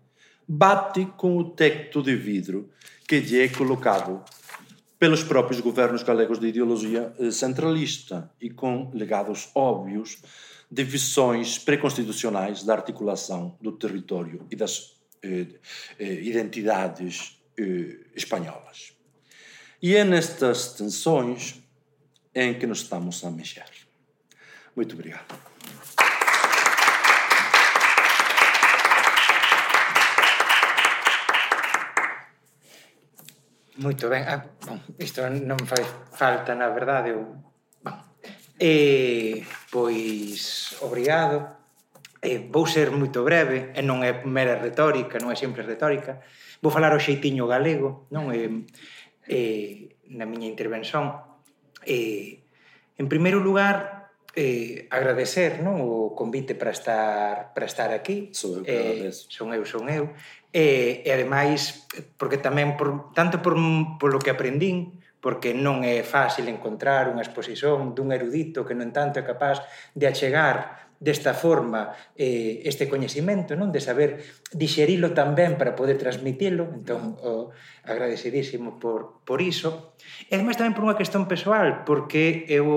bate 0.48 1.06
com 1.18 1.36
o 1.36 1.50
teto 1.50 2.02
de 2.02 2.16
vidro 2.16 2.70
que 3.06 3.20
lhe 3.20 3.40
é 3.40 3.48
colocado 3.48 4.22
pelos 4.98 5.22
próprios 5.22 5.60
governos 5.60 6.02
galegos 6.02 6.38
de 6.38 6.46
ideologia 6.46 7.12
eh, 7.18 7.30
centralista 7.30 8.30
e 8.40 8.48
com 8.48 8.90
legados 8.94 9.50
óbvios 9.54 10.16
de 10.70 10.82
visões 10.82 11.58
preconstitucionais 11.58 12.62
da 12.62 12.72
articulação 12.72 13.54
do 13.60 13.72
território 13.72 14.46
e 14.50 14.56
das 14.56 14.91
identidades 15.98 17.38
eh, 17.58 17.98
espanholas. 18.14 18.92
E 19.80 19.96
é 19.96 20.04
nestas 20.04 20.74
tensões 20.74 21.62
em 22.34 22.58
que 22.58 22.66
nos 22.66 22.82
estamos 22.82 23.24
a 23.24 23.30
mexer. 23.30 23.70
Muito 24.74 24.94
obrigado. 24.94 25.52
Moito 33.76 34.08
ben. 34.08 34.22
Ah, 34.28 34.44
bon, 34.66 34.78
isto 34.98 35.26
non 35.28 35.58
fai 35.66 35.82
falta, 36.12 36.54
na 36.54 36.68
verdade. 36.70 37.10
Eu, 37.10 37.34
bon. 37.82 37.98
E, 38.60 39.42
pois, 39.72 40.76
obrigado. 40.80 41.61
eh, 42.22 42.38
vou 42.48 42.64
ser 42.70 42.94
moito 42.94 43.26
breve, 43.26 43.74
e 43.74 43.82
non 43.82 44.06
é 44.06 44.22
mera 44.22 44.54
retórica, 44.54 45.18
non 45.18 45.34
é 45.34 45.36
sempre 45.36 45.66
retórica, 45.66 46.22
vou 46.62 46.70
falar 46.70 46.94
o 46.94 47.02
xeitiño 47.02 47.50
galego, 47.50 48.06
non 48.14 48.30
é, 48.30 48.46
eh, 49.26 49.98
na 50.06 50.24
miña 50.24 50.46
intervención. 50.46 51.18
Eh, 51.82 52.46
en 52.94 53.06
primeiro 53.10 53.42
lugar, 53.42 54.14
eh, 54.38 54.86
agradecer 54.88 55.60
non, 55.60 55.82
o 55.82 56.14
convite 56.14 56.54
para 56.54 56.70
estar, 56.70 57.50
para 57.52 57.66
estar 57.66 57.90
aquí. 57.90 58.30
Son 58.30 58.62
eu, 58.64 59.10
eh, 59.10 59.10
son 59.10 59.50
eu, 59.52 59.66
son 59.66 59.90
eu. 59.90 60.14
Eh, 60.54 61.02
e 61.02 61.08
ademais, 61.10 61.90
porque 62.16 62.38
tamén, 62.38 62.78
por, 62.78 63.10
tanto 63.12 63.42
por, 63.42 63.58
por 63.98 64.14
lo 64.14 64.22
que 64.22 64.30
aprendín, 64.30 65.02
porque 65.22 65.54
non 65.54 65.82
é 65.86 66.02
fácil 66.02 66.46
encontrar 66.50 67.10
unha 67.10 67.22
exposición 67.22 67.94
dun 67.94 68.10
erudito 68.10 68.66
que 68.66 68.74
non 68.74 68.90
tanto 68.90 69.18
é 69.18 69.24
capaz 69.26 69.62
de 69.94 70.06
achegar 70.10 70.90
desta 71.02 71.34
forma 71.34 71.90
eh, 72.14 72.62
este 72.62 72.86
coñecimento, 72.86 73.58
non? 73.58 73.74
De 73.74 73.82
saber 73.82 74.22
dixerilo 74.54 75.10
tamén 75.10 75.58
para 75.58 75.74
poder 75.74 75.98
transmitilo, 75.98 76.70
entón 76.70 77.18
o, 77.18 77.50
agradecidísimo 77.82 78.78
por, 78.78 79.18
por 79.26 79.42
iso. 79.42 79.98
E 80.30 80.38
ademais 80.38 80.54
tamén 80.54 80.78
por 80.78 80.86
unha 80.86 80.94
cuestión 80.94 81.26
persoal, 81.26 81.82
porque 81.82 82.46
eu 82.46 82.70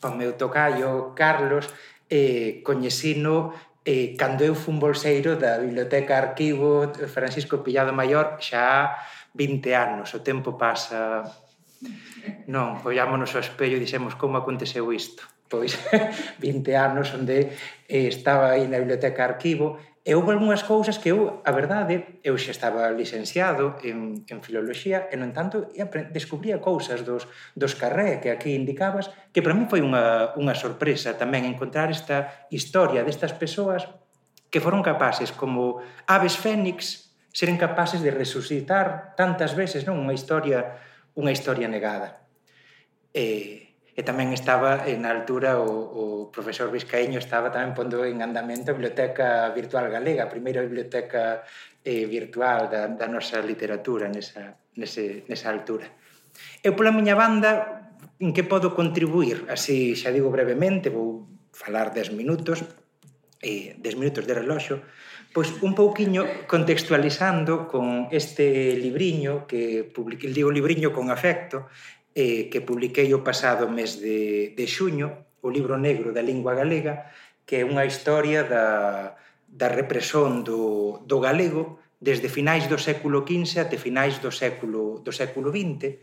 o 0.00 0.10
meu 0.16 0.32
tocayo 0.40 1.12
Carlos 1.12 1.68
eh, 2.08 2.64
coñecino 2.64 3.52
eh, 3.84 4.16
cando 4.16 4.40
eu 4.48 4.56
fun 4.56 4.80
bolseiro 4.80 5.36
da 5.36 5.60
Biblioteca 5.60 6.16
Arquivo 6.16 6.88
Francisco 7.12 7.60
Pillado 7.60 7.92
Maior 7.92 8.40
xa 8.40 8.96
20 9.36 9.76
anos, 9.76 10.08
o 10.16 10.24
tempo 10.24 10.56
pasa... 10.56 11.28
Non, 12.48 12.76
ollámonos 12.84 13.32
ao 13.32 13.40
espello 13.40 13.80
e 13.80 13.84
dixemos 13.84 14.12
como 14.16 14.36
aconteceu 14.36 14.92
isto 14.92 15.24
pois 15.50 15.74
20 16.38 16.70
anos 16.78 17.10
onde 17.12 17.50
eh, 17.90 18.06
estaba 18.06 18.54
aí 18.54 18.70
na 18.70 18.78
biblioteca 18.78 19.26
arquivo 19.26 19.76
e 20.00 20.16
houve 20.16 20.32
algunhas 20.32 20.64
cousas 20.64 20.96
que 20.96 21.12
eu, 21.12 21.44
a 21.44 21.52
verdade, 21.52 22.22
eu 22.24 22.32
xa 22.40 22.56
estaba 22.56 22.88
licenciado 22.88 23.76
en, 23.84 24.24
en 24.24 24.38
filoloxía 24.40 25.12
e, 25.12 25.14
no 25.20 25.28
entanto, 25.28 25.68
descubría 26.08 26.56
cousas 26.56 27.04
dos, 27.04 27.28
dos 27.52 27.76
carré 27.76 28.16
que 28.16 28.32
aquí 28.32 28.56
indicabas 28.56 29.12
que 29.28 29.44
para 29.44 29.52
mí 29.52 29.68
foi 29.68 29.84
unha, 29.84 30.32
unha 30.40 30.56
sorpresa 30.56 31.20
tamén 31.20 31.44
encontrar 31.44 31.92
esta 31.92 32.48
historia 32.48 33.04
destas 33.04 33.36
persoas 33.36 33.84
que 34.48 34.62
foron 34.62 34.80
capaces, 34.80 35.36
como 35.36 35.84
aves 36.08 36.34
fénix, 36.34 37.12
seren 37.30 37.60
capaces 37.60 38.00
de 38.00 38.10
resucitar 38.10 39.12
tantas 39.20 39.52
veces 39.52 39.84
non 39.84 40.00
unha 40.00 40.16
historia 40.16 40.80
unha 41.12 41.34
historia 41.34 41.68
negada. 41.68 42.24
Eh, 43.12 43.69
e 44.00 44.02
tamén 44.02 44.32
estaba 44.32 44.88
en 44.88 45.04
altura 45.04 45.60
o, 45.60 45.68
o 45.68 46.04
profesor 46.32 46.72
Vizcaíño 46.72 47.20
estaba 47.20 47.52
tamén 47.52 47.76
pondo 47.76 48.00
en 48.00 48.24
andamento 48.24 48.72
a 48.72 48.76
Biblioteca 48.80 49.52
Virtual 49.52 49.92
Galega, 49.92 50.24
a 50.24 50.32
primeira 50.32 50.64
biblioteca 50.64 51.44
eh, 51.84 52.08
virtual 52.08 52.72
da, 52.72 52.88
da 52.88 53.04
nosa 53.04 53.44
literatura 53.44 54.08
nesa, 54.08 54.56
nese, 54.80 55.28
nesa 55.28 55.52
altura. 55.52 55.84
Eu 56.64 56.72
pola 56.72 56.96
miña 56.96 57.12
banda, 57.12 57.92
en 58.16 58.32
que 58.32 58.40
podo 58.40 58.72
contribuir? 58.72 59.44
Así 59.52 59.92
xa 59.92 60.08
digo 60.08 60.32
brevemente, 60.32 60.88
vou 60.88 61.28
falar 61.52 61.92
10 61.92 62.16
minutos, 62.16 62.64
eh, 63.44 63.76
10 63.76 64.00
minutos 64.00 64.24
de 64.24 64.32
reloxo, 64.32 64.80
pois 65.36 65.52
un 65.60 65.76
pouquiño 65.76 66.48
contextualizando 66.48 67.68
con 67.68 68.08
este 68.08 68.72
libriño 68.80 69.44
que 69.44 69.84
publiquei, 69.84 70.32
digo 70.32 70.48
libriño 70.48 70.88
con 70.88 71.12
afecto, 71.12 71.68
eh, 72.14 72.50
que 72.50 72.60
publiquei 72.60 73.12
o 73.14 73.22
pasado 73.22 73.70
mes 73.70 73.98
de, 74.00 74.52
de 74.56 74.66
xuño, 74.66 75.26
o 75.40 75.48
libro 75.48 75.78
negro 75.78 76.12
da 76.12 76.24
lingua 76.24 76.54
galega, 76.54 77.10
que 77.46 77.60
é 77.60 77.66
unha 77.66 77.86
historia 77.86 78.46
da, 78.46 79.18
da 79.50 79.68
represión 79.70 80.46
do, 80.46 81.02
do 81.06 81.18
galego 81.18 81.82
desde 82.00 82.32
finais 82.32 82.64
do 82.70 82.80
século 82.80 83.26
XV 83.28 83.60
até 83.60 83.76
finais 83.76 84.22
do 84.24 84.32
século, 84.32 85.04
do 85.04 85.12
século 85.12 85.52
XX, 85.52 86.00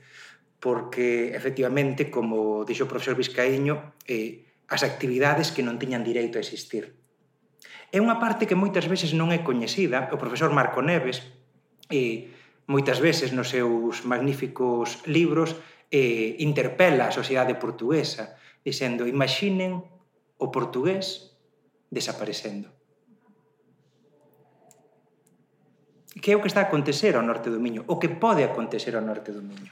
porque 0.60 1.34
efectivamente, 1.34 2.10
como 2.10 2.66
dixo 2.66 2.86
o 2.86 2.92
profesor 2.92 3.18
Vizcaíño, 3.18 3.98
eh, 4.06 4.46
as 4.68 4.84
actividades 4.84 5.50
que 5.56 5.64
non 5.64 5.80
tiñan 5.80 6.04
direito 6.04 6.38
a 6.38 6.44
existir. 6.44 6.94
É 7.88 8.04
unha 8.04 8.20
parte 8.20 8.46
que 8.46 8.60
moitas 8.60 8.86
veces 8.86 9.16
non 9.16 9.32
é 9.32 9.40
coñecida. 9.40 10.12
O 10.12 10.20
profesor 10.20 10.52
Marco 10.52 10.84
Neves, 10.84 11.24
eh, 11.88 12.28
moitas 12.68 13.00
veces 13.00 13.32
nos 13.32 13.56
seus 13.56 14.04
magníficos 14.04 15.00
libros, 15.08 15.56
eh, 15.92 16.36
interpela 16.44 17.08
a 17.08 17.16
sociedade 17.16 17.56
portuguesa 17.56 18.36
dicendo 18.64 19.08
imaginen 19.08 19.80
o 20.38 20.52
portugués 20.52 21.38
desaparecendo. 21.90 22.70
Que 26.18 26.34
é 26.34 26.36
o 26.36 26.42
que 26.42 26.50
está 26.50 26.66
a 26.66 26.68
acontecer 26.68 27.16
ao 27.16 27.24
norte 27.24 27.48
do 27.48 27.62
Miño? 27.62 27.86
O 27.88 28.02
que 28.02 28.10
pode 28.10 28.44
acontecer 28.44 28.98
ao 28.98 29.06
norte 29.06 29.32
do 29.32 29.46
Miño? 29.46 29.72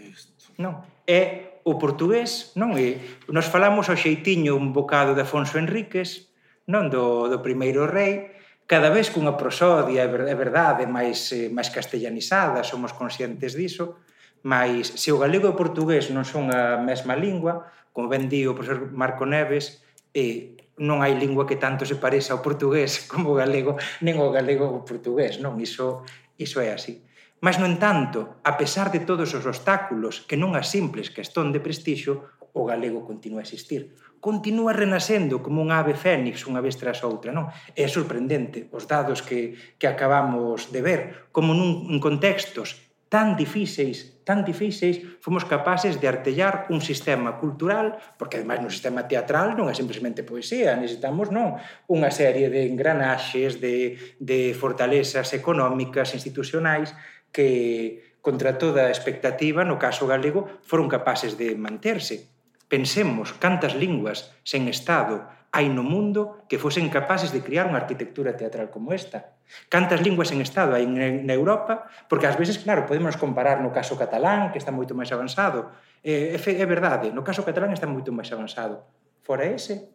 Isto. 0.00 0.56
Non, 0.56 0.80
é 1.04 1.60
o 1.64 1.76
portugués, 1.76 2.56
non 2.56 2.72
é? 2.80 3.20
Nos 3.28 3.50
falamos 3.52 3.92
ao 3.92 4.00
xeitiño 4.00 4.56
un 4.56 4.72
bocado 4.72 5.12
de 5.12 5.26
Afonso 5.26 5.60
Enríquez, 5.60 6.32
non 6.70 6.88
do, 6.88 7.28
do 7.28 7.44
primeiro 7.44 7.84
rei, 7.84 8.32
cada 8.64 8.88
vez 8.88 9.10
cunha 9.10 9.34
prosodia, 9.36 10.06
é 10.06 10.36
verdade, 10.38 10.86
máis, 10.86 11.28
eh, 11.34 11.50
máis 11.50 11.68
castellanizada, 11.68 12.62
somos 12.62 12.94
conscientes 12.94 13.52
diso, 13.58 14.00
Mas 14.42 14.88
se 14.96 15.12
o 15.12 15.20
galego 15.20 15.48
e 15.48 15.52
o 15.52 15.58
portugués 15.58 16.08
non 16.08 16.24
son 16.24 16.48
a 16.48 16.80
mesma 16.80 17.12
lingua, 17.12 17.68
como 17.92 18.08
ben 18.08 18.30
di 18.30 18.48
o 18.48 18.56
profesor 18.56 18.88
Marco 18.88 19.28
Neves, 19.28 19.84
eh, 20.16 20.56
non 20.80 21.04
hai 21.04 21.12
lingua 21.12 21.44
que 21.44 21.60
tanto 21.60 21.84
se 21.84 22.00
pareza 22.00 22.32
ao 22.32 22.40
portugués 22.40 23.04
como 23.10 23.36
o 23.36 23.38
galego, 23.38 23.76
nen 24.00 24.16
o 24.16 24.32
galego 24.32 24.64
ao 24.64 24.84
portugués, 24.86 25.36
non? 25.44 25.60
Iso, 25.60 26.08
iso 26.40 26.58
é 26.64 26.72
así. 26.72 27.04
Mas, 27.40 27.56
no 27.56 27.64
entanto, 27.64 28.40
a 28.44 28.56
pesar 28.60 28.92
de 28.92 29.00
todos 29.00 29.32
os 29.32 29.44
obstáculos 29.48 30.24
que 30.28 30.36
non 30.36 30.56
as 30.56 30.68
simples 30.68 31.12
questón 31.12 31.52
de 31.52 31.60
prestixo, 31.60 32.36
o 32.52 32.64
galego 32.64 33.04
continua 33.04 33.40
a 33.40 33.46
existir. 33.46 33.96
Continúa 34.20 34.76
renascendo 34.76 35.40
como 35.40 35.64
unha 35.64 35.80
ave 35.80 35.96
fénix 35.96 36.44
unha 36.44 36.60
vez 36.60 36.76
tras 36.76 37.00
outra, 37.00 37.32
non? 37.32 37.48
É 37.72 37.88
sorprendente 37.88 38.68
os 38.72 38.84
dados 38.84 39.24
que, 39.24 39.56
que 39.80 39.88
acabamos 39.88 40.68
de 40.68 40.80
ver, 40.84 41.00
como 41.32 41.56
nun, 41.56 41.88
en 41.88 42.00
contextos 42.00 42.92
tan 43.08 43.34
difíceis 43.34 44.19
tan 44.30 44.46
difíceis, 44.46 45.02
fomos 45.18 45.42
capaces 45.42 45.98
de 45.98 46.06
artellar 46.06 46.70
un 46.70 46.78
sistema 46.78 47.34
cultural, 47.42 47.98
porque 48.14 48.38
ademais 48.38 48.62
no 48.62 48.70
sistema 48.70 49.10
teatral 49.10 49.58
non 49.58 49.66
é 49.66 49.74
simplemente 49.74 50.22
poesía, 50.22 50.78
necesitamos 50.78 51.34
non 51.34 51.58
unha 51.90 52.14
serie 52.14 52.46
de 52.46 52.70
engranaxes, 52.70 53.58
de, 53.58 53.98
de 54.22 54.54
fortalezas 54.54 55.34
económicas, 55.34 56.14
institucionais, 56.14 56.94
que 57.34 58.14
contra 58.22 58.54
toda 58.54 58.86
a 58.86 58.94
expectativa, 58.94 59.66
no 59.66 59.82
caso 59.82 60.06
galego, 60.06 60.46
foron 60.62 60.86
capaces 60.86 61.34
de 61.34 61.58
manterse. 61.58 62.30
Pensemos 62.70 63.34
cantas 63.34 63.74
linguas 63.74 64.30
sen 64.46 64.70
Estado 64.70 65.26
hai 65.50 65.66
no 65.66 65.82
mundo 65.82 66.46
que 66.46 66.62
fosen 66.62 66.86
capaces 66.94 67.34
de 67.34 67.42
criar 67.42 67.66
unha 67.66 67.82
arquitectura 67.82 68.38
teatral 68.38 68.70
como 68.70 68.94
esta. 68.94 69.34
Cantas 69.66 69.98
linguas 69.98 70.30
en 70.30 70.38
estado 70.38 70.78
hai 70.78 70.86
na 70.86 71.34
Europa, 71.34 71.90
porque 72.06 72.30
ás 72.30 72.38
veces, 72.38 72.62
claro, 72.62 72.86
podemos 72.86 73.18
comparar 73.18 73.58
no 73.58 73.74
caso 73.74 73.98
catalán, 73.98 74.54
que 74.54 74.62
está 74.62 74.70
moito 74.70 74.94
máis 74.94 75.10
avanzado. 75.10 75.74
É, 76.06 76.38
é, 76.38 76.38
é 76.38 76.66
verdade, 76.70 77.10
no 77.10 77.26
caso 77.26 77.42
catalán 77.42 77.74
está 77.74 77.90
moito 77.90 78.14
máis 78.14 78.30
avanzado. 78.30 78.86
Fora 79.26 79.42
ese, 79.42 79.90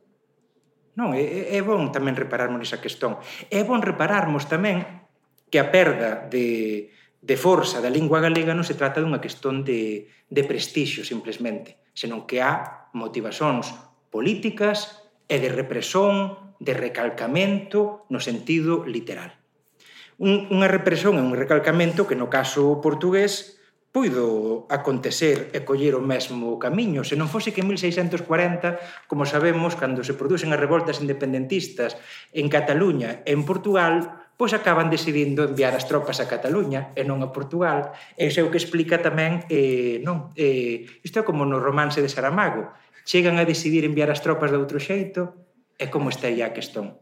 non, 1.00 1.16
é, 1.16 1.56
é 1.56 1.60
bon 1.64 1.92
tamén 1.92 2.20
repararmos 2.20 2.60
nesa 2.60 2.84
questón. 2.84 3.20
É 3.48 3.64
bon 3.64 3.80
repararmos 3.80 4.48
tamén 4.52 5.08
que 5.48 5.60
a 5.60 5.72
perda 5.72 6.28
de, 6.28 6.92
de 7.24 7.36
forza 7.40 7.80
da 7.80 7.92
lingua 7.92 8.20
galega 8.20 8.52
non 8.52 8.68
se 8.68 8.76
trata 8.76 9.00
dunha 9.00 9.24
questón 9.24 9.64
de, 9.64 10.12
de 10.28 10.44
prestixio, 10.44 11.08
simplesmente, 11.08 11.80
senón 11.96 12.28
que 12.28 12.44
há 12.44 12.92
motivacións 12.92 13.72
políticas, 14.12 15.05
e 15.28 15.42
de 15.42 15.50
represión, 15.50 16.54
de 16.60 16.74
recalcamento 16.74 18.06
no 18.10 18.22
sentido 18.22 18.86
literal. 18.86 19.36
Un, 20.16 20.48
unha 20.48 20.72
represión 20.72 21.20
e 21.20 21.24
un 21.26 21.36
recalcamento 21.36 22.08
que 22.08 22.16
no 22.16 22.32
caso 22.32 22.80
portugués 22.80 23.56
puido 23.96 24.68
acontecer 24.68 25.56
e 25.56 25.64
coller 25.64 25.96
o 25.96 26.04
mesmo 26.04 26.60
camiño. 26.60 27.08
Se 27.08 27.16
non 27.16 27.32
fose 27.32 27.56
que 27.56 27.64
en 27.64 27.72
1640, 27.72 29.08
como 29.08 29.24
sabemos, 29.24 29.80
cando 29.80 30.04
se 30.04 30.20
producen 30.20 30.52
as 30.52 30.60
revoltas 30.60 31.00
independentistas 31.00 31.96
en 32.36 32.52
Cataluña 32.52 33.24
e 33.24 33.32
en 33.32 33.48
Portugal, 33.48 34.28
pois 34.36 34.52
acaban 34.52 34.92
decidindo 34.92 35.48
enviar 35.48 35.72
as 35.80 35.88
tropas 35.88 36.20
a 36.20 36.28
Cataluña 36.28 36.92
e 36.92 37.08
non 37.08 37.24
a 37.24 37.32
Portugal. 37.32 37.96
E 38.20 38.28
iso 38.28 38.44
é 38.44 38.44
o 38.44 38.52
que 38.52 38.60
explica 38.60 39.00
tamén, 39.00 39.48
eh, 39.48 40.04
non, 40.04 40.28
eh, 40.36 40.84
isto 41.00 41.24
é 41.24 41.24
como 41.24 41.48
no 41.48 41.64
romance 41.64 42.04
de 42.04 42.12
Saramago, 42.12 42.76
chegan 43.06 43.38
a 43.38 43.46
decidir 43.46 43.86
enviar 43.86 44.10
as 44.10 44.20
tropas 44.26 44.50
de 44.50 44.58
outro 44.58 44.82
xeito, 44.82 45.38
e 45.78 45.88
como 45.94 46.10
estaría 46.10 46.50
a 46.50 46.56
questón? 46.58 46.98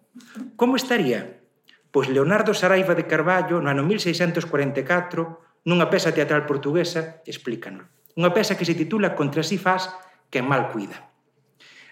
Como 0.60 0.76
estaría? 0.76 1.42
Pois 1.90 2.12
Leonardo 2.12 2.52
Saraiva 2.52 2.94
de 2.94 3.08
Carballo, 3.08 3.64
no 3.64 3.72
ano 3.72 3.88
1644, 3.88 5.64
nunha 5.64 5.88
peza 5.88 6.12
teatral 6.12 6.44
portuguesa, 6.44 7.24
explícano. 7.24 7.88
Unha 8.20 8.36
peza 8.36 8.60
que 8.60 8.68
se 8.68 8.76
titula 8.78 9.16
Contra 9.16 9.42
si 9.42 9.56
faz 9.56 9.90
que 10.28 10.44
mal 10.44 10.70
cuida. 10.70 11.10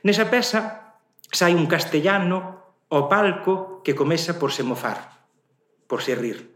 Nesa 0.04 0.28
peza 0.28 0.98
sai 1.32 1.56
un 1.56 1.66
castellano 1.72 2.62
ao 2.92 3.08
palco 3.08 3.80
que 3.86 3.96
comeza 3.96 4.36
por 4.36 4.52
se 4.52 4.68
mofar, 4.68 5.24
por 5.88 6.04
se 6.04 6.14
rir. 6.20 6.51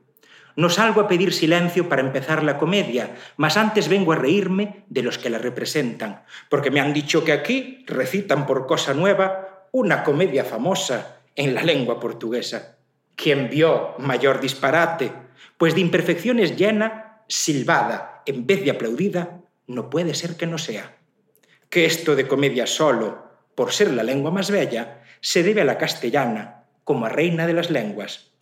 No 0.55 0.69
salgo 0.69 1.01
a 1.01 1.07
pedir 1.07 1.33
silencio 1.33 1.89
para 1.89 2.01
empezar 2.01 2.43
la 2.43 2.57
comedia, 2.57 3.15
mas 3.35 3.57
antes 3.57 3.89
vengo 3.89 4.13
a 4.13 4.15
reírme 4.15 4.85
de 4.87 5.03
los 5.03 5.17
que 5.17 5.29
la 5.29 5.37
representan, 5.37 6.23
porque 6.49 6.71
me 6.71 6.79
han 6.79 6.93
dicho 6.93 7.25
que 7.25 7.33
aquí 7.33 7.83
recitan 7.87 8.45
por 8.45 8.65
cosa 8.65 8.93
nueva 8.93 9.67
una 9.71 10.03
comedia 10.03 10.45
famosa 10.45 11.17
en 11.35 11.53
la 11.53 11.63
lengua 11.63 11.99
portuguesa. 11.99 12.77
¿Quién 13.15 13.49
vio 13.49 13.95
mayor 13.99 14.39
disparate? 14.39 15.11
Pues 15.57 15.75
de 15.75 15.81
imperfecciones 15.81 16.55
llena, 16.55 17.23
silbada, 17.27 18.23
en 18.25 18.47
vez 18.47 18.63
de 18.63 18.71
aplaudida, 18.71 19.41
no 19.67 19.89
puede 19.89 20.13
ser 20.13 20.37
que 20.37 20.47
no 20.47 20.57
sea. 20.57 20.95
Que 21.69 21.85
esto 21.85 22.15
de 22.15 22.27
comedia 22.27 22.67
solo, 22.67 23.25
por 23.55 23.73
ser 23.73 23.91
la 23.91 24.03
lengua 24.03 24.31
más 24.31 24.51
bella, 24.51 25.03
se 25.19 25.43
debe 25.43 25.61
a 25.61 25.65
la 25.65 25.77
castellana, 25.77 26.63
como 26.85 27.05
a 27.05 27.09
reina 27.09 27.47
de 27.47 27.53
las 27.53 27.69
lenguas. 27.69 28.34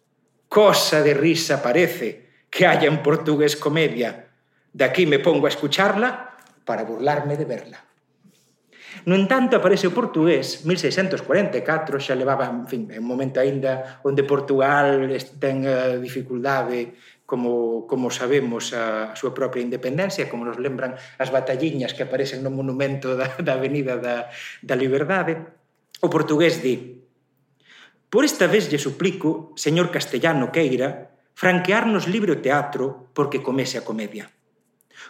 Cosa 0.54 1.02
de 1.02 1.16
risa 1.16 1.64
parece 1.66 2.46
que 2.46 2.68
haya 2.68 2.86
en 2.86 3.02
portugués 3.02 3.58
comedia. 3.58 4.30
De 4.70 4.86
aquí 4.86 5.10
me 5.10 5.18
pongo 5.18 5.48
a 5.48 5.50
escucharla 5.50 6.38
para 6.64 6.84
burlarme 6.84 7.38
de 7.38 7.46
verla. 7.46 7.82
No 9.10 9.18
entanto 9.18 9.58
aparece 9.58 9.90
o 9.90 9.98
portugués 9.98 10.62
1644 10.62 11.98
xa 11.98 12.14
levaba, 12.14 12.46
en 12.46 12.70
fin, 12.70 12.86
un 12.86 13.02
momento 13.02 13.42
aínda 13.42 13.98
onde 14.06 14.22
Portugal 14.22 15.10
ten 15.42 15.66
eh, 15.66 15.98
uh, 15.98 15.98
dificuldade 15.98 17.02
como, 17.26 17.90
como 17.90 18.14
sabemos 18.14 18.78
a, 18.78 19.10
a 19.10 19.18
súa 19.18 19.34
propia 19.34 19.66
independencia, 19.66 20.30
como 20.30 20.46
nos 20.46 20.62
lembran 20.62 20.94
as 21.18 21.34
batalliñas 21.34 21.98
que 21.98 22.06
aparecen 22.06 22.46
no 22.46 22.54
monumento 22.54 23.18
da, 23.18 23.34
da 23.42 23.58
Avenida 23.58 23.98
da, 23.98 24.30
da 24.62 24.78
Liberdade, 24.78 25.34
o 25.98 26.14
portugués 26.14 26.62
di 26.62 26.93
Por 28.14 28.30
esta 28.30 28.46
vez 28.46 28.70
lle 28.70 28.78
suplico, 28.78 29.58
señor 29.58 29.90
Castellano 29.90 30.54
Queira, 30.54 31.18
franquearnos 31.34 32.06
libre 32.06 32.38
o 32.38 32.42
teatro 32.46 33.10
porque 33.10 33.42
comece 33.42 33.82
a 33.82 33.88
comedia. 33.90 34.30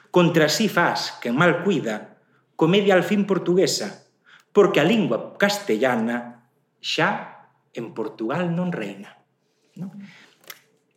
Contra 0.07 0.47
si 0.47 0.71
sí 0.71 0.71
faz, 0.71 1.19
que 1.19 1.35
mal 1.35 1.67
cuida, 1.67 2.15
comedia 2.55 2.95
al 2.95 3.03
fin 3.03 3.27
portuguesa, 3.27 4.07
porque 4.55 4.79
a 4.79 4.87
lingua 4.87 5.35
castellana 5.35 6.47
xa 6.79 7.51
en 7.75 7.91
Portugal 7.91 8.55
non 8.55 8.71
reina. 8.71 9.19
Non? 9.75 9.91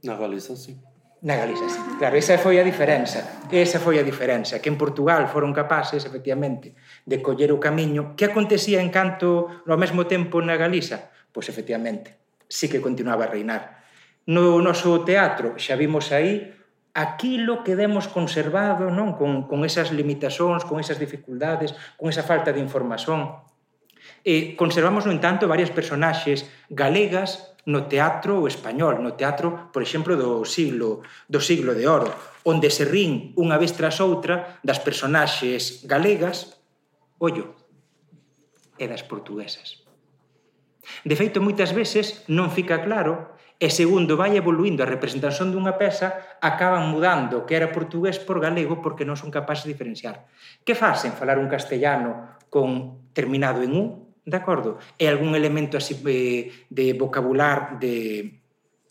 Na 0.06 0.14
Galiza, 0.14 0.54
sí. 0.54 0.78
Na 1.26 1.34
Galiza, 1.34 1.66
sí. 1.66 1.82
Claro, 1.98 2.14
esa 2.14 2.38
foi 2.38 2.62
a 2.62 2.64
diferenza. 2.64 3.42
Esa 3.50 3.82
foi 3.82 3.98
a 3.98 4.06
diferenza, 4.06 4.62
que 4.62 4.70
en 4.70 4.78
Portugal 4.78 5.26
foron 5.26 5.50
capaces, 5.50 6.06
efectivamente, 6.06 6.78
de 7.02 7.18
coller 7.18 7.50
o 7.50 7.58
camiño. 7.58 8.14
Que 8.14 8.30
acontecía 8.30 8.78
en 8.78 8.94
canto, 8.94 9.50
ao 9.66 9.74
mesmo 9.74 10.06
tempo, 10.06 10.38
na 10.38 10.54
Galiza? 10.54 11.15
Pois 11.36 11.52
efectivamente, 11.52 12.16
sí 12.48 12.64
que 12.64 12.80
continuaba 12.80 13.28
a 13.28 13.32
reinar. 13.36 13.84
No 14.24 14.56
noso 14.64 15.04
teatro 15.04 15.60
xa 15.60 15.76
vimos 15.76 16.08
aí 16.16 16.48
aquilo 16.96 17.60
que 17.60 17.76
demos 17.76 18.08
conservado 18.08 18.88
non 18.88 19.20
con, 19.20 19.44
con 19.44 19.60
esas 19.68 19.92
limitacións, 19.92 20.64
con 20.64 20.80
esas 20.80 20.96
dificultades, 20.96 21.76
con 22.00 22.08
esa 22.08 22.24
falta 22.24 22.56
de 22.56 22.64
información. 22.64 23.36
Eh, 24.24 24.56
conservamos, 24.56 25.04
no 25.04 25.12
entanto, 25.12 25.44
varias 25.44 25.68
personaxes 25.68 26.48
galegas 26.72 27.52
no 27.68 27.84
teatro 27.84 28.48
español, 28.48 29.04
no 29.04 29.12
teatro, 29.12 29.68
por 29.76 29.84
exemplo, 29.84 30.16
do 30.16 30.40
siglo 30.48 31.04
do 31.28 31.44
siglo 31.44 31.76
de 31.76 31.84
oro, 31.84 32.08
onde 32.48 32.72
se 32.72 32.88
rin 32.88 33.36
unha 33.36 33.60
vez 33.60 33.76
tras 33.76 34.00
outra 34.00 34.56
das 34.64 34.80
personaxes 34.80 35.84
galegas, 35.84 36.56
ollo, 37.20 37.52
e 38.80 38.88
das 38.88 39.04
portuguesas. 39.04 39.85
De 41.04 41.14
feito, 41.14 41.42
moitas 41.42 41.74
veces 41.74 42.26
non 42.30 42.50
fica 42.50 42.82
claro 42.82 43.36
e 43.56 43.72
segundo 43.72 44.20
vai 44.20 44.36
evoluindo 44.36 44.84
a 44.84 44.90
representación 44.90 45.48
dunha 45.48 45.80
peza, 45.80 46.38
acaban 46.44 46.92
mudando 46.92 47.48
que 47.48 47.56
era 47.56 47.72
portugués 47.72 48.20
por 48.20 48.36
galego 48.36 48.84
porque 48.84 49.08
non 49.08 49.16
son 49.16 49.32
capaces 49.32 49.64
de 49.64 49.72
diferenciar. 49.72 50.28
Que 50.60 50.76
facen? 50.76 51.16
Falar 51.16 51.40
un 51.40 51.48
castellano 51.48 52.36
con 52.52 53.08
terminado 53.16 53.64
en 53.64 53.72
U, 53.72 54.12
de 54.28 54.36
acordo? 54.36 54.76
E 55.00 55.08
algún 55.08 55.32
elemento 55.32 55.80
así 55.80 55.96
de, 56.04 56.52
de 56.68 56.92
vocabular 56.92 57.80
de 57.80 58.44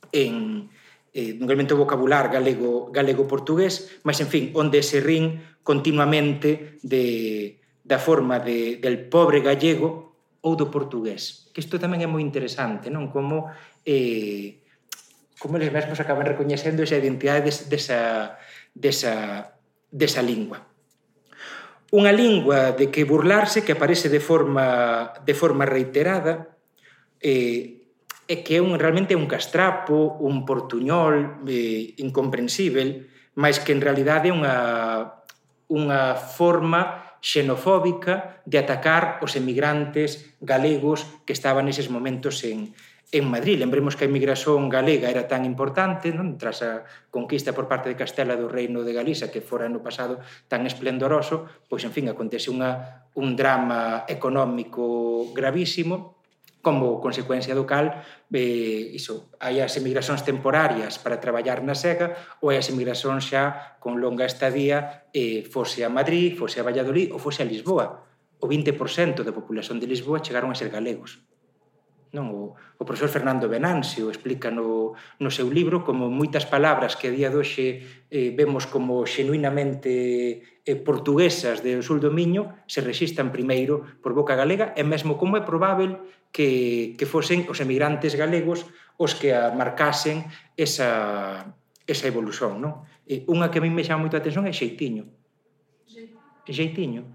en 0.10 0.66
eh, 1.14 1.38
un 1.38 1.46
elemento 1.46 1.78
vocabular 1.78 2.34
galego 2.34 2.90
galego 2.90 3.30
portugués, 3.30 4.02
mas 4.02 4.18
en 4.18 4.28
fin, 4.34 4.50
onde 4.58 4.82
se 4.82 4.98
rin 4.98 5.46
continuamente 5.62 6.82
de 6.82 7.62
da 7.86 8.02
forma 8.02 8.42
de, 8.42 8.82
del 8.82 9.06
pobre 9.14 9.46
gallego 9.46 10.15
ou 10.46 10.54
do 10.54 10.70
portugués. 10.70 11.50
Que 11.50 11.66
isto 11.66 11.82
tamén 11.82 12.06
é 12.06 12.10
moi 12.10 12.22
interesante, 12.22 12.94
non? 12.94 13.10
Como 13.10 13.50
eh, 13.82 14.62
como 15.42 15.58
eles 15.58 15.74
mesmos 15.74 15.98
acaban 15.98 16.30
recoñecendo 16.30 16.86
esa 16.86 17.02
identidade 17.02 17.50
des, 17.50 17.66
desa, 17.66 18.38
desa, 18.78 19.14
desa 19.90 20.22
lingua. 20.22 20.64
Unha 21.90 22.14
lingua 22.14 22.78
de 22.78 22.94
que 22.94 23.06
burlarse 23.06 23.66
que 23.66 23.74
aparece 23.74 24.08
de 24.10 24.22
forma, 24.22 25.14
de 25.26 25.34
forma 25.34 25.66
reiterada 25.66 26.56
eh, 27.22 27.86
é 28.26 28.42
que 28.42 28.58
é 28.58 28.62
un, 28.62 28.78
realmente 28.78 29.14
un 29.14 29.30
castrapo, 29.30 30.18
un 30.22 30.46
portuñol 30.46 31.46
eh, 31.46 31.94
incomprensível, 32.02 33.06
máis 33.38 33.62
que 33.62 33.74
en 33.74 33.82
realidade 33.82 34.30
é 34.30 34.34
unha, 34.34 34.58
unha 35.70 36.18
forma 36.18 37.05
xenofóbica 37.26 38.46
de 38.46 38.62
atacar 38.62 39.18
os 39.26 39.34
emigrantes 39.34 40.38
galegos 40.46 41.10
que 41.26 41.34
estaban 41.34 41.66
neses 41.66 41.90
momentos 41.90 42.46
en, 42.46 42.78
en 43.10 43.26
Madrid. 43.26 43.58
Lembremos 43.58 43.98
que 43.98 44.06
a 44.06 44.12
emigración 44.14 44.70
galega 44.70 45.10
era 45.10 45.26
tan 45.26 45.42
importante, 45.42 46.14
non? 46.14 46.38
tras 46.38 46.62
a 46.62 46.86
conquista 47.10 47.50
por 47.50 47.66
parte 47.66 47.90
de 47.90 47.98
Castela 47.98 48.38
do 48.38 48.46
Reino 48.46 48.86
de 48.86 48.94
Galiza, 48.94 49.34
que 49.34 49.42
fora 49.42 49.66
no 49.66 49.82
pasado 49.82 50.22
tan 50.46 50.70
esplendoroso, 50.70 51.50
pois, 51.66 51.82
en 51.82 51.90
fin, 51.90 52.06
acontece 52.14 52.54
unha, 52.54 53.10
un 53.18 53.34
drama 53.34 54.06
económico 54.06 55.34
gravísimo, 55.34 56.15
como 56.66 56.98
consecuencia 56.98 57.54
do 57.54 57.70
cal 57.70 58.02
eh, 58.34 58.98
iso, 58.98 59.30
hai 59.38 59.62
as 59.62 59.78
emigracións 59.78 60.26
temporarias 60.26 60.98
para 60.98 61.22
traballar 61.22 61.62
na 61.62 61.78
SEGA 61.78 62.18
ou 62.42 62.50
hai 62.50 62.58
as 62.58 62.74
emigracións 62.74 63.30
xa 63.30 63.78
con 63.78 64.02
longa 64.02 64.26
estadía 64.26 65.06
eh, 65.14 65.46
fose 65.46 65.86
a 65.86 65.94
Madrid, 65.94 66.34
fose 66.34 66.58
a 66.58 66.66
Valladolid 66.66 67.14
ou 67.14 67.22
fose 67.22 67.46
a 67.46 67.50
Lisboa. 67.54 68.02
O 68.42 68.50
20% 68.50 69.22
da 69.22 69.30
populación 69.30 69.78
de 69.78 69.86
Lisboa 69.86 70.26
chegaron 70.26 70.50
a 70.50 70.58
ser 70.58 70.74
galegos. 70.74 71.22
Non? 72.14 72.30
O, 72.30 72.42
o 72.54 72.84
profesor 72.84 73.10
Fernando 73.10 73.50
Venancio 73.50 74.12
explica 74.12 74.52
no, 74.52 74.94
no 75.18 75.30
seu 75.32 75.48
libro 75.50 75.82
como 75.82 76.12
moitas 76.12 76.46
palabras 76.46 76.94
que 77.00 77.10
a 77.10 77.16
día 77.16 77.34
doxe 77.34 78.06
eh, 78.12 78.30
vemos 78.36 78.70
como 78.70 79.08
xenuinamente 79.08 80.44
eh, 80.62 80.78
portuguesas 80.78 81.64
de 81.64 81.80
sul 81.80 82.04
do 82.04 82.12
Miño 82.12 82.62
se 82.68 82.84
resistan 82.84 83.32
primeiro 83.32 83.88
por 84.04 84.12
boca 84.12 84.36
galega 84.36 84.76
e 84.78 84.84
mesmo 84.84 85.16
como 85.16 85.40
é 85.40 85.42
probável 85.42 86.04
que, 86.36 86.94
que 87.00 87.08
fosen 87.08 87.48
os 87.48 87.64
emigrantes 87.64 88.14
galegos 88.20 88.68
os 89.00 89.16
que 89.16 89.32
a 89.32 89.56
marcasen 89.56 90.28
esa, 90.60 91.56
esa 91.88 92.06
evolución. 92.12 92.60
Non? 92.60 92.84
E 93.08 93.24
unha 93.32 93.48
que 93.48 93.60
a 93.60 93.64
mí 93.64 93.72
me 93.72 93.88
chama 93.88 94.04
moito 94.04 94.18
a 94.18 94.22
atención 94.22 94.44
é 94.44 94.52
Xeitiño. 94.52 95.08
Xeitiño 96.46 97.15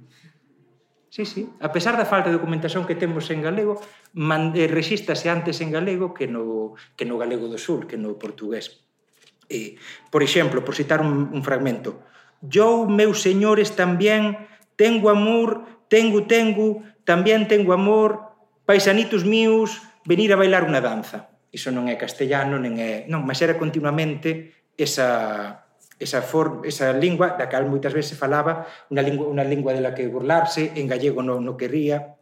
Sí, 1.11 1.27
sí. 1.27 1.51
A 1.59 1.75
pesar 1.75 1.99
da 1.99 2.07
falta 2.07 2.31
de 2.31 2.39
documentación 2.39 2.87
que 2.87 2.95
temos 2.95 3.27
en 3.35 3.43
galego, 3.43 3.83
man, 4.15 4.55
eh, 4.55 4.71
rexístase 4.71 5.27
antes 5.27 5.59
en 5.59 5.75
galego 5.75 6.15
que 6.15 6.31
no, 6.31 6.79
que 6.95 7.03
no 7.03 7.19
galego 7.19 7.51
do 7.51 7.59
sur, 7.59 7.91
que 7.91 7.99
no 7.99 8.15
portugués. 8.15 8.87
Eh, 9.51 9.75
por 10.15 10.23
exemplo, 10.23 10.63
por 10.63 10.79
citar 10.79 11.03
un, 11.03 11.35
un 11.35 11.43
fragmento, 11.43 12.07
«Yo, 12.41 12.87
meus 12.87 13.27
señores, 13.27 13.75
tamén 13.75 14.39
tengo 14.79 15.11
amor, 15.11 15.83
tengo, 15.91 16.31
tengo, 16.31 16.87
tamén 17.03 17.51
tengo 17.51 17.75
amor, 17.75 18.39
paisanitos 18.63 19.27
míos, 19.27 19.83
venir 20.07 20.31
a 20.31 20.39
bailar 20.39 20.63
unha 20.63 20.79
danza». 20.79 21.35
Iso 21.51 21.75
non 21.75 21.91
é 21.91 21.99
castellano, 21.99 22.55
nen 22.63 22.79
é... 22.79 23.03
Non, 23.11 23.27
mas 23.27 23.43
era 23.43 23.59
continuamente 23.59 24.55
esa, 24.79 25.67
esa, 26.01 26.25
forma, 26.25 26.65
esa 26.65 26.91
lingua 26.97 27.37
da 27.37 27.47
cal 27.53 27.69
moitas 27.69 27.93
veces 27.93 28.17
se 28.17 28.19
falaba 28.19 28.65
unha 28.89 29.05
lingua, 29.05 29.29
unha 29.29 29.45
lingua 29.45 29.77
de 29.77 29.85
la 29.85 29.93
que 29.93 30.09
burlarse, 30.09 30.73
en 30.75 30.89
gallego 30.89 31.21
non, 31.21 31.45
non 31.45 31.61
querría. 31.61 32.17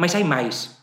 Mas 0.00 0.16
hai 0.16 0.24
máis. 0.24 0.80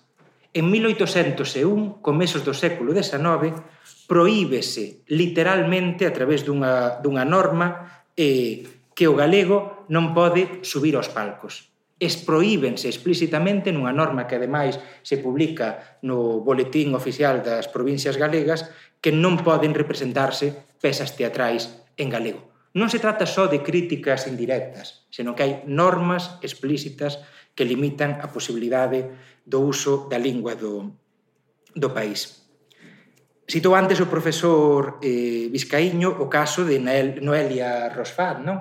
En 0.53 0.69
1801, 0.69 2.05
comezos 2.05 2.45
do 2.45 2.53
século 2.53 2.93
XIX, 2.93 3.57
proíbese 4.05 5.01
literalmente 5.09 6.05
a 6.05 6.13
través 6.13 6.45
dunha, 6.45 7.01
dunha 7.01 7.25
norma 7.25 8.05
eh, 8.13 8.61
que 8.93 9.09
o 9.09 9.17
galego 9.17 9.89
non 9.89 10.13
pode 10.13 10.61
subir 10.61 10.93
aos 10.93 11.09
palcos. 11.09 11.73
Esproíbense 11.97 12.85
explícitamente 12.85 13.73
nunha 13.73 13.89
norma 13.89 14.29
que 14.29 14.37
ademais 14.37 14.77
se 15.01 15.17
publica 15.17 15.97
no 16.05 16.45
Boletín 16.45 16.93
Oficial 16.93 17.41
das 17.41 17.65
Provincias 17.65 18.21
Galegas 18.21 18.69
que 19.01 19.09
non 19.09 19.41
poden 19.41 19.73
representarse 19.73 20.53
pesas 20.77 21.17
teatrais 21.17 21.82
en 21.97 22.09
galego. 22.09 22.53
Non 22.73 22.89
se 22.89 22.97
trata 22.97 23.29
só 23.29 23.45
de 23.45 23.61
críticas 23.61 24.25
indirectas, 24.25 25.05
senón 25.13 25.37
que 25.37 25.45
hai 25.45 25.53
normas 25.69 26.41
explícitas 26.41 27.21
que 27.53 27.69
limitan 27.69 28.17
a 28.17 28.33
posibilidade 28.33 29.13
do 29.45 29.61
uso 29.61 30.09
da 30.09 30.17
lingua 30.17 30.57
do, 30.57 30.89
do 31.77 31.89
país. 31.93 32.49
Citou 33.45 33.77
antes 33.77 34.01
o 34.01 34.09
profesor 34.09 34.97
eh, 35.05 35.51
Vizcaíño 35.53 36.17
o 36.17 36.25
caso 36.25 36.65
de 36.65 36.81
Noelia 37.21 37.93
Rosfat, 37.93 38.41
non? 38.41 38.57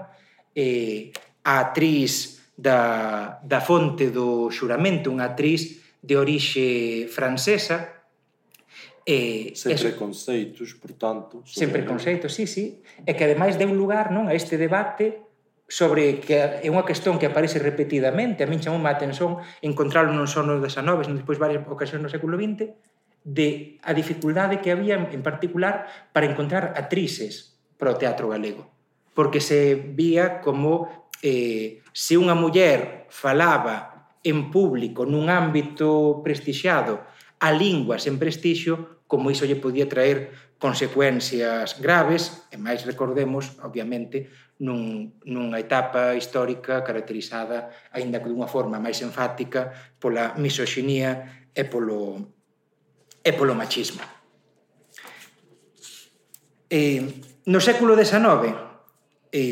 Eh, 0.52 1.08
a 1.48 1.72
atriz 1.72 2.44
da, 2.52 3.40
da 3.40 3.64
fonte 3.64 4.12
do 4.12 4.52
xuramento, 4.52 5.08
unha 5.08 5.32
atriz 5.32 5.80
de 6.04 6.20
orixe 6.20 7.08
francesa 7.08 8.01
E, 9.02 9.50
sen 9.58 9.74
eso, 9.74 9.90
preconceitos, 9.90 10.78
portanto... 10.78 11.42
Sempre 11.42 11.52
Sen 11.52 11.68
preconceitos, 11.74 12.30
sí, 12.30 12.46
sí. 12.46 12.82
E 13.02 13.18
que 13.18 13.26
ademais 13.26 13.58
deu 13.58 13.74
lugar 13.74 14.14
non 14.14 14.30
a 14.30 14.34
este 14.34 14.54
debate 14.54 15.22
sobre 15.66 16.20
que 16.20 16.62
é 16.62 16.68
unha 16.68 16.86
cuestión 16.86 17.16
que 17.18 17.26
aparece 17.26 17.58
repetidamente, 17.58 18.44
a 18.44 18.50
min 18.50 18.60
chamou 18.60 18.78
a 18.84 18.92
atención 18.92 19.40
encontrarlo 19.64 20.12
non 20.12 20.28
só 20.28 20.44
no 20.44 20.60
19, 20.60 21.02
senón 21.02 21.18
despois 21.18 21.40
varias 21.40 21.64
ocasións 21.64 22.04
no 22.04 22.12
século 22.12 22.36
XX, 22.36 22.76
de 23.24 23.78
a 23.82 23.94
dificultade 23.94 24.60
que 24.60 24.70
había 24.70 24.98
en 24.98 25.22
particular 25.22 25.86
para 26.12 26.26
encontrar 26.26 26.74
actrices 26.76 27.58
para 27.78 27.94
o 27.94 27.98
teatro 27.98 28.30
galego. 28.30 28.70
Porque 29.14 29.40
se 29.40 29.74
vía 29.74 30.44
como 30.44 31.08
eh, 31.22 31.82
se 31.90 32.18
unha 32.18 32.34
muller 32.34 33.06
falaba 33.10 34.14
en 34.22 34.50
público 34.54 35.02
nun 35.02 35.26
ámbito 35.26 36.22
prestixiado 36.22 37.10
a 37.42 37.50
lingua 37.50 37.98
sen 37.98 38.22
prestixio 38.22 39.02
como 39.10 39.34
iso 39.34 39.44
lle 39.44 39.58
podía 39.58 39.90
traer 39.90 40.30
consecuencias 40.62 41.82
graves, 41.82 42.46
e 42.54 42.56
máis 42.56 42.86
recordemos, 42.86 43.58
obviamente, 43.66 44.30
nun, 44.62 45.18
nunha 45.26 45.58
etapa 45.58 46.14
histórica 46.14 46.86
caracterizada, 46.86 47.74
aínda 47.90 48.22
que 48.22 48.30
dunha 48.30 48.46
forma 48.46 48.78
máis 48.78 49.02
enfática, 49.02 49.74
pola 49.98 50.38
misoxinía 50.38 51.50
e 51.50 51.66
polo, 51.66 52.30
e 53.26 53.30
polo 53.34 53.58
machismo. 53.58 54.06
E, 56.70 57.04
no 57.50 57.58
século 57.58 57.98
XIX, 57.98 58.54
e, 59.34 59.42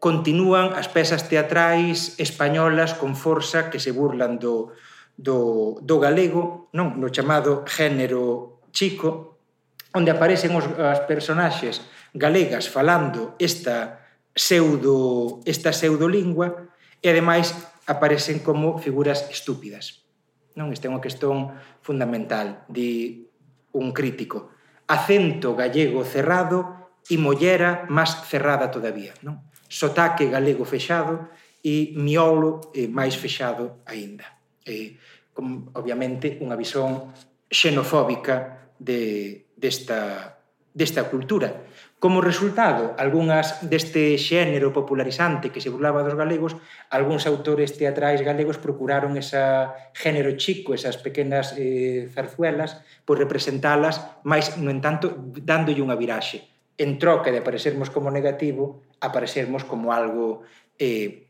continúan 0.00 0.72
as 0.72 0.88
pezas 0.88 1.28
teatrais 1.28 2.16
españolas 2.16 2.96
con 2.96 3.14
forza 3.14 3.68
que 3.68 3.76
se 3.76 3.92
burlan 3.92 4.40
do, 4.40 4.72
do, 5.18 5.82
do 5.82 5.98
galego, 5.98 6.70
non 6.70 6.94
no 7.02 7.10
chamado 7.10 7.66
género 7.66 8.62
chico, 8.70 9.42
onde 9.90 10.14
aparecen 10.14 10.54
os, 10.54 10.64
as 10.78 11.02
personaxes 11.10 11.82
galegas 12.14 12.70
falando 12.70 13.34
esta 13.42 14.06
pseudo, 14.30 15.42
esta 15.42 15.74
pseudolingua 15.74 16.70
e 17.02 17.10
ademais 17.10 17.50
aparecen 17.90 18.38
como 18.46 18.78
figuras 18.78 19.26
estúpidas. 19.34 20.06
Non, 20.54 20.70
esta 20.70 20.86
é 20.86 20.92
unha 20.94 21.02
questón 21.02 21.50
fundamental 21.82 22.62
de 22.70 23.26
un 23.74 23.90
crítico. 23.90 24.54
Acento 24.86 25.58
gallego 25.58 26.06
cerrado 26.06 26.94
e 27.10 27.18
mollera 27.18 27.90
máis 27.90 28.14
cerrada 28.30 28.70
todavía. 28.70 29.18
Non? 29.26 29.50
Sotaque 29.66 30.30
galego 30.30 30.62
fechado 30.62 31.34
e 31.66 31.90
miolo 31.98 32.70
eh, 32.70 32.86
máis 32.86 33.18
fechado 33.18 33.82
aínda 33.82 34.37
eh, 34.68 35.00
con, 35.32 35.72
obviamente, 35.74 36.36
unha 36.44 36.54
visón 36.54 37.16
xenofóbica 37.48 38.68
de, 38.78 39.48
desta, 39.56 40.38
desta 40.74 41.08
cultura. 41.10 41.64
Como 41.98 42.22
resultado, 42.22 42.94
algunhas 42.94 43.58
deste 43.66 44.14
xénero 44.14 44.70
popularizante 44.70 45.50
que 45.50 45.58
se 45.58 45.66
burlaba 45.66 46.06
dos 46.06 46.14
galegos, 46.14 46.54
algúns 46.94 47.26
autores 47.26 47.74
teatrais 47.74 48.22
galegos 48.22 48.62
procuraron 48.62 49.18
esa 49.18 49.74
género 49.98 50.38
chico, 50.38 50.78
esas 50.78 50.94
pequenas 51.02 51.58
eh, 51.58 52.06
zarzuelas, 52.14 52.78
por 53.02 53.18
representalas, 53.18 53.98
máis, 54.22 54.54
no 54.62 54.70
entanto, 54.70 55.10
dándolle 55.42 55.82
unha 55.82 55.98
viraxe. 55.98 56.46
En 56.78 57.02
troca 57.02 57.34
de 57.34 57.42
aparecermos 57.42 57.90
como 57.90 58.14
negativo, 58.14 58.86
aparecermos 59.02 59.66
como 59.66 59.90
algo 59.90 60.46
eh, 60.78 61.26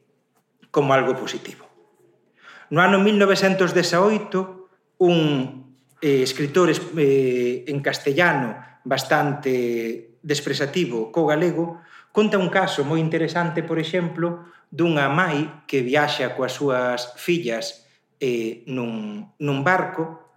como 0.68 0.92
algo 0.92 1.16
positivo. 1.16 1.67
No 2.70 2.84
ano 2.84 3.00
1918, 3.00 4.68
un 5.00 5.18
eh, 6.00 6.22
escritor 6.22 6.70
eh, 6.70 7.64
en 7.66 7.80
castellano 7.80 8.80
bastante 8.84 10.18
despresativo 10.22 11.12
co 11.12 11.26
galego 11.26 11.80
conta 12.12 12.36
un 12.36 12.50
caso 12.50 12.82
moi 12.84 12.98
interesante, 12.98 13.62
por 13.62 13.78
exemplo, 13.78 14.50
dunha 14.68 15.08
mai 15.08 15.64
que 15.70 15.80
viaxa 15.80 16.34
coas 16.36 16.52
súas 16.52 17.14
fillas 17.16 17.88
eh, 18.20 18.66
nun, 18.68 19.22
nun 19.38 19.58
barco 19.62 20.28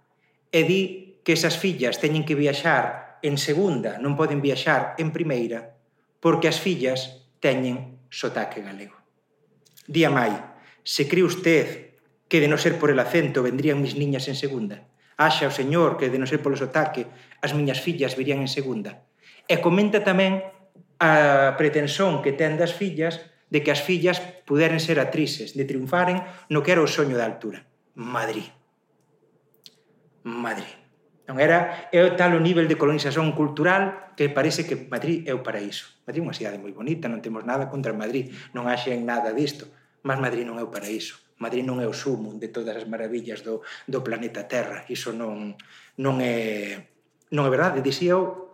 e 0.48 0.62
di 0.64 0.82
que 1.26 1.34
esas 1.34 1.58
fillas 1.58 1.98
teñen 1.98 2.24
que 2.24 2.38
viaxar 2.38 3.18
en 3.22 3.36
segunda, 3.38 3.98
non 4.00 4.16
poden 4.16 4.40
viaxar 4.42 4.96
en 4.98 5.14
primeira, 5.14 5.74
porque 6.18 6.48
as 6.48 6.58
fillas 6.58 7.28
teñen 7.42 7.98
sotaque 8.10 8.62
galego. 8.62 8.98
Día 9.86 10.10
mai, 10.10 10.32
se 10.82 11.06
crí 11.06 11.22
usted 11.22 11.91
que 12.32 12.40
de 12.40 12.48
non 12.48 12.56
ser 12.56 12.80
por 12.80 12.88
el 12.88 12.96
acento 12.96 13.44
vendrían 13.44 13.84
mis 13.84 13.92
niñas 13.92 14.24
en 14.24 14.40
segunda. 14.40 14.88
Axa 15.20 15.44
o 15.44 15.52
señor 15.52 16.00
que 16.00 16.08
de 16.08 16.16
non 16.16 16.24
ser 16.24 16.40
polo 16.40 16.56
sotaque 16.56 17.04
as 17.44 17.52
miñas 17.52 17.84
fillas 17.84 18.16
virían 18.16 18.40
en 18.40 18.48
segunda. 18.48 19.04
E 19.44 19.60
comenta 19.60 20.00
tamén 20.00 20.40
a 20.96 21.52
pretensón 21.60 22.24
que 22.24 22.32
ten 22.32 22.56
das 22.56 22.72
fillas 22.72 23.20
de 23.52 23.60
que 23.60 23.68
as 23.68 23.84
fillas 23.84 24.16
puderen 24.48 24.80
ser 24.80 24.96
actrices, 24.96 25.52
de 25.52 25.68
triunfaren 25.68 26.24
no 26.48 26.64
que 26.64 26.72
era 26.72 26.80
o 26.80 26.88
soño 26.88 27.20
da 27.20 27.28
altura. 27.28 27.68
Madrid. 28.00 28.48
Madrid. 30.24 30.72
Non 31.28 31.36
era 31.36 31.92
é 31.92 32.00
o 32.00 32.16
tal 32.16 32.32
o 32.32 32.40
nivel 32.40 32.64
de 32.64 32.80
colonización 32.80 33.36
cultural 33.36 34.16
que 34.16 34.32
parece 34.32 34.64
que 34.64 34.88
Madrid 34.88 35.28
é 35.28 35.36
o 35.36 35.44
paraíso. 35.44 36.00
Madrid 36.08 36.24
é 36.24 36.26
unha 36.32 36.38
cidade 36.40 36.56
moi 36.56 36.72
bonita, 36.72 37.12
non 37.12 37.20
temos 37.20 37.44
nada 37.44 37.68
contra 37.68 37.92
Madrid, 37.92 38.32
non 38.56 38.72
haxen 38.72 39.04
nada 39.04 39.36
disto, 39.36 39.68
mas 40.00 40.16
Madrid 40.16 40.48
non 40.48 40.56
é 40.56 40.64
o 40.64 40.72
paraíso. 40.72 41.20
Madrid 41.42 41.66
non 41.66 41.82
é 41.82 41.86
o 41.90 41.96
sumo 41.96 42.38
de 42.38 42.46
todas 42.54 42.78
as 42.78 42.86
maravillas 42.86 43.42
do, 43.42 43.66
do 43.90 44.00
planeta 44.06 44.46
Terra. 44.46 44.86
Iso 44.86 45.10
non, 45.10 45.58
non, 45.98 46.22
é, 46.22 46.86
non 47.34 47.42
é 47.42 47.50
verdade. 47.50 47.82
Dixía 47.82 48.14
eu 48.14 48.52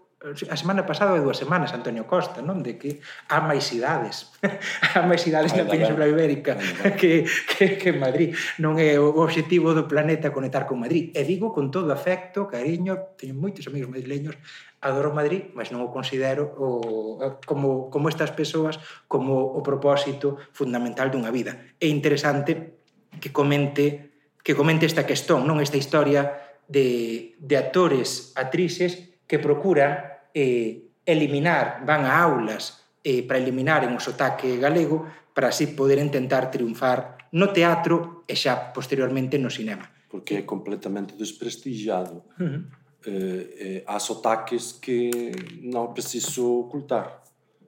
a 0.51 0.57
semana 0.57 0.83
pasada 0.83 1.15
ou 1.15 1.23
dúas 1.23 1.39
semanas 1.39 1.71
Antonio 1.71 2.03
Costa, 2.03 2.43
non? 2.43 2.59
De 2.59 2.75
que 2.75 2.99
há 3.31 3.39
máis 3.39 3.71
cidades, 3.71 4.35
há 4.99 5.07
máis 5.07 5.23
cidades 5.23 5.55
na 5.55 5.63
Península 5.63 6.11
Ibérica 6.11 6.59
que, 6.99 7.23
que, 7.23 7.79
que 7.79 7.91
Madrid. 7.95 8.35
Non 8.59 8.83
é 8.83 8.99
o 8.99 9.15
obxectivo 9.15 9.71
do 9.79 9.87
planeta 9.87 10.35
conectar 10.35 10.67
con 10.67 10.83
Madrid. 10.83 11.15
E 11.15 11.23
digo 11.23 11.55
con 11.55 11.71
todo 11.71 11.95
afecto, 11.95 12.51
cariño, 12.51 13.15
teño 13.15 13.39
moitos 13.39 13.71
amigos 13.71 13.95
madrileños, 13.95 14.35
adoro 14.83 15.15
Madrid, 15.15 15.55
mas 15.55 15.71
non 15.71 15.87
o 15.87 15.95
considero 15.95 16.51
o, 16.59 17.23
como, 17.47 17.87
como 17.87 18.11
estas 18.11 18.35
persoas 18.35 18.83
como 19.07 19.39
o 19.55 19.63
propósito 19.63 20.35
fundamental 20.51 21.15
dunha 21.15 21.31
vida. 21.31 21.79
É 21.79 21.87
interesante 21.87 22.78
que 23.21 23.33
comente 23.33 24.09
que 24.49 24.57
comente 24.57 24.89
esta 24.89 25.05
questón, 25.05 25.45
non 25.45 25.61
esta 25.61 25.77
historia 25.77 26.57
de, 26.65 27.37
de 27.37 27.55
actores, 27.61 28.33
actrices 28.33 29.21
que 29.29 29.37
procuran 29.37 30.25
eh, 30.33 30.89
eliminar, 31.05 31.85
van 31.85 32.09
a 32.09 32.17
aulas 32.25 32.85
eh, 33.05 33.25
para 33.29 33.41
eliminar 33.41 33.85
o 33.85 34.01
sotaque 34.01 34.57
galego 34.57 35.05
para 35.37 35.53
así 35.53 35.69
poder 35.77 36.01
intentar 36.01 36.49
triunfar 36.49 37.29
no 37.33 37.53
teatro 37.53 38.25
e 38.25 38.33
xa 38.37 38.73
posteriormente 38.73 39.37
no 39.37 39.53
cinema. 39.53 39.89
Porque 40.09 40.41
é 40.41 40.43
completamente 40.49 41.13
desprestigiado. 41.17 42.25
Uh 42.41 42.45
-huh. 42.45 42.61
eh, 43.05 43.45
eh, 43.61 43.81
há 43.85 44.01
sotaques 44.01 44.81
que 44.81 45.33
non 45.61 45.93
preciso 45.93 46.69
ocultar, 46.69 47.21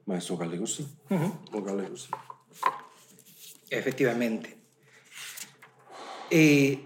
mas 0.05 0.25
o 0.29 0.37
galego 0.37 0.65
sí. 0.65 0.81
Uh 1.09 1.29
-huh. 1.29 1.31
O 1.57 1.61
galego 1.61 1.93
sí. 1.93 2.09
Efectivamente. 3.69 4.60
Eh, 6.31 6.79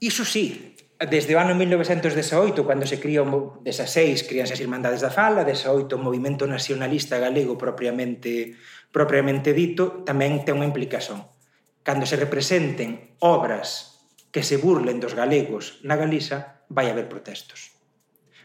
iso 0.00 0.24
sí, 0.24 0.74
desde 0.96 1.36
o 1.36 1.40
ano 1.40 1.52
1918, 1.52 2.56
cando 2.64 2.88
se 2.88 2.96
cría 2.96 3.20
o 3.20 3.60
16, 3.60 4.24
críanse 4.24 4.56
as 4.56 4.64
Irmandades 4.64 5.04
da 5.04 5.12
Fala, 5.12 5.44
18, 5.44 5.88
o 5.92 6.00
movimento 6.00 6.48
nacionalista 6.48 7.20
galego 7.20 7.60
propiamente 7.60 8.56
propiamente 8.90 9.54
dito, 9.54 10.02
tamén 10.02 10.42
ten 10.42 10.58
unha 10.58 10.68
implicación. 10.68 11.24
Cando 11.86 12.04
se 12.04 12.18
representen 12.18 13.16
obras 13.22 14.02
que 14.34 14.42
se 14.42 14.58
burlen 14.58 14.98
dos 14.98 15.14
galegos 15.14 15.78
na 15.86 15.96
Galiza, 15.96 16.66
vai 16.68 16.90
haber 16.90 17.08
protestos. 17.08 17.76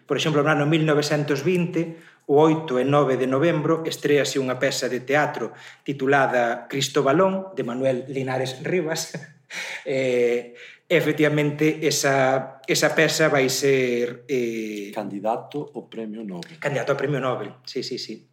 Por 0.06 0.16
exemplo, 0.16 0.46
no 0.46 0.54
ano 0.54 0.70
1920, 0.70 2.30
o 2.30 2.42
8 2.42 2.82
e 2.82 2.86
9 2.86 3.18
de 3.22 3.28
novembro, 3.30 3.84
estrease 3.86 4.40
unha 4.42 4.58
peza 4.58 4.90
de 4.90 5.02
teatro 5.02 5.54
titulada 5.86 6.66
Cristobalón, 6.72 7.54
de 7.54 7.68
Manuel 7.68 8.06
Linares 8.10 8.62
Rivas, 8.64 9.14
eh, 9.86 10.54
efectivamente 10.88 11.86
esa, 11.88 12.62
esa 12.68 12.94
peza 12.94 13.30
vai 13.30 13.50
ser... 13.50 14.26
Eh, 14.28 14.92
candidato 14.94 15.72
ao 15.74 15.90
Premio 15.90 16.24
Nobel. 16.24 16.58
Candidato 16.62 16.94
ao 16.94 17.00
Premio 17.00 17.20
Nobel, 17.20 17.62
sí, 17.66 17.82
sí, 17.82 17.98
sí. 17.98 18.26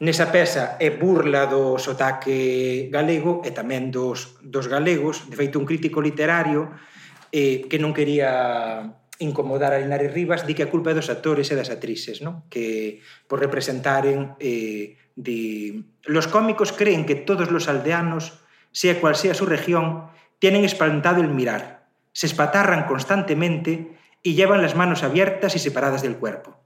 Nesa 0.00 0.32
peza 0.32 0.80
é 0.80 0.96
burla 0.96 1.44
do 1.44 1.76
sotaque 1.76 2.88
galego 2.88 3.44
e 3.44 3.52
tamén 3.52 3.92
dos, 3.92 4.40
dos 4.40 4.64
galegos. 4.64 5.28
De 5.28 5.36
feito, 5.36 5.60
un 5.60 5.68
crítico 5.68 6.00
literario 6.00 6.72
eh, 7.28 7.68
que 7.68 7.76
non 7.76 7.92
quería 7.92 8.88
incomodar 9.20 9.76
a 9.76 9.78
Linares 9.78 10.16
Rivas 10.16 10.48
di 10.48 10.56
que 10.56 10.64
a 10.64 10.72
culpa 10.72 10.90
é 10.90 10.96
dos 10.96 11.12
actores 11.12 11.52
e 11.52 11.54
das 11.54 11.68
actrices, 11.68 12.24
non? 12.24 12.48
que 12.48 12.98
por 13.28 13.38
representaren 13.38 14.40
eh, 14.40 14.96
di... 15.12 15.76
Los 16.08 16.26
cómicos 16.26 16.72
creen 16.72 17.04
que 17.04 17.20
todos 17.20 17.52
los 17.52 17.68
aldeanos, 17.68 18.40
sea 18.72 18.96
cual 18.96 19.14
sea 19.14 19.36
su 19.36 19.44
región, 19.44 20.09
tienen 20.40 20.64
espantado 20.64 21.20
el 21.20 21.28
mirar, 21.28 21.86
se 22.12 22.26
espatarran 22.26 22.86
constantemente 22.86 23.96
y 24.22 24.34
llevan 24.34 24.62
las 24.62 24.74
manos 24.74 25.04
abiertas 25.04 25.54
y 25.54 25.58
separadas 25.58 26.02
del 26.02 26.16
cuerpo. 26.16 26.56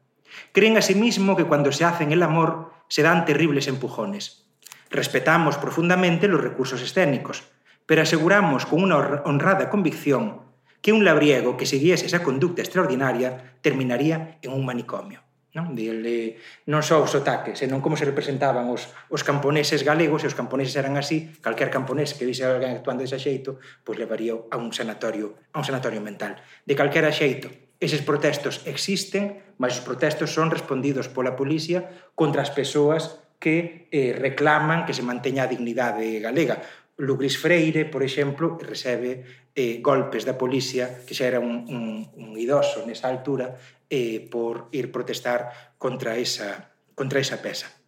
Creen 0.53 0.79
asimismo 0.79 1.37
que 1.37 1.45
cuando 1.45 1.73
se 1.73 1.85
hacen 1.85 2.13
el 2.13 2.23
amor 2.23 2.73
se 2.89 3.03
dan 3.03 3.25
terribles 3.25 3.69
empujones. 3.69 4.47
Respetamos 4.91 5.59
profundamente 5.59 6.29
los 6.29 6.41
recursos 6.41 6.81
escénicos, 6.81 7.43
pero 7.85 8.03
aseguramos 8.03 8.65
con 8.65 8.83
una 8.83 9.23
honrada 9.25 9.69
convicción 9.69 10.43
que 10.81 10.93
un 10.93 11.05
labriego 11.05 11.57
que 11.57 11.67
siguiese 11.67 12.07
esa 12.07 12.23
conducta 12.23 12.63
extraordinaria 12.63 13.57
terminaría 13.61 14.39
en 14.41 14.53
un 14.53 14.65
manicomio 14.65 15.24
non? 15.55 15.79
Dele, 15.79 16.43
non 16.67 16.83
só 16.83 16.99
os 16.99 17.15
sotaque, 17.15 17.55
senón 17.55 17.79
como 17.79 17.95
se 17.95 18.05
representaban 18.05 18.67
os, 18.69 18.91
os 19.09 19.23
camponeses 19.23 19.87
galegos, 19.87 20.27
e 20.27 20.29
os 20.29 20.35
camponeses 20.35 20.75
eran 20.75 20.99
así, 20.99 21.31
calquer 21.39 21.71
camponés 21.71 22.13
que 22.19 22.27
vise 22.27 22.43
alguén 22.43 22.75
actuando 22.75 23.07
dese 23.07 23.23
xeito, 23.23 23.63
pois 23.87 23.95
levaría 23.95 24.35
a 24.35 24.59
un 24.59 24.75
sanatorio, 24.75 25.39
a 25.55 25.63
un 25.63 25.67
sanatorio 25.67 26.03
mental. 26.03 26.43
De 26.67 26.75
calquera 26.75 27.15
xeito, 27.15 27.49
eses 27.79 28.03
protestos 28.03 28.67
existen, 28.67 29.55
mas 29.57 29.79
os 29.79 29.87
protestos 29.87 30.35
son 30.35 30.51
respondidos 30.51 31.07
pola 31.07 31.39
policía 31.39 32.11
contra 32.19 32.43
as 32.43 32.51
persoas 32.51 33.23
que 33.39 33.87
eh, 33.95 34.11
reclaman 34.17 34.83
que 34.87 34.97
se 34.97 35.07
manteña 35.07 35.47
a 35.47 35.51
dignidade 35.51 36.19
galega. 36.19 36.67
Lugris 36.97 37.39
Freire, 37.39 37.85
por 37.85 38.03
exemplo, 38.03 38.57
recebe 38.59 39.51
eh, 39.55 39.79
golpes 39.83 40.23
da 40.27 40.39
policía, 40.39 41.03
que 41.07 41.15
xa 41.15 41.27
era 41.27 41.39
un, 41.43 41.67
un, 41.67 42.07
un 42.15 42.31
idoso 42.39 42.87
nesa 42.87 43.11
altura, 43.11 43.59
eh, 43.91 44.29
por 44.31 44.69
ir 44.73 44.91
protestar 44.91 45.75
contra 45.79 46.17
esa, 46.17 46.73
contra 46.95 47.21
esa 47.21 47.43
peza. 47.43 47.85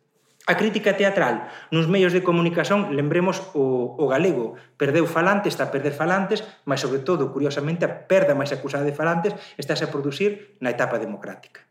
A 0.47 0.55
crítica 0.55 0.94
teatral 0.94 1.51
nos 1.74 1.90
medios 1.90 2.14
de 2.14 2.22
comunicación, 2.22 2.94
lembremos, 2.94 3.42
o, 3.51 3.99
o 3.99 4.07
galego 4.07 4.55
perdeu 4.78 5.03
falantes, 5.03 5.59
está 5.59 5.66
a 5.66 5.74
perder 5.74 5.90
falantes, 5.90 6.47
mas, 6.62 6.78
sobre 6.78 7.03
todo, 7.03 7.34
curiosamente, 7.34 7.82
a 7.82 8.07
perda 8.07 8.38
máis 8.38 8.55
acusada 8.55 8.86
de 8.86 8.94
falantes 8.94 9.34
está 9.59 9.74
a 9.74 9.90
producir 9.90 10.55
na 10.62 10.70
etapa 10.70 11.03
democrática. 11.03 11.66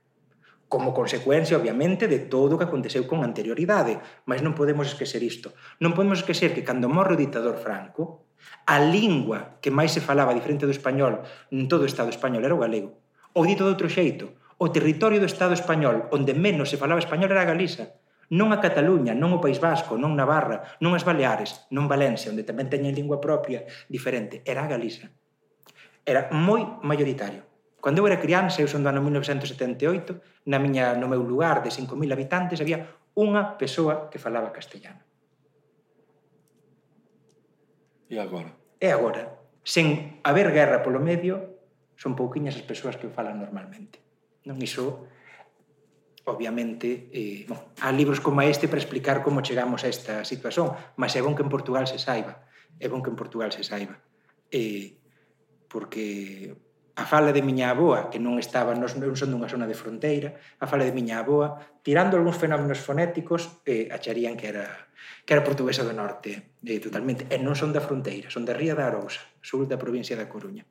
Como 0.67 0.91
consecuencia, 0.91 1.55
obviamente, 1.55 2.11
de 2.11 2.27
todo 2.27 2.55
o 2.55 2.59
que 2.59 2.67
aconteceu 2.67 3.07
con 3.07 3.23
anterioridade, 3.23 3.95
mas 4.27 4.43
non 4.43 4.51
podemos 4.51 4.91
esquecer 4.91 5.23
isto. 5.23 5.55
Non 5.79 5.95
podemos 5.95 6.19
esquecer 6.19 6.51
que 6.51 6.67
cando 6.67 6.91
morre 6.91 7.15
o 7.15 7.21
ditador 7.21 7.55
Franco, 7.55 8.27
a 8.67 8.83
lingua 8.83 9.55
que 9.63 9.71
máis 9.71 9.95
se 9.95 10.03
falaba 10.03 10.35
diferente 10.35 10.67
do 10.67 10.75
español 10.75 11.23
en 11.47 11.71
todo 11.71 11.87
o 11.87 11.89
Estado 11.89 12.11
español 12.11 12.43
era 12.43 12.51
o 12.51 12.59
galego 12.59 13.04
Ou 13.35 13.43
dito 13.43 13.67
de 13.67 13.71
outro 13.75 13.91
xeito, 13.91 14.39
o 14.55 14.71
territorio 14.71 15.19
do 15.19 15.27
Estado 15.27 15.51
español 15.51 16.07
onde 16.15 16.31
menos 16.31 16.71
se 16.71 16.79
falaba 16.79 17.03
español 17.03 17.35
era 17.35 17.43
a 17.43 17.51
Galiza, 17.51 17.99
non 18.31 18.55
a 18.55 18.63
Cataluña, 18.63 19.11
non 19.11 19.35
o 19.35 19.43
País 19.43 19.59
Vasco, 19.59 19.99
non 19.99 20.15
Navarra, 20.15 20.79
non 20.79 20.95
as 20.95 21.03
Baleares, 21.03 21.67
non 21.69 21.91
Valencia, 21.91 22.31
onde 22.31 22.47
tamén 22.47 22.71
teñen 22.71 22.95
lingua 22.95 23.19
propia 23.19 23.67
diferente, 23.91 24.39
era 24.47 24.63
a 24.63 24.71
Galiza. 24.71 25.11
Era 26.07 26.31
moi 26.31 26.63
maioritario. 26.81 27.43
Cando 27.83 28.01
eu 28.01 28.07
era 28.09 28.23
criança, 28.23 28.63
eu 28.63 28.71
son 28.71 28.81
do 28.81 28.89
ano 28.89 29.03
1978, 29.03 30.47
na 30.49 30.57
miña, 30.57 30.97
no 30.97 31.05
meu 31.05 31.21
lugar 31.21 31.61
de 31.61 31.69
5.000 31.69 31.91
habitantes 32.15 32.57
había 32.57 32.97
unha 33.13 33.59
persoa 33.59 34.09
que 34.09 34.17
falaba 34.17 34.55
castellano. 34.55 35.05
E 38.09 38.17
agora? 38.17 38.49
E 38.81 38.89
agora. 38.89 39.37
Sen 39.61 40.21
haber 40.25 40.49
guerra 40.49 40.81
polo 40.81 40.97
medio, 40.97 41.54
son 41.95 42.15
pouquiñas 42.15 42.55
as 42.55 42.65
persoas 42.67 42.99
que 42.99 43.11
falan 43.11 43.39
normalmente. 43.39 43.99
Non 44.45 44.59
iso 44.61 45.07
obviamente, 46.25 47.09
eh, 47.13 47.45
bon, 47.47 47.57
há 47.81 47.91
libros 47.93 48.19
como 48.19 48.41
este 48.41 48.67
para 48.67 48.81
explicar 48.81 49.21
como 49.21 49.45
chegamos 49.45 49.85
a 49.85 49.87
esta 49.87 50.25
situación, 50.25 50.73
mas 50.97 51.13
é 51.15 51.21
bon 51.21 51.37
que 51.37 51.45
en 51.45 51.53
Portugal 51.53 51.85
se 51.85 52.01
saiba, 52.01 52.49
é 52.81 52.89
bon 52.89 53.05
que 53.05 53.13
en 53.13 53.17
Portugal 53.17 53.53
se 53.53 53.61
saiba. 53.61 54.01
Eh, 54.49 54.97
porque 55.69 56.57
a 56.95 57.05
fala 57.05 57.35
de 57.35 57.43
miña 57.43 57.69
aboa, 57.75 58.09
que 58.09 58.17
non 58.17 58.39
estaba, 58.41 58.73
non 58.73 58.87
son 58.89 59.03
dunha 59.03 59.51
zona 59.51 59.67
de 59.69 59.77
fronteira, 59.77 60.39
a 60.57 60.65
fala 60.65 60.87
de 60.87 60.95
miña 60.95 61.21
aboa, 61.21 61.61
tirando 61.85 62.17
algúns 62.17 62.39
fenómenos 62.39 62.81
fonéticos, 62.81 63.61
eh, 63.67 63.91
acharían 63.91 64.39
que 64.39 64.49
era, 64.49 64.89
que 65.27 65.35
era 65.35 65.43
portuguesa 65.43 65.83
do 65.83 65.91
norte, 65.91 66.55
eh, 66.63 66.79
totalmente. 66.79 67.27
E 67.29 67.37
non 67.37 67.53
son 67.53 67.75
da 67.75 67.83
fronteira, 67.83 68.31
son 68.31 68.47
da 68.47 68.55
Ría 68.55 68.73
da 68.73 68.87
Arousa, 68.87 69.21
sul 69.43 69.67
da 69.67 69.77
provincia 69.77 70.15
da 70.15 70.31
Coruña. 70.31 70.63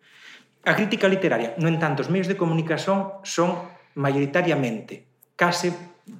A 0.65 0.73
crítica 0.73 1.09
literaria, 1.09 1.53
no 1.61 1.69
entanto, 1.69 2.01
os 2.01 2.09
medios 2.09 2.29
de 2.29 2.41
comunicación 2.41 3.21
son 3.21 3.69
mayoritariamente, 4.01 5.05
case 5.37 5.73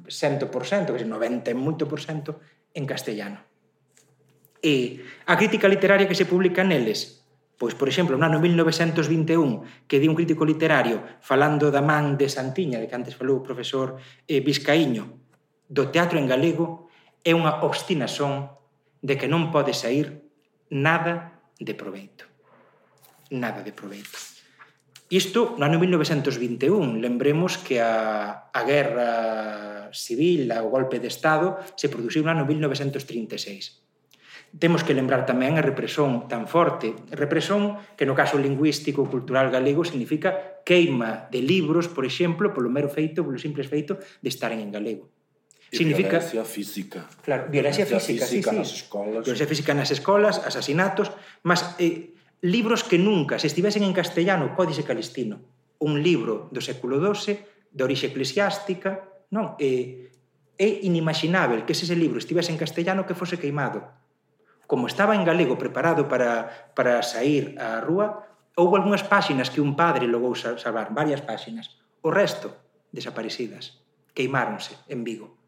100%, 0.09 0.93
que 0.93 1.05
90 1.05 1.49
e 1.49 1.57
moito 1.57 1.89
por 1.89 2.01
cento, 2.05 2.45
en 2.77 2.85
castellano. 2.85 3.41
E 4.61 5.05
a 5.29 5.35
crítica 5.37 5.69
literaria 5.69 6.09
que 6.09 6.17
se 6.17 6.29
publica 6.29 6.65
neles 6.65 7.25
Pois, 7.55 7.79
por 7.79 7.87
exemplo, 7.87 8.19
no 8.19 8.27
ano 8.27 8.43
1921, 8.43 9.87
que 9.87 10.03
di 10.03 10.11
un 10.11 10.19
crítico 10.19 10.43
literario 10.43 11.07
falando 11.23 11.71
da 11.71 11.79
man 11.79 12.19
de 12.19 12.27
Santiña, 12.27 12.83
de 12.83 12.91
que 12.91 12.99
antes 12.99 13.15
falou 13.15 13.39
o 13.39 13.47
profesor 13.47 13.95
eh, 14.27 14.43
Vizcaíño, 14.43 15.23
do 15.71 15.87
teatro 15.95 16.19
en 16.19 16.27
galego, 16.27 16.91
é 17.23 17.31
unha 17.31 17.63
obstinación 17.63 18.51
de 19.07 19.15
que 19.15 19.31
non 19.31 19.55
pode 19.55 19.71
sair 19.71 20.27
nada 20.67 21.47
de 21.63 21.79
proveito. 21.79 22.27
Nada 23.31 23.63
de 23.63 23.71
proveito. 23.71 24.34
Isto 25.13 25.55
no 25.61 25.69
ano 25.69 25.77
1921, 25.79 27.01
lembremos 27.01 27.61
que 27.61 27.81
a, 27.81 28.49
a 28.51 28.61
guerra 28.65 29.91
civil, 29.93 30.49
o 30.51 30.73
golpe 30.73 30.99
de 30.99 31.09
Estado, 31.13 31.61
se 31.77 31.93
produciu 31.93 32.25
no 32.25 32.33
ano 32.33 32.49
1936 32.49 33.85
temos 34.59 34.85
que 34.87 34.95
lembrar 34.95 35.27
tamén 35.27 35.59
a 35.59 35.63
represión 35.67 36.31
tan 36.31 36.47
forte. 36.47 36.95
Represión 37.11 37.75
que 37.99 38.07
no 38.07 38.15
caso 38.15 38.39
lingüístico 38.39 39.03
cultural 39.11 39.51
galego 39.51 39.83
significa 39.83 40.63
queima 40.63 41.27
de 41.27 41.43
libros, 41.43 41.91
por 41.91 42.07
exemplo, 42.07 42.55
polo 42.55 42.71
mero 42.71 42.87
feito, 42.87 43.27
polo 43.27 43.35
simples 43.35 43.67
feito 43.67 43.99
de 43.99 44.29
estaren 44.31 44.63
en 44.63 44.71
galego. 44.71 45.11
E 45.75 45.83
significa 45.83 46.23
violencia 46.23 46.47
física. 46.47 47.01
Claro, 47.27 47.51
violencia, 47.51 47.83
violencia 47.83 47.99
física, 47.99 48.27
física 48.31 48.51
sí, 48.51 48.55
sí. 48.55 48.61
nas 48.63 48.71
escolas. 48.71 49.23
Violencia 49.27 49.49
física 49.51 49.73
nas 49.75 49.91
escolas, 49.91 50.35
asasinatos, 50.39 51.11
mas 51.43 51.75
eh, 51.83 52.14
libros 52.45 52.85
que 52.85 52.99
nunca 52.99 53.39
se 53.39 53.47
estivesen 53.47 53.85
en 53.85 53.97
castellano, 53.97 54.55
Códice 54.55 54.85
Calistino, 54.85 55.41
un 55.81 56.03
libro 56.05 56.53
do 56.53 56.61
século 56.61 57.01
XII, 57.01 57.41
de 57.73 57.81
orixe 57.81 58.13
eclesiástica, 58.13 59.01
non, 59.33 59.57
é, 59.57 60.13
é 60.61 60.69
inimaginável 60.85 61.65
que 61.65 61.73
se 61.73 61.89
ese 61.89 61.97
libro 61.97 62.21
estivese 62.21 62.53
en 62.53 62.61
castellano 62.61 63.09
que 63.09 63.17
fose 63.17 63.41
queimado. 63.41 63.97
Como 64.69 64.93
estaba 64.93 65.17
en 65.17 65.25
galego 65.25 65.57
preparado 65.57 66.05
para, 66.05 66.69
para 66.77 67.01
sair 67.01 67.57
á 67.57 67.81
rúa, 67.81 68.29
houve 68.61 68.77
algunhas 68.77 69.09
páxinas 69.09 69.49
que 69.49 69.65
un 69.65 69.73
padre 69.73 70.05
logou 70.05 70.37
salvar, 70.37 70.93
varias 70.93 71.25
páxinas. 71.25 71.81
O 72.05 72.13
resto, 72.13 72.53
desaparecidas, 72.93 73.81
queimáronse 74.13 74.77
en 74.93 75.01
Vigo. 75.01 75.41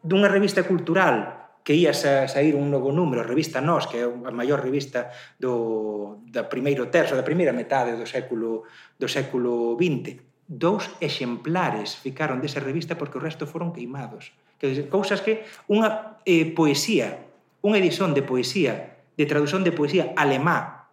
Dunha 0.00 0.32
revista 0.32 0.64
cultural 0.64 1.47
que 1.68 1.76
ia 1.76 1.92
sa, 1.92 2.24
sair 2.24 2.56
un 2.56 2.72
novo 2.72 2.96
número, 2.96 3.20
a 3.20 3.28
revista 3.28 3.60
Nós, 3.60 3.84
que 3.84 4.00
é 4.00 4.08
a 4.08 4.32
maior 4.32 4.64
revista 4.64 5.12
do, 5.36 6.24
da 6.24 6.48
primeiro 6.48 6.88
terzo, 6.88 7.12
da 7.12 7.20
primeira 7.20 7.52
metade 7.52 7.92
do 7.92 8.08
século, 8.08 8.64
do 8.96 9.04
século 9.04 9.76
XX. 9.76 10.16
Dous 10.48 10.88
exemplares 11.04 11.92
ficaron 12.00 12.40
desa 12.40 12.64
revista 12.64 12.96
porque 12.96 13.20
o 13.20 13.24
resto 13.28 13.44
foron 13.44 13.76
queimados. 13.76 14.32
Que, 14.56 14.88
cousas 14.88 15.20
que 15.20 15.44
unha 15.68 16.16
eh, 16.24 16.48
poesía, 16.56 17.20
unha 17.60 17.76
edición 17.76 18.16
de 18.16 18.24
poesía, 18.24 19.04
de 19.20 19.28
traducción 19.28 19.60
de 19.60 19.76
poesía 19.76 20.16
alemá 20.16 20.88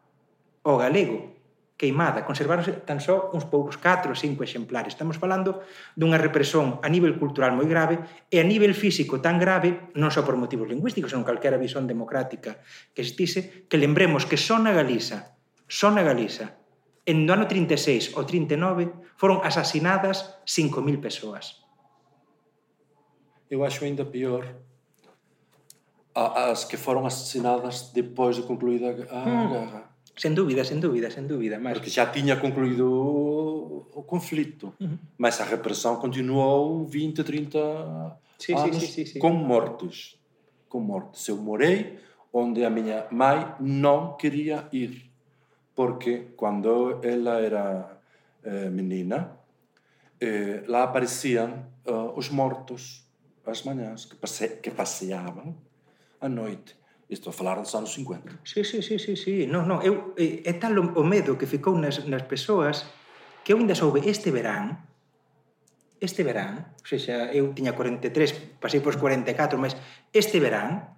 ao 0.68 0.76
galego, 0.76 1.35
queimada. 1.78 2.24
Conserváronse 2.24 2.72
tan 2.88 3.04
só 3.04 3.32
uns 3.36 3.44
poucos 3.52 3.76
4 3.76 4.12
ou 4.12 4.18
5 4.18 4.48
exemplares. 4.48 4.96
Estamos 4.96 5.20
falando 5.20 5.60
dunha 5.92 6.16
represión 6.16 6.80
a 6.80 6.88
nivel 6.88 7.20
cultural 7.20 7.52
moi 7.52 7.68
grave 7.68 8.00
e 8.32 8.40
a 8.40 8.48
nivel 8.48 8.72
físico 8.72 9.20
tan 9.20 9.36
grave, 9.36 9.92
non 10.00 10.08
só 10.08 10.24
por 10.24 10.40
motivos 10.40 10.72
lingüísticos, 10.72 11.12
senón 11.12 11.28
calquera 11.28 11.60
visón 11.60 11.84
democrática 11.84 12.64
que 12.96 13.04
existise, 13.04 13.68
que 13.68 13.76
lembremos 13.76 14.24
que 14.24 14.40
só 14.40 14.56
na 14.56 14.72
Galiza, 14.72 15.36
só 15.68 15.92
na 15.92 16.04
Galiza, 16.04 16.56
en 17.04 17.28
no 17.28 17.36
ano 17.36 17.46
36 17.46 18.16
ou 18.16 18.24
39, 18.24 19.20
foron 19.20 19.44
asasinadas 19.44 20.40
5.000 20.48 21.04
persoas. 21.04 21.60
Eu 23.52 23.68
acho 23.68 23.84
ainda 23.84 24.08
pior 24.08 24.48
as 26.16 26.64
que 26.64 26.80
foron 26.80 27.04
asesinadas 27.04 27.92
depois 27.92 28.40
de 28.40 28.48
concluída 28.48 28.96
a 29.12 29.20
hmm. 29.28 29.48
guerra. 29.52 29.82
Hmm 29.84 29.95
Sen 30.16 30.34
dúbida, 30.34 30.64
sen 30.64 30.80
dúbida, 30.80 31.12
sen 31.12 31.28
dúbida. 31.28 31.60
Mas... 31.60 31.76
Porque 31.76 31.92
xa 31.92 32.08
tiña 32.12 32.40
concluído 32.40 32.88
o 32.88 34.02
conflito. 34.08 34.72
Uh 34.80 34.88
-huh. 34.88 34.98
Mas 35.20 35.44
a 35.44 35.46
represión 35.46 36.00
continuou 36.00 36.88
20, 36.88 37.24
30 37.24 38.20
sí, 38.40 38.54
anos 38.54 38.80
sí, 38.80 38.88
sí, 38.88 39.04
sí. 39.06 39.20
con 39.20 39.36
mortes. 39.44 40.16
Con 40.72 40.88
mortes. 40.88 41.28
Eu 41.28 41.38
morei 41.38 42.00
onde 42.32 42.64
a 42.64 42.72
miña 42.72 43.08
mãe 43.12 43.60
non 43.60 44.16
quería 44.16 44.72
ir. 44.72 45.12
Porque 45.76 46.32
cando 46.40 47.04
ela 47.04 47.44
era 47.44 48.00
eh, 48.44 48.72
menina, 48.72 49.36
eh, 50.20 50.64
lá 50.72 50.88
aparecían 50.88 51.68
uh, 51.84 52.16
os 52.16 52.32
mortos 52.32 53.04
as 53.46 53.64
mañás 53.64 54.06
que, 54.06 54.16
pase, 54.16 54.60
que 54.62 54.72
paseaban 54.72 55.56
a 56.20 56.28
noite 56.28 56.76
Isto 57.08 57.30
falar 57.32 57.62
dos 57.62 57.74
anos 57.76 57.94
50. 57.94 58.42
Sí, 58.44 58.66
sí, 58.66 58.82
sí, 58.82 58.98
sí, 58.98 59.14
sí. 59.14 59.46
Non, 59.46 59.70
non, 59.70 59.82
eu, 59.86 60.18
eh, 60.18 60.42
é 60.42 60.54
tal 60.58 60.74
o 60.78 61.04
medo 61.06 61.38
que 61.38 61.46
ficou 61.46 61.78
nas, 61.78 62.02
nas 62.10 62.26
persoas 62.26 62.90
que 63.46 63.54
eu 63.54 63.62
ainda 63.62 63.78
soube 63.78 64.02
este 64.10 64.34
verán 64.34 64.86
este 66.00 66.24
verán, 66.24 66.76
ou 66.76 66.88
seja, 66.88 67.32
eu 67.32 67.56
tiña 67.56 67.74
43, 67.74 68.60
pasei 68.60 68.84
por 68.84 69.00
44, 69.00 69.58
mas 69.58 69.74
este 70.12 70.40
verán 70.44 70.96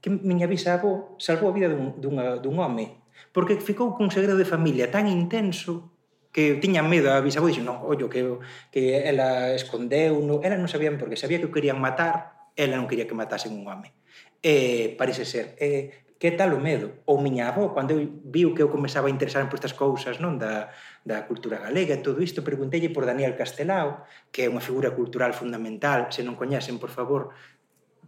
que 0.00 0.08
miña 0.10 0.46
bisavó 0.46 1.18
salvou 1.18 1.50
a 1.50 1.56
vida 1.56 1.68
dun, 1.72 1.98
dunha, 1.98 2.38
dun 2.38 2.56
home 2.62 3.02
porque 3.34 3.58
ficou 3.58 3.96
cun 3.98 4.12
segredo 4.12 4.38
de 4.38 4.46
familia 4.46 4.88
tan 4.92 5.10
intenso 5.10 5.92
que 6.30 6.60
tiña 6.60 6.84
medo 6.84 7.10
a 7.10 7.24
bisavó 7.24 7.48
dixo, 7.48 7.64
non, 7.64 7.80
ollo, 7.82 8.06
que, 8.12 8.22
que 8.70 9.02
ela 9.02 9.56
escondeu, 9.56 10.20
no, 10.20 10.44
ela 10.44 10.60
non 10.60 10.70
sabían 10.70 11.00
porque 11.00 11.16
sabía 11.16 11.40
que 11.40 11.48
o 11.48 11.54
querían 11.54 11.80
matar, 11.80 12.52
ela 12.54 12.76
non 12.76 12.86
quería 12.86 13.08
que 13.08 13.16
matasen 13.16 13.56
un 13.56 13.64
home 13.64 13.92
eh, 14.42 14.94
parece 14.98 15.24
ser. 15.24 15.56
Eh, 15.60 16.06
que 16.18 16.32
tal 16.32 16.56
o 16.56 16.60
medo? 16.60 17.04
Ou 17.04 17.20
miña 17.20 17.52
avó, 17.52 17.76
cando 17.76 17.92
eu 17.92 18.08
viu 18.24 18.56
que 18.56 18.64
eu 18.64 18.72
comezaba 18.72 19.08
a 19.08 19.12
interesarme 19.12 19.52
por 19.52 19.60
estas 19.60 19.76
cousas 19.76 20.16
non 20.16 20.40
da, 20.40 20.72
da 21.04 21.28
cultura 21.28 21.60
galega 21.60 21.92
e 21.92 22.04
todo 22.04 22.24
isto, 22.24 22.40
preguntelle 22.40 22.88
por 22.88 23.04
Daniel 23.04 23.36
Castelao, 23.36 24.08
que 24.32 24.44
é 24.44 24.48
unha 24.48 24.64
figura 24.64 24.96
cultural 24.96 25.36
fundamental, 25.36 26.08
se 26.08 26.24
non 26.24 26.40
coñecen, 26.40 26.80
por 26.80 26.88
favor, 26.88 27.36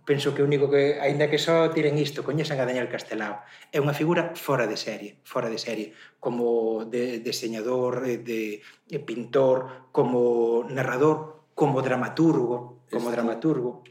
penso 0.08 0.32
que 0.32 0.40
o 0.40 0.48
único 0.48 0.72
que, 0.72 0.96
aínda 0.96 1.28
que 1.28 1.36
só 1.36 1.68
tiren 1.68 2.00
isto, 2.00 2.24
coñecen 2.24 2.56
a 2.56 2.64
Daniel 2.64 2.88
Castelao. 2.88 3.44
É 3.68 3.76
unha 3.76 3.92
figura 3.92 4.32
fora 4.32 4.64
de 4.64 4.80
serie, 4.80 5.20
fora 5.20 5.52
de 5.52 5.60
serie, 5.60 5.92
como 6.16 6.88
de, 6.88 7.20
deseñador, 7.20 8.00
de, 8.24 8.64
de 8.64 8.98
pintor, 9.04 9.92
como 9.92 10.64
narrador, 10.64 11.44
como 11.52 11.84
dramaturgo, 11.84 12.88
como 12.88 13.12
dramaturgo. 13.12 13.84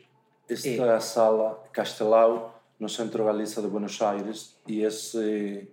Esta 0.47 0.83
é. 0.87 0.95
a 0.95 0.99
sala 1.03 1.67
Castelao 1.75 2.55
no 2.79 2.87
centro 2.87 3.25
Galiza 3.25 3.61
de 3.61 3.67
Buenos 3.67 3.99
Aires 4.01 4.55
e 4.67 4.85
ese, 4.85 5.67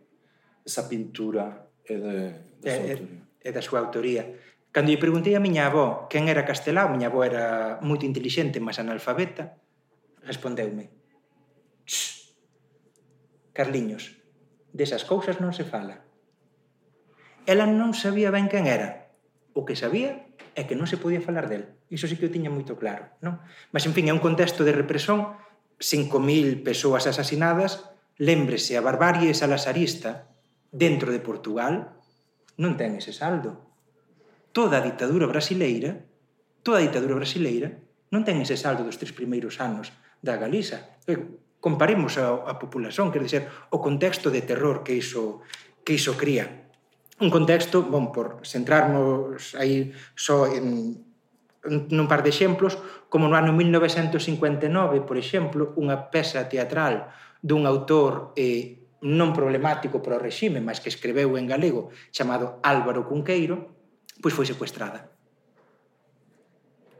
esa 0.67 0.89
pintura 0.91 1.71
é 1.87 1.95
de, 1.95 2.17
de 2.59 2.69
é, 2.69 2.93
é, 2.93 3.49
é 3.49 3.51
da 3.53 3.63
súa 3.63 3.79
autoría. 3.79 4.35
Cando 4.75 4.91
lle 4.91 4.99
preguntei 4.99 5.39
a 5.39 5.45
miña 5.45 5.71
avó 5.71 6.11
quen 6.11 6.27
era 6.27 6.43
Castelao, 6.43 6.91
miña 6.91 7.07
avó 7.07 7.23
era 7.23 7.79
moito 7.87 8.03
inteligente, 8.03 8.59
mas 8.59 8.83
analfabeta, 8.83 9.55
respondeume 10.27 10.91
Carliños, 13.55 14.19
desas 14.75 15.07
cousas 15.07 15.39
non 15.39 15.55
se 15.55 15.63
fala. 15.63 16.03
Ela 17.47 17.71
non 17.71 17.95
sabía 17.95 18.35
ben 18.35 18.51
quen 18.51 18.67
era, 18.67 19.04
o 19.55 19.63
que 19.63 19.79
sabía 19.79 20.27
é 20.59 20.67
que 20.67 20.75
non 20.75 20.91
se 20.91 20.99
podía 20.99 21.23
falar 21.23 21.47
del. 21.47 21.71
Iso 21.89 22.11
sí 22.11 22.19
que 22.19 22.27
eu 22.27 22.35
tiña 22.35 22.51
moito 22.51 22.75
claro, 22.75 23.15
non? 23.23 23.39
Mas, 23.71 23.87
en 23.87 23.95
fin, 23.95 24.11
é 24.11 24.15
un 24.15 24.23
contexto 24.23 24.67
de 24.67 24.75
represión, 24.75 25.39
5.000 25.79 26.67
persoas 26.67 27.07
asasinadas, 27.07 27.91
lembrese, 28.19 28.79
a 28.79 28.83
barbarie 28.83 29.35
salazarista 29.35 30.31
dentro 30.71 31.15
de 31.15 31.23
Portugal 31.23 31.95
non 32.59 32.79
ten 32.79 32.99
ese 32.99 33.15
saldo. 33.15 33.63
Toda 34.55 34.79
a 34.79 34.85
ditadura 34.87 35.27
brasileira, 35.27 36.07
toda 36.63 36.79
a 36.79 36.87
ditadura 36.87 37.19
brasileira 37.19 37.75
non 38.15 38.23
ten 38.23 38.39
ese 38.39 38.55
saldo 38.55 38.87
dos 38.87 38.99
tres 38.99 39.11
primeiros 39.11 39.59
anos 39.59 39.91
da 40.23 40.39
Galiza. 40.39 40.99
Comparemos 41.59 42.15
a, 42.19 42.47
a 42.47 42.55
populación, 42.63 43.11
quer 43.11 43.27
dizer, 43.27 43.51
o 43.75 43.83
contexto 43.83 44.31
de 44.31 44.43
terror 44.47 44.87
que 44.87 44.95
iso, 44.95 45.43
que 45.83 45.99
iso 45.99 46.15
cría 46.15 46.64
un 47.25 47.33
contexto, 47.33 47.81
bon, 47.81 48.13
por 48.13 48.45
centrarnos 48.45 49.57
aí 49.57 49.97
só 50.13 50.45
en, 50.45 51.01
nun 51.65 52.05
par 52.05 52.21
de 52.21 52.29
exemplos, 52.29 52.77
como 53.09 53.25
no 53.25 53.41
ano 53.41 53.57
1959, 53.57 55.01
por 55.09 55.17
exemplo, 55.17 55.73
unha 55.81 56.13
peça 56.13 56.45
teatral 56.45 57.09
dun 57.41 57.65
autor 57.65 58.37
eh, 58.37 58.85
non 59.09 59.33
problemático 59.33 60.05
para 60.05 60.21
o 60.21 60.23
regime, 60.23 60.61
mas 60.61 60.85
que 60.85 60.93
escreveu 60.93 61.41
en 61.41 61.49
galego, 61.49 61.89
chamado 62.13 62.61
Álvaro 62.61 63.09
Cunqueiro, 63.09 63.73
pois 64.21 64.37
foi 64.37 64.45
secuestrada. 64.45 65.09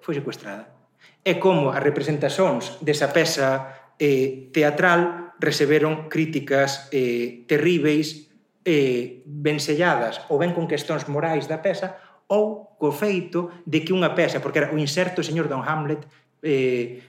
Foi 0.01 0.17
secuestrada. 0.17 0.73
É 1.21 1.37
como 1.37 1.69
as 1.69 1.85
representacións 1.85 2.81
desa 2.81 3.13
peça 3.13 3.93
eh, 4.01 4.49
teatral 4.53 5.37
receberon 5.41 6.09
críticas 6.09 6.89
eh, 6.93 7.45
terríveis 7.45 8.33
eh, 8.65 9.23
benselladas 9.29 10.25
ou 10.33 10.41
ben 10.41 10.57
con 10.57 10.65
questóns 10.65 11.05
morais 11.07 11.45
da 11.47 11.61
pesa, 11.61 12.01
ou 12.27 12.75
co 12.81 12.89
feito 12.91 13.53
de 13.69 13.85
que 13.85 13.93
unha 13.93 14.17
pesa, 14.17 14.41
porque 14.41 14.65
era 14.65 14.73
o 14.73 14.81
inserto 14.81 15.21
señor 15.21 15.47
Don 15.47 15.61
Hamlet 15.61 16.09
eh, 16.41 17.05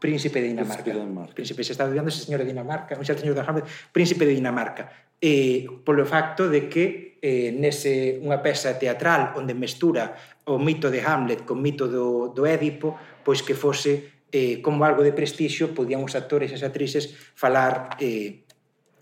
príncipe 0.00 0.40
de 0.40 0.48
Dinamarca. 0.54 0.82
Príncipe 0.82 0.92
de 0.92 1.00
Dinamarca. 1.04 1.34
Príncipe, 1.34 1.60
se 1.64 1.72
está 1.72 1.84
dudando 1.86 2.08
ese 2.08 2.24
señor 2.24 2.40
de 2.40 2.48
Dinamarca, 2.48 2.96
o 2.96 3.04
certo 3.04 3.20
señor 3.20 3.36
Don 3.36 3.44
Hamlet, 3.44 3.66
príncipe 3.92 4.24
de 4.24 4.32
Dinamarca. 4.32 4.88
Eh, 5.20 5.66
polo 5.84 6.06
facto 6.06 6.48
de 6.48 6.70
que 6.70 7.18
eh, 7.20 7.50
nese 7.50 8.22
unha 8.22 8.38
pesa 8.38 8.78
teatral 8.78 9.34
onde 9.34 9.52
mestura 9.52 10.14
o 10.46 10.56
mito 10.56 10.88
de 10.88 11.02
Hamlet 11.02 11.42
con 11.42 11.58
mito 11.58 11.90
do, 11.90 12.30
do 12.30 12.46
Édipo, 12.46 12.96
pois 13.26 13.42
que 13.42 13.58
fose 13.58 14.24
eh, 14.30 14.62
como 14.62 14.86
algo 14.86 15.02
de 15.02 15.12
prestixio, 15.12 15.74
podían 15.74 16.00
os 16.06 16.14
actores 16.14 16.54
e 16.54 16.56
as 16.56 16.64
actrices 16.64 17.10
falar 17.34 17.98
eh, 17.98 18.46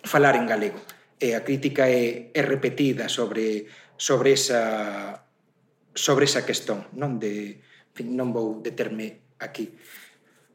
falar 0.03 0.35
en 0.41 0.49
galego 0.49 0.81
e 1.17 1.33
a 1.33 1.45
crítica 1.45 1.89
é, 1.89 2.31
é 2.33 2.43
repetida 2.45 3.09
sobre 3.09 3.67
sobre 3.97 4.37
esa 4.37 5.25
sobre 5.97 6.29
esa 6.29 6.45
questón, 6.45 6.85
non 6.93 7.17
de 7.17 7.65
fin, 7.97 8.13
non 8.13 8.37
vou 8.37 8.61
determe 8.61 9.25
aquí. 9.41 9.73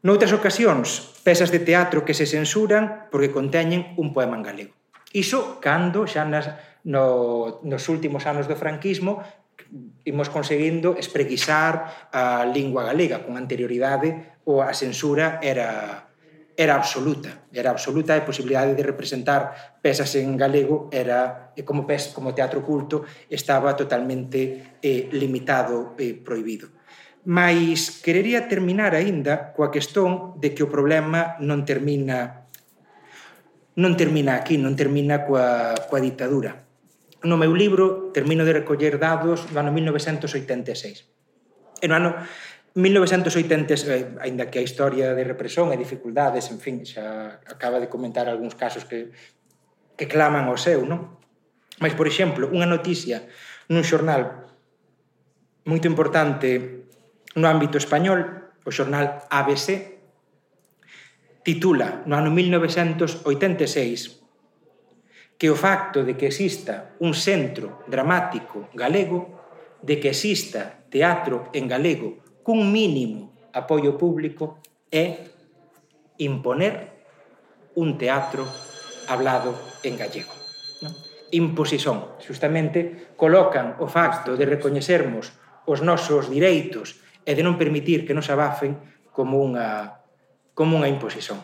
Noutras 0.06 0.34
ocasións, 0.34 1.18
pezas 1.26 1.50
de 1.50 1.62
teatro 1.62 2.06
que 2.06 2.14
se 2.14 2.26
censuran 2.26 3.10
porque 3.10 3.34
conteñen 3.34 3.94
un 3.98 4.14
poema 4.14 4.38
en 4.38 4.46
galego. 4.46 4.74
Iso 5.10 5.58
cando 5.58 6.06
xa 6.06 6.22
nas, 6.26 6.50
no, 6.86 7.58
nos 7.66 7.82
últimos 7.90 8.26
anos 8.26 8.46
do 8.46 8.58
franquismo 8.58 9.22
imos 10.04 10.28
conseguindo 10.28 10.98
espreguisar 10.98 12.08
a 12.12 12.44
lingua 12.44 12.84
galega 12.84 13.24
con 13.24 13.38
anterioridade 13.38 14.38
ou 14.44 14.60
a 14.60 14.74
censura 14.74 15.38
era 15.40 16.11
era 16.56 16.76
absoluta, 16.76 17.48
era 17.52 17.70
absoluta 17.70 18.12
a 18.12 18.24
posibilidade 18.24 18.76
de 18.76 18.84
representar 18.84 19.76
pesas 19.80 20.12
en 20.16 20.36
galego 20.36 20.92
era 20.92 21.52
eh, 21.56 21.64
como 21.64 21.86
pes, 21.86 22.12
como 22.12 22.34
teatro 22.34 22.60
culto 22.60 23.04
estaba 23.28 23.74
totalmente 23.76 24.76
eh, 24.82 25.08
limitado 25.12 25.96
e 25.96 26.12
eh, 26.12 26.14
proibido. 26.16 26.68
Mas 27.24 28.02
querería 28.02 28.50
terminar 28.50 28.98
aínda 28.98 29.54
coa 29.54 29.70
questón 29.70 30.36
de 30.42 30.52
que 30.52 30.66
o 30.66 30.68
problema 30.68 31.38
non 31.38 31.62
termina 31.62 32.42
non 33.72 33.96
termina 33.96 34.36
aquí, 34.36 34.60
non 34.60 34.76
termina 34.76 35.24
coa, 35.24 35.72
coa 35.88 36.00
ditadura. 36.02 36.68
No 37.24 37.40
meu 37.40 37.54
libro 37.56 38.12
termino 38.12 38.44
de 38.44 38.60
recoller 38.60 39.00
dados 39.00 39.48
no 39.48 39.56
ano 39.62 39.72
1986. 39.72 41.08
E 41.80 41.86
no 41.88 41.94
ano 41.96 42.10
1980, 42.74 43.74
eh, 43.92 44.16
aínda 44.24 44.48
que 44.48 44.58
a 44.58 44.64
historia 44.64 45.12
de 45.12 45.24
represión 45.24 45.68
e 45.72 45.76
dificultades, 45.76 46.48
en 46.48 46.58
fin, 46.58 46.80
xa 46.88 47.40
acaba 47.44 47.76
de 47.76 47.92
comentar 47.92 48.24
algúns 48.28 48.56
casos 48.56 48.88
que, 48.88 49.12
que 49.96 50.08
claman 50.08 50.48
ao 50.48 50.56
seu, 50.56 50.88
non? 50.88 51.20
Mas, 51.84 51.92
por 51.92 52.08
exemplo, 52.08 52.48
unha 52.48 52.64
noticia 52.64 53.28
nun 53.68 53.84
xornal 53.84 54.48
moito 55.68 55.86
importante 55.86 56.88
no 57.36 57.46
ámbito 57.46 57.76
español, 57.76 58.48
o 58.64 58.70
xornal 58.72 59.28
ABC, 59.28 60.00
titula 61.42 62.02
no 62.06 62.16
ano 62.16 62.30
1986 62.30 64.22
que 65.36 65.50
o 65.50 65.58
facto 65.58 66.06
de 66.06 66.14
que 66.14 66.30
exista 66.30 66.94
un 67.02 67.18
centro 67.18 67.82
dramático 67.90 68.70
galego, 68.78 69.42
de 69.82 69.98
que 69.98 70.14
exista 70.14 70.86
teatro 70.86 71.50
en 71.50 71.66
galego 71.66 72.22
cun 72.42 72.70
mínimo 72.70 73.32
apoio 73.54 73.94
público 73.96 74.58
é 74.90 75.30
imponer 76.18 76.92
un 77.78 77.96
teatro 77.96 78.44
hablado 79.08 79.54
en 79.82 79.96
gallego. 79.96 80.34
Non? 80.82 80.92
Imposición. 81.32 82.20
Justamente 82.20 83.14
colocan 83.16 83.80
o 83.80 83.88
facto 83.88 84.36
de 84.36 84.44
recoñecermos 84.44 85.32
os 85.64 85.80
nosos 85.80 86.28
direitos 86.28 87.00
e 87.22 87.32
de 87.38 87.42
non 87.46 87.56
permitir 87.56 88.04
que 88.04 88.14
nos 88.14 88.28
abafen 88.28 88.76
como 89.14 89.38
unha, 89.40 90.02
como 90.52 90.76
unha 90.76 90.90
imposición. 90.90 91.40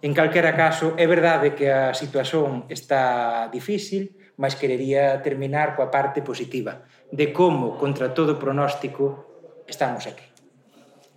En 0.00 0.16
calquera 0.16 0.56
caso, 0.56 0.96
é 0.96 1.04
verdade 1.04 1.52
que 1.52 1.68
a 1.68 1.92
situación 1.92 2.64
está 2.72 3.46
difícil, 3.52 4.16
mas 4.40 4.56
querería 4.56 5.20
terminar 5.20 5.76
coa 5.76 5.92
parte 5.92 6.24
positiva 6.24 6.88
de 7.12 7.36
como, 7.36 7.76
contra 7.76 8.16
todo 8.16 8.40
pronóstico, 8.40 9.28
estamos 9.68 10.08
aquí. 10.08 10.29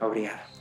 Obrigado. 0.06 0.53